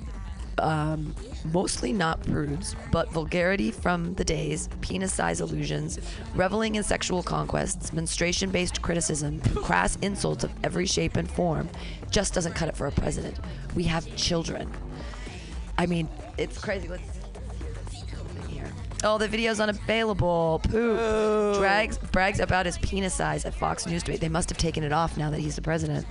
[0.58, 1.16] um,
[1.52, 6.00] mostly not prudes, but vulgarity from the days, penis size illusions,
[6.36, 11.70] reveling in sexual conquests, menstruation based criticism, crass insults of every shape and form
[12.12, 13.40] just doesn't cut it for a president.
[13.76, 14.72] We have children.
[15.78, 16.08] I mean,
[16.38, 16.88] it's crazy.
[16.88, 17.13] Let's.
[19.04, 20.62] Oh, the video's unavailable.
[20.64, 21.58] Poop.
[21.58, 24.22] Drags, brags about his penis size at Fox News debate.
[24.22, 26.06] They must have taken it off now that he's the president.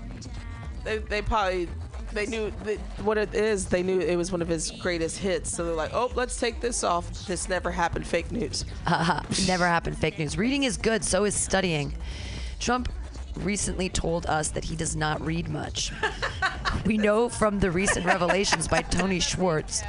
[0.84, 1.68] They, they probably
[2.12, 3.66] they knew that what it is.
[3.66, 5.50] They knew it was one of his greatest hits.
[5.50, 7.10] So they're like, oh, let's take this off.
[7.26, 8.06] This never happened.
[8.06, 8.64] Fake news.
[8.86, 9.98] Haha, never happened.
[9.98, 10.36] Fake news.
[10.36, 11.94] Reading is good, so is studying.
[12.60, 12.92] Trump
[13.36, 15.92] recently told us that he does not read much.
[16.86, 19.82] we know from the recent revelations by Tony Schwartz,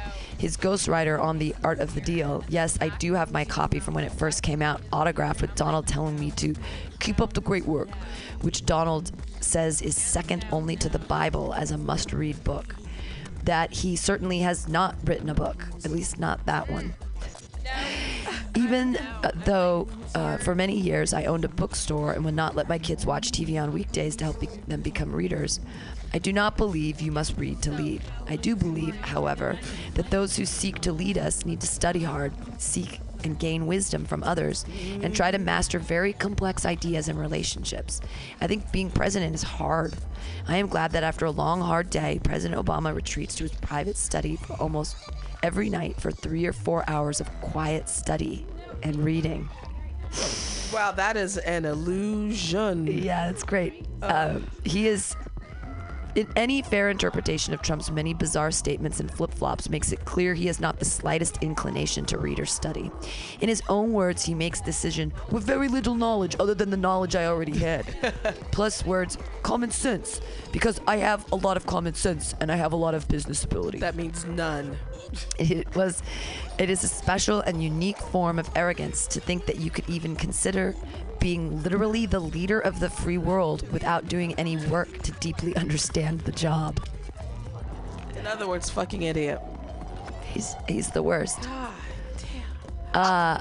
[0.44, 2.44] his ghostwriter on The Art of the Deal.
[2.50, 5.86] Yes, I do have my copy from when it first came out, autographed with Donald
[5.86, 6.54] telling me to
[7.00, 7.88] keep up the great work,
[8.42, 9.10] which Donald
[9.40, 12.76] says is second only to the Bible as a must read book.
[13.44, 16.94] That he certainly has not written a book, at least not that one.
[18.54, 22.68] Even uh, though uh, for many years I owned a bookstore and would not let
[22.68, 25.60] my kids watch TV on weekdays to help be- them become readers,
[26.14, 28.00] I do not believe you must read to lead.
[28.28, 29.58] I do believe, however,
[29.94, 34.04] that those who seek to lead us need to study hard, seek and gain wisdom
[34.04, 34.64] from others,
[35.02, 38.00] and try to master very complex ideas and relationships.
[38.40, 39.94] I think being president is hard.
[40.46, 43.96] I am glad that after a long, hard day, President Obama retreats to his private
[43.96, 44.96] study for almost
[45.42, 48.46] every night for three or four hours of quiet study
[48.84, 49.48] and reading.
[50.72, 52.86] Wow, that is an illusion.
[52.86, 53.84] Yeah, that's great.
[54.02, 55.16] Um, he is.
[56.14, 60.34] In any fair interpretation of Trump's many bizarre statements and flip flops makes it clear
[60.34, 62.90] he has not the slightest inclination to read or study.
[63.40, 67.16] In his own words, he makes decision with very little knowledge other than the knowledge
[67.16, 67.86] I already had.
[68.52, 70.20] Plus words common sense
[70.52, 73.42] because I have a lot of common sense and I have a lot of business
[73.42, 73.78] ability.
[73.78, 74.76] That means none.
[75.38, 76.02] It was
[76.58, 80.16] it is a special and unique form of arrogance to think that you could even
[80.16, 80.74] consider
[81.24, 86.20] being literally the leader of the free world without doing any work to deeply understand
[86.20, 86.86] the job.
[88.18, 89.40] In other words, fucking idiot.
[90.34, 91.48] He's he's the worst.
[92.92, 93.40] Uh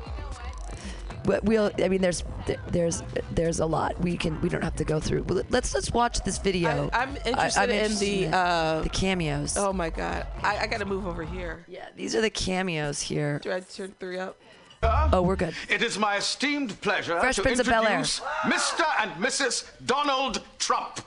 [1.26, 2.24] but we'll I mean there's
[2.70, 5.26] there's there's a lot we can we don't have to go through.
[5.50, 6.90] Let's let's watch this video.
[6.94, 9.58] I, am interested I'm in interested the in uh, the cameos.
[9.58, 11.66] Oh my god, I, I got to move over here.
[11.68, 13.40] Yeah, these are the cameos here.
[13.40, 14.38] Do I turn three up?
[14.84, 15.54] Oh, we're good.
[15.70, 18.84] It is my esteemed pleasure Fresh to Prince introduce Mr.
[19.00, 19.70] and Mrs.
[19.86, 21.02] Donald Trump.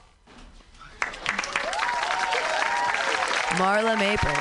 [3.57, 4.33] Marla Maples.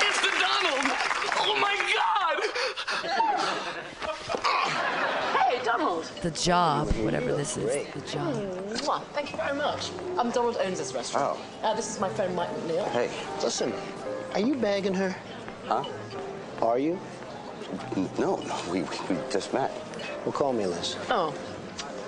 [0.00, 0.30] Mr.
[0.40, 0.96] Donald!
[1.40, 2.42] Oh my God!
[5.38, 6.04] Hey, Donald.
[6.22, 7.86] The job, whatever this is.
[7.92, 8.34] The job.
[8.34, 9.90] Mwah, thank you very much.
[10.16, 11.38] Um, Donald owns this restaurant.
[11.38, 11.66] Oh.
[11.66, 12.88] Uh, this is my friend Mike McNeil.
[12.90, 13.10] Hey,
[13.42, 13.72] listen,
[14.34, 15.14] are you bagging her?
[15.66, 15.84] Huh?
[16.60, 16.98] Are you?
[18.18, 19.70] No, no, we, we just met.
[20.24, 20.96] Well, call me Liz.
[21.08, 21.34] Oh,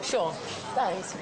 [0.03, 0.33] sure.
[0.75, 1.17] Thanks.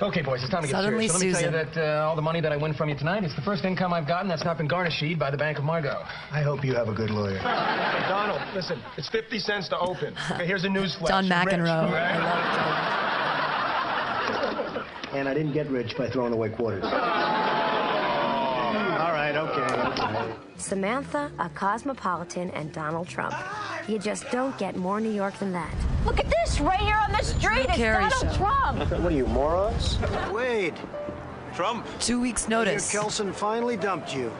[0.00, 1.40] Okay, boys, it's time to get Suddenly serious.
[1.40, 2.94] So let me tell you that uh, all the money that I win from you
[2.94, 5.64] tonight is the first income I've gotten that's not been garnished by the Bank of
[5.64, 6.04] Margot.
[6.30, 7.38] I hope you have a good lawyer.
[7.38, 10.14] Hey, Donald, listen, it's 50 cents to open.
[10.30, 11.10] Okay, here's a news flash.
[11.10, 11.90] Don You're rich, McEnroe.
[11.90, 13.24] right?
[15.14, 16.84] And I didn't get rich by throwing away quarters.
[19.28, 20.32] All right, okay, okay.
[20.56, 23.34] Samantha, a cosmopolitan, and Donald Trump.
[23.86, 25.74] You just don't get more New York than that.
[26.06, 27.66] Look at this right here on the street.
[27.68, 28.32] It's Donald show.
[28.38, 28.78] Trump.
[28.90, 29.98] What are you, morons?
[30.32, 30.72] Wade.
[31.54, 31.86] Trump.
[32.00, 32.90] Two weeks notice.
[32.90, 34.32] Kelson finally dumped you.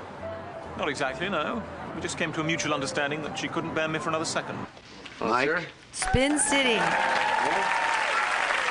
[0.78, 1.62] Not exactly, no.
[1.94, 4.56] We just came to a mutual understanding that she couldn't bear me for another second.
[5.20, 5.51] Mike?
[5.93, 6.77] Spin City.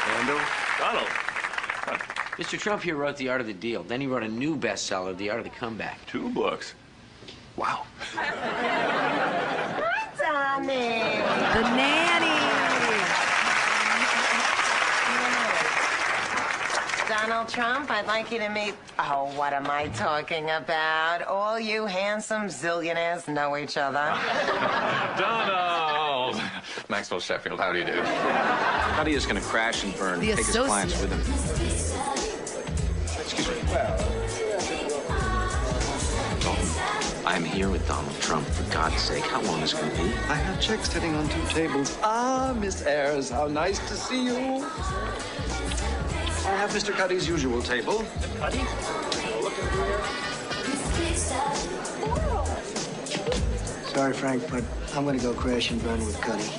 [0.08, 0.40] Randall?
[0.80, 1.08] Donald.
[2.38, 2.60] Mr.
[2.60, 3.82] Trump here wrote The Art of the Deal.
[3.82, 6.06] Then he wrote a new bestseller, The Art of the Comeback.
[6.06, 6.76] Two books.
[7.56, 7.84] Wow.
[10.20, 10.70] Donald.
[10.70, 12.28] The nanny.
[17.08, 18.76] Donald Trump, I'd like you to meet.
[19.00, 21.24] Oh, what am I talking about?
[21.24, 24.14] All you handsome zillionaires know each other.
[25.18, 26.40] Donald!
[26.90, 28.02] Maxwell Sheffield, how do you do?
[28.02, 30.20] How do you just going to crash and burn.
[30.20, 32.17] The Take his clients with him.
[33.38, 33.70] Excuse me.
[37.26, 39.24] I'm here with Donald Trump, for God's sake.
[39.26, 40.10] How long is it going to be?
[40.28, 41.98] I have checks sitting on two tables.
[42.02, 44.66] Ah, Miss Ayers, how nice to see you.
[46.46, 46.94] I have Mr.
[46.94, 48.06] Cuddy's usual table.
[48.40, 48.64] Cuddy?
[53.94, 54.64] Sorry, Frank, but
[54.96, 56.50] I'm gonna go crash and burn with Cuddy.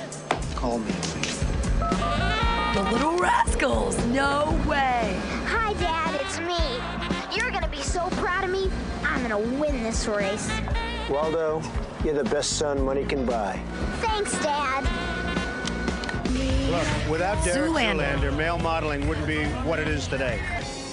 [0.55, 0.91] Call me.
[2.73, 3.97] The Little Rascals.
[4.07, 5.19] No way.
[5.47, 6.08] Hi, Dad, it's
[6.41, 6.79] me.
[7.35, 8.71] You're gonna be so proud of me.
[9.03, 10.49] I'm gonna win this race.
[11.09, 11.61] Waldo,
[12.03, 13.59] you're the best son money can buy.
[14.01, 14.83] Thanks, Dad.
[16.69, 18.19] Look, without Derek Zoolander.
[18.19, 20.39] Zoolander, male modeling wouldn't be what it is today.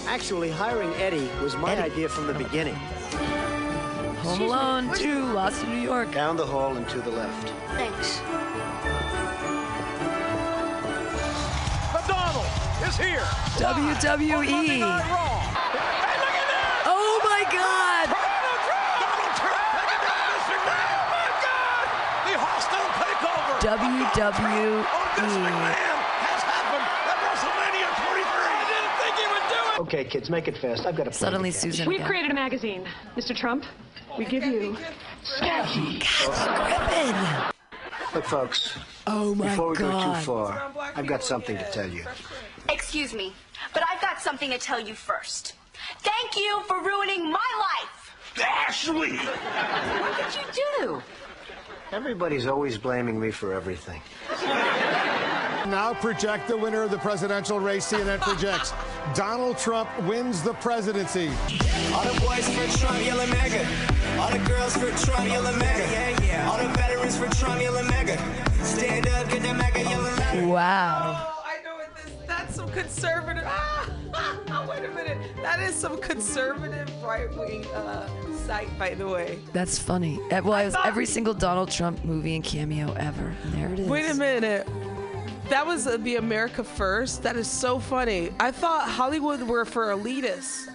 [0.06, 2.76] Actually, hiring Eddie was my idea from the beginning.
[4.22, 6.12] Home Alone 2, Lost in New York.
[6.12, 7.50] Down the hall and to the left.
[7.76, 8.20] Thanks.
[12.88, 13.20] Is here.
[13.58, 14.80] WWE.
[14.80, 15.02] Oh,
[16.86, 18.06] oh my God.
[22.26, 23.58] The hostile takeover.
[23.60, 24.84] WWE.
[24.86, 28.22] Oh, has happened at WrestleMania 23.
[28.22, 29.80] I didn't think he do it.
[29.82, 30.86] Okay, kids, make it fast.
[30.86, 31.58] I've got a plan Suddenly to.
[31.58, 32.08] Susan We've again.
[32.08, 32.84] created a magazine.
[33.16, 33.34] Mr.
[33.34, 33.64] Trump,
[34.16, 34.76] we give you.
[35.40, 36.00] Griffin.
[38.14, 38.78] Look, folks.
[39.06, 42.04] Oh my Before we go too far, I've got something to tell you.
[42.96, 43.34] Excuse me,
[43.74, 45.52] but I've got something to tell you first.
[45.98, 48.16] Thank you for ruining my life.
[48.42, 49.18] Ashley.
[49.18, 51.02] What did you do?
[51.92, 54.00] Everybody's always blaming me for everything.
[55.68, 57.92] Now project the winner of the presidential race.
[57.92, 58.72] CNN projects
[59.14, 61.28] Donald Trump wins the presidency.
[61.92, 63.68] All the boys for Trump yelling MAGA.
[64.18, 65.92] All the girls for Trump yelling MAGA.
[65.92, 66.50] Yeah, yeah.
[66.50, 68.16] All the veterans for Trump yelling MAGA.
[68.64, 70.48] Stand up, get that MAGA yelling MAGA.
[70.48, 71.35] Wow.
[72.26, 73.44] That's some conservative.
[74.48, 75.18] Ah, wait a minute.
[75.42, 78.08] That is some conservative right wing uh,
[78.46, 79.38] site, by the way.
[79.52, 80.18] That's funny.
[80.30, 83.34] Eh, Well, it was every single Donald Trump movie and cameo ever.
[83.46, 83.88] There it is.
[83.88, 84.66] Wait a minute.
[85.50, 87.22] That was uh, the America First.
[87.24, 88.30] That is so funny.
[88.40, 90.68] I thought Hollywood were for elitists.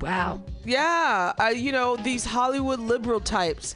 [0.00, 0.42] Wow.
[0.64, 3.74] Yeah, uh, you know these Hollywood liberal types.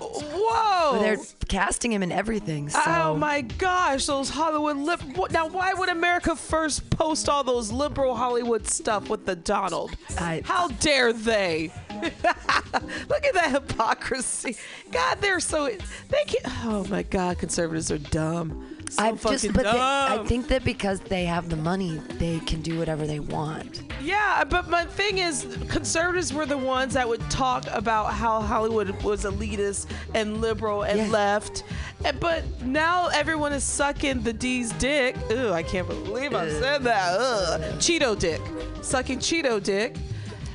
[0.00, 0.98] Whoa!
[1.00, 1.18] They're
[1.48, 2.68] casting him in everything.
[2.68, 2.80] So.
[2.86, 4.76] Oh my gosh, those Hollywood
[5.16, 9.96] what- Now, why would America First post all those liberal Hollywood stuff with the Donald?
[10.44, 11.72] How dare they?
[11.92, 14.56] Look at that hypocrisy.
[14.90, 16.40] God, they're so they can.
[16.64, 18.76] Oh my God, conservatives are dumb.
[18.90, 22.40] So I fucking just, but they, I think that because they have the money, they
[22.40, 23.82] can do whatever they want.
[24.02, 28.90] Yeah, but my thing is, conservatives were the ones that would talk about how Hollywood
[29.02, 31.64] was elitist and liberal and left.
[32.04, 35.16] And, but now everyone is sucking the D's dick.
[35.30, 37.18] Ooh, I can't believe I said that.
[37.18, 37.60] Ugh.
[37.74, 38.40] Cheeto dick.
[38.82, 39.96] Sucking Cheeto dick.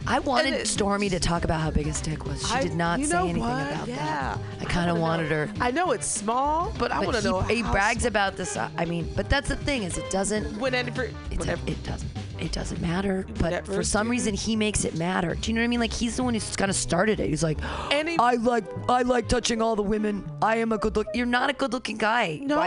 [0.06, 2.46] I wanted it- Stormy to talk about how big his dick was.
[2.48, 3.72] She I- did not say anything what?
[3.72, 3.96] about Yeah.
[3.96, 4.40] that.
[4.62, 5.50] I kind of wanted her.
[5.62, 7.42] I know it's small, but I want to know.
[7.42, 8.58] he brags about this.
[8.58, 10.58] uh, I mean, but that's the thing is, it doesn't.
[10.60, 12.10] Whenever, it's a, it doesn't.
[12.40, 13.26] It doesn't matter.
[13.40, 15.36] But for some reason, he makes it matter.
[15.36, 15.80] Do you know what I mean?
[15.80, 17.30] Like he's the one who's kind of started it.
[17.30, 20.30] He's like, I like, I like touching all the women.
[20.42, 21.08] I am a good look.
[21.14, 22.40] You're not a good looking guy.
[22.44, 22.58] No.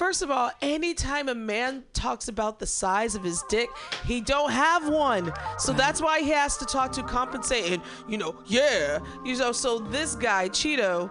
[0.00, 3.68] First of all, anytime a man talks about the size of his dick,
[4.06, 5.30] he don't have one.
[5.58, 7.70] So that's why he has to talk to compensate.
[7.70, 9.52] And you know, yeah, you know.
[9.52, 11.10] So this guy Cheeto,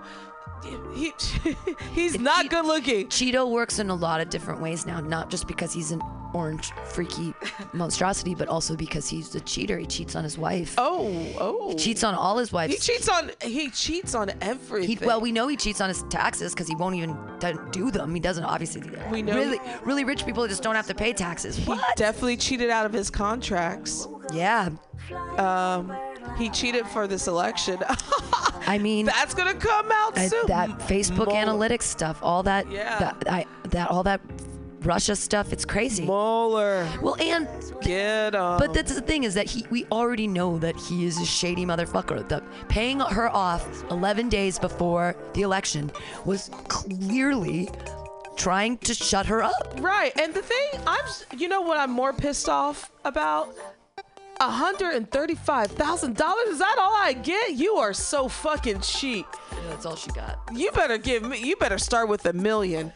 [0.95, 1.13] he
[1.93, 3.05] he's not good looking.
[3.09, 6.01] Cheeto works in a lot of different ways now, not just because he's an
[6.33, 7.33] orange freaky
[7.73, 9.77] monstrosity, but also because he's a cheater.
[9.77, 10.75] He cheats on his wife.
[10.77, 11.69] Oh, oh.
[11.69, 12.73] He cheats on all his wives.
[12.73, 14.97] He cheats on he cheats on everything.
[14.97, 17.17] He, well, we know he cheats on his taxes because he won't even
[17.71, 18.13] do them.
[18.13, 18.81] He doesn't obviously.
[19.11, 21.55] We know- really, really rich people just don't have to pay taxes.
[21.55, 24.07] he definitely cheated out of his contracts.
[24.33, 24.69] Yeah.
[25.37, 25.95] Um,
[26.37, 27.79] he cheated for this election.
[28.67, 30.45] I mean, that's gonna come out I- soon.
[30.47, 32.99] that Facebook analytics stuff, all that, Yeah.
[32.99, 34.21] that, I, that, all that
[34.81, 36.05] Russia stuff, it's crazy.
[36.05, 36.87] Mueller.
[37.01, 37.47] Well, and
[37.81, 38.57] get him.
[38.57, 41.65] But that's the thing is that he, we already know that he is a shady
[41.65, 42.27] motherfucker.
[42.27, 45.91] The paying her off 11 days before the election
[46.25, 47.69] was clearly
[48.37, 49.75] trying to shut her up.
[49.79, 51.03] Right, and the thing I'm,
[51.37, 53.53] you know what I'm more pissed off about?
[54.39, 56.47] $135,000?
[56.47, 57.55] Is that all I get?
[57.55, 59.25] You are so fucking cheap.
[59.67, 60.39] That's all she got.
[60.53, 62.93] You better give me, you better start with a million.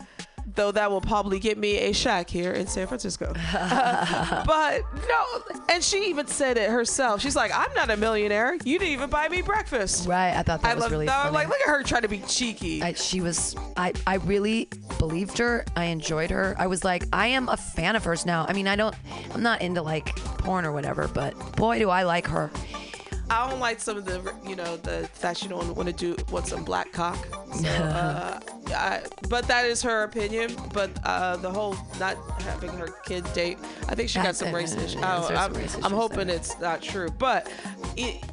[0.55, 3.33] Though that will probably get me a shack here in San Francisco.
[3.53, 5.25] but no,
[5.69, 7.21] and she even said it herself.
[7.21, 8.55] She's like, I'm not a millionaire.
[8.63, 10.07] You didn't even buy me breakfast.
[10.07, 12.07] Right, I thought that I was love, really I'm like, look at her trying to
[12.07, 12.81] be cheeky.
[12.83, 17.27] I, she was I, I really believed her i enjoyed her i was like i
[17.27, 18.95] am a fan of hers now i mean i don't
[19.33, 22.49] i'm not into like porn or whatever but boy do i like her
[23.29, 26.15] I don't like some of the, you know, the that she don't want to do
[26.31, 27.17] want some black cock.
[27.55, 30.55] So, uh, I, but that is her opinion.
[30.73, 34.75] But uh, the whole not having her kid date, I think she got some That's-
[34.75, 34.97] racist.
[35.01, 37.49] oh, I'm, I'm issues hoping it's not true, but
[37.95, 38.23] it,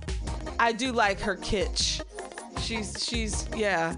[0.58, 2.02] I do like her kitsch.
[2.60, 3.94] she's she's yeah.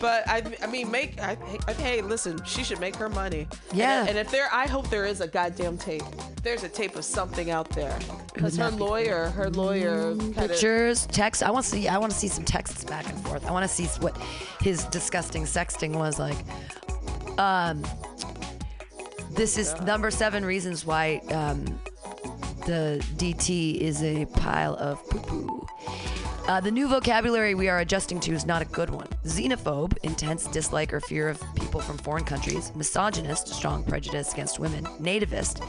[0.00, 1.36] But I, I mean, make I,
[1.68, 3.46] I- hey, listen, she should make her money.
[3.72, 4.00] Yeah.
[4.00, 6.02] And, and if there, I hope there is a goddamn tape.
[6.42, 7.96] There's a tape of something out there.
[8.32, 11.42] Because her be lawyer, her lawyer, kinda- Pictures, texts.
[11.42, 11.86] I want to see.
[11.86, 13.46] I want to see some texts back and forth.
[13.46, 14.16] I want to see what
[14.60, 16.38] his disgusting sexting was like.
[17.38, 17.84] Um,
[19.32, 21.64] this is number seven reasons why um,
[22.66, 25.66] the DT is a pile of poo poo.
[26.48, 29.06] Uh, the new vocabulary we are adjusting to is not a good one.
[29.24, 32.72] Xenophobe, intense dislike or fear of people from foreign countries.
[32.74, 34.84] Misogynist, strong prejudice against women.
[35.00, 35.62] Nativist,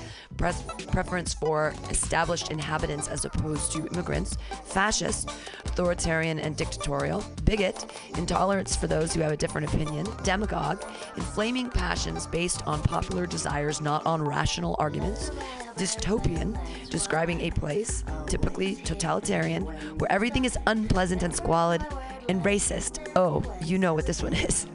[0.92, 4.38] preference for established inhabitants as opposed to immigrants.
[4.66, 5.30] Fascist,
[5.66, 7.24] authoritarian and dictatorial.
[7.44, 7.86] Bigot,
[8.18, 10.08] intolerance for those who have a different opinion.
[10.24, 10.84] Demagogue,
[11.16, 15.32] inflaming passions based on popular desires, not on rational arguments
[15.76, 19.64] dystopian, describing a place, typically totalitarian,
[19.98, 21.86] where everything is unpleasant and squalid,
[22.30, 23.06] and racist.
[23.16, 24.68] Oh, you know what this one is.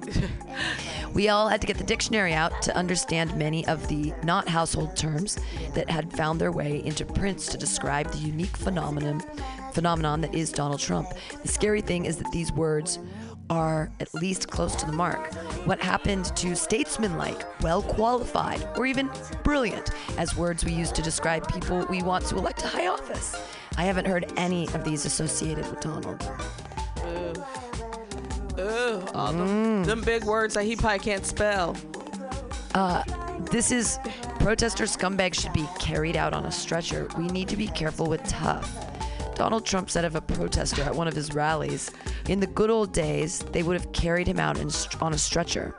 [1.14, 4.96] we all had to get the dictionary out to understand many of the not household
[4.96, 5.38] terms
[5.74, 9.22] that had found their way into prints to describe the unique phenomenon
[9.72, 11.08] phenomenon that is Donald Trump.
[11.42, 12.98] The scary thing is that these words
[13.50, 15.34] are at least close to the mark.
[15.66, 19.10] What happened to statesmanlike, well qualified, or even
[19.44, 23.40] brilliant as words we use to describe people we want to elect to high office?
[23.76, 26.22] I haven't heard any of these associated with Donald.
[29.14, 31.76] All them, them big words that he probably can't spell.
[32.74, 33.02] Uh,
[33.50, 33.98] this is
[34.40, 37.08] protester scumbags should be carried out on a stretcher.
[37.18, 38.95] We need to be careful with tough.
[39.36, 41.90] Donald Trump said of a protester at one of his rallies,
[42.28, 45.74] in the good old days, they would have carried him out st- on a stretcher.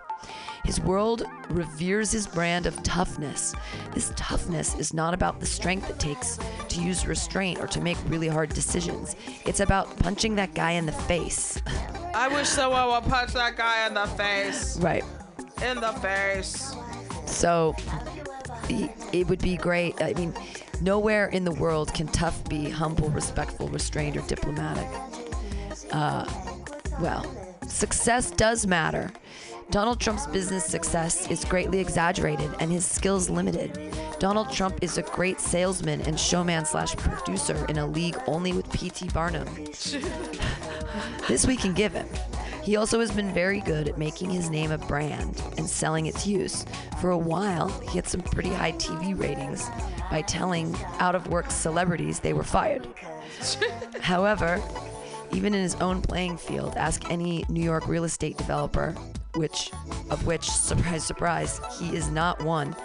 [0.64, 3.56] His world reveres his brand of toughness.
[3.94, 7.98] This toughness is not about the strength it takes to use restraint or to make
[8.08, 9.16] really hard decisions.
[9.46, 11.62] It's about punching that guy in the face.
[12.14, 14.78] I wish someone would punch that guy in the face.
[14.80, 15.04] right.
[15.64, 16.76] In the face.
[17.26, 17.76] So
[18.70, 20.00] it would be great.
[20.02, 20.34] I mean,
[20.82, 24.88] nowhere in the world can tough be humble, respectful, restrained, or diplomatic.
[25.91, 26.26] Uh,
[26.99, 27.26] well,
[27.68, 29.12] success does matter.
[29.69, 33.77] Donald Trump's business success is greatly exaggerated and his skills limited.
[34.18, 38.72] Donald Trump is a great salesman and showman slash producer in a league only with
[38.72, 39.10] P.T.
[39.10, 39.45] Barnum.
[41.27, 42.07] This we can give him.
[42.64, 46.26] He also has been very good at making his name a brand and selling its
[46.26, 46.65] use.
[47.02, 49.69] For a while, he had some pretty high TV ratings
[50.10, 52.88] by telling out of work celebrities they were fired.
[53.99, 54.61] However,
[55.34, 58.95] even in his own playing field, ask any New York real estate developer,
[59.38, 59.72] which
[60.09, 62.76] of which surprise surprise, he is not one,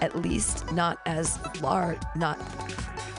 [0.00, 2.38] at least not as large not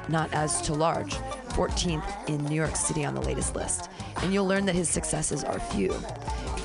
[0.09, 1.15] not as to large,
[1.49, 3.89] 14th in New York City on the latest list.
[4.21, 5.91] And you'll learn that his successes are few.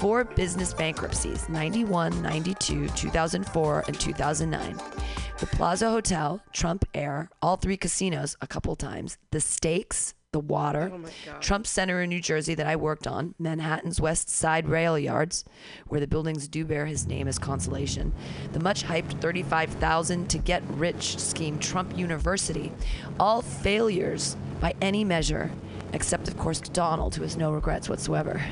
[0.01, 4.77] Four business bankruptcies 91, 92, 2004, and 2009.
[5.39, 10.93] The Plaza Hotel, Trump Air, all three casinos a couple times, the Steaks, the Water,
[10.93, 11.09] oh
[11.41, 15.43] Trump Center in New Jersey that I worked on, Manhattan's West Side Rail Yards,
[15.87, 18.13] where the buildings do bear his name as consolation,
[18.53, 22.71] the much hyped 35,000 to get rich scheme Trump University,
[23.19, 25.51] all failures by any measure,
[25.95, 28.43] except of course Donald, who has no regrets whatsoever.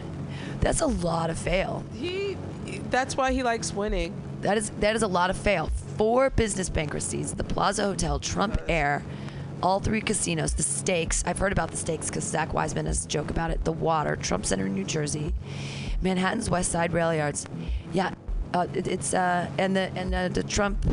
[0.60, 1.84] That's a lot of fail.
[1.94, 2.38] He.
[2.90, 4.14] That's why he likes winning.
[4.40, 5.70] That is that is a lot of fail.
[5.98, 9.02] Four business bankruptcies: the Plaza Hotel, Trump Air,
[9.62, 11.24] all three casinos, the Steaks.
[11.26, 13.64] I've heard about the Steaks because Zach Wiseman has a joke about it.
[13.64, 15.34] The Water, Trump Center in New Jersey,
[16.02, 17.46] Manhattan's West Side Rail Yards.
[17.92, 18.14] Yeah,
[18.54, 20.84] uh, it, it's uh, and the and uh, the Trump.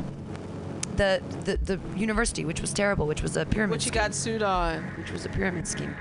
[0.96, 3.72] The, the the university, which was terrible, which was a pyramid.
[3.72, 4.84] Which he got sued on.
[5.00, 5.96] Which was a pyramid scheme.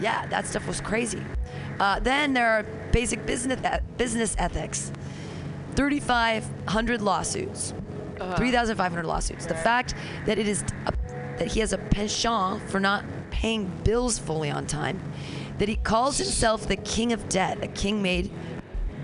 [0.00, 1.22] Yeah, that stuff was crazy.
[1.78, 2.62] Uh, then there are
[2.92, 4.90] basic business e- business ethics.
[5.74, 7.74] 3,500 lawsuits.
[8.20, 8.36] Uh-huh.
[8.36, 9.46] 3,500 lawsuits.
[9.46, 9.94] The fact
[10.26, 10.64] that it is
[11.42, 15.02] that he has a penchant for not paying bills fully on time.
[15.58, 18.30] That he calls himself the king of debt, a king made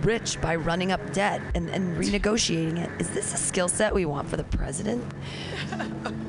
[0.03, 2.91] rich by running up debt and, and renegotiating it.
[3.01, 5.05] Is this a skill set we want for the president?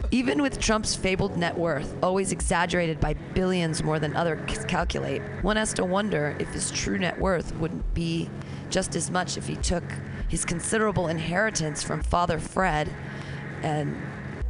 [0.09, 5.57] Even with Trump's fabled net worth, always exaggerated by billions more than others calculate, one
[5.57, 8.31] has to wonder if his true net worth wouldn't be
[8.71, 9.83] just as much if he took
[10.27, 12.89] his considerable inheritance from Father Fred
[13.61, 13.95] and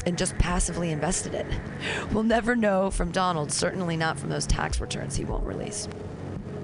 [0.09, 1.45] and just passively invested it.
[2.11, 5.87] We'll never know from Donald, certainly not from those tax returns he won't release.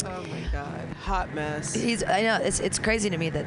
[0.03, 1.73] Oh my God, hot mess.
[1.73, 3.45] He's I know it's it's crazy to me that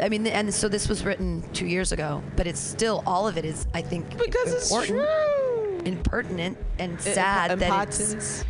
[0.00, 3.38] I mean and so this was written 2 years ago, but it's still all of
[3.38, 5.80] it is I think Because it's true.
[5.86, 8.44] impertinent and sad that it's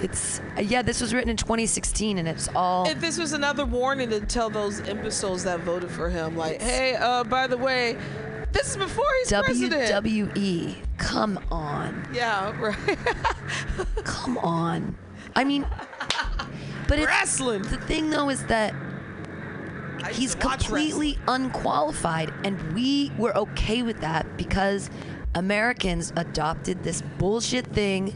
[0.00, 0.82] it's yeah.
[0.82, 4.50] This was written in 2016, and it's all If this was another warning to tell
[4.50, 7.96] those imbeciles that voted for him, like, hey, uh, by the way,
[8.52, 10.04] this is before he's president.
[10.04, 10.76] WWE.
[10.98, 12.76] Come on, Yeah, right.
[14.04, 14.96] come on.
[15.34, 15.66] I mean,
[16.88, 17.62] but it's, wrestling.
[17.62, 18.74] The thing though is that
[20.12, 24.90] he's completely unqualified, and we were okay with that because
[25.34, 28.14] Americans adopted this bullshit thing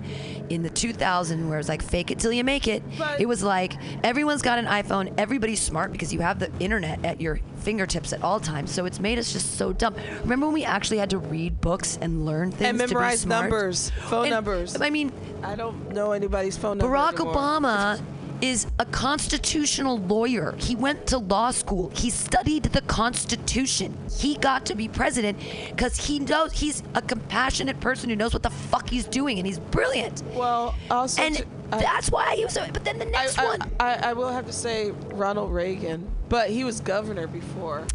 [0.51, 2.83] in the 2000 where it's like fake it till you make it.
[2.99, 3.75] But- it was like
[4.05, 8.23] everyone's got an iPhone, everybody's smart because you have the internet at your fingertips at
[8.23, 8.71] all times.
[8.71, 9.95] So it's made us just so dumb.
[10.23, 13.27] Remember when we actually had to read books and learn things and to be memorize
[13.27, 14.81] numbers, phone And- numbers.
[14.81, 15.11] I mean,
[15.43, 16.95] I don't know anybody's phone number.
[16.97, 17.35] Barack anymore.
[17.35, 18.01] Obama
[18.43, 20.55] is a constitutional lawyer.
[20.59, 21.91] He went to law school.
[21.95, 23.97] He studied the Constitution.
[24.19, 25.39] He got to be president
[25.71, 29.47] because he knows he's a compassionate person who knows what the fuck he's doing, and
[29.47, 30.23] he's brilliant.
[30.35, 32.55] Well, also, and t- I- that's why he was.
[32.73, 36.07] But then the next I, I- one, I, I will have to say Ronald Reagan,
[36.29, 37.87] but he was governor before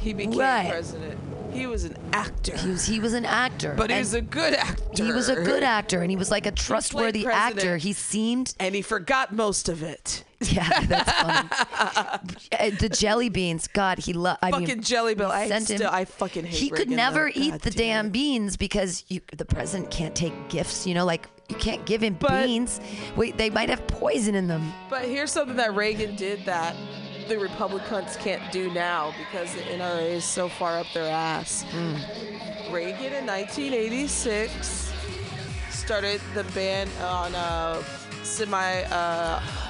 [0.00, 0.70] he became Right.
[0.70, 1.18] president.
[1.52, 2.56] He was an actor.
[2.56, 5.04] he was he was an actor, But he was a good actor.
[5.04, 7.76] He was a good actor, and he was like a trustworthy actor.
[7.76, 10.24] He seemed, and he forgot most of it.
[10.40, 11.48] yeah, that's funny.
[12.62, 14.38] Uh, the jelly beans, God, he loved.
[14.42, 15.26] I mean, Fucking jelly bean.
[15.26, 16.54] I sent him- still, I fucking hate.
[16.58, 17.40] he could never though.
[17.40, 20.86] eat God the damn beans because you, the president can't take gifts.
[20.86, 22.80] You know, like you can't give him But- beans.
[23.16, 24.72] Wait, they might have poison in them.
[24.90, 26.76] But here's something that Reagan did that
[27.32, 31.64] the Republicans can't do now because the NRA is so far up their ass.
[32.70, 34.92] Reagan in 1986
[35.70, 37.82] started the ban on uh,
[38.22, 39.40] semi uh,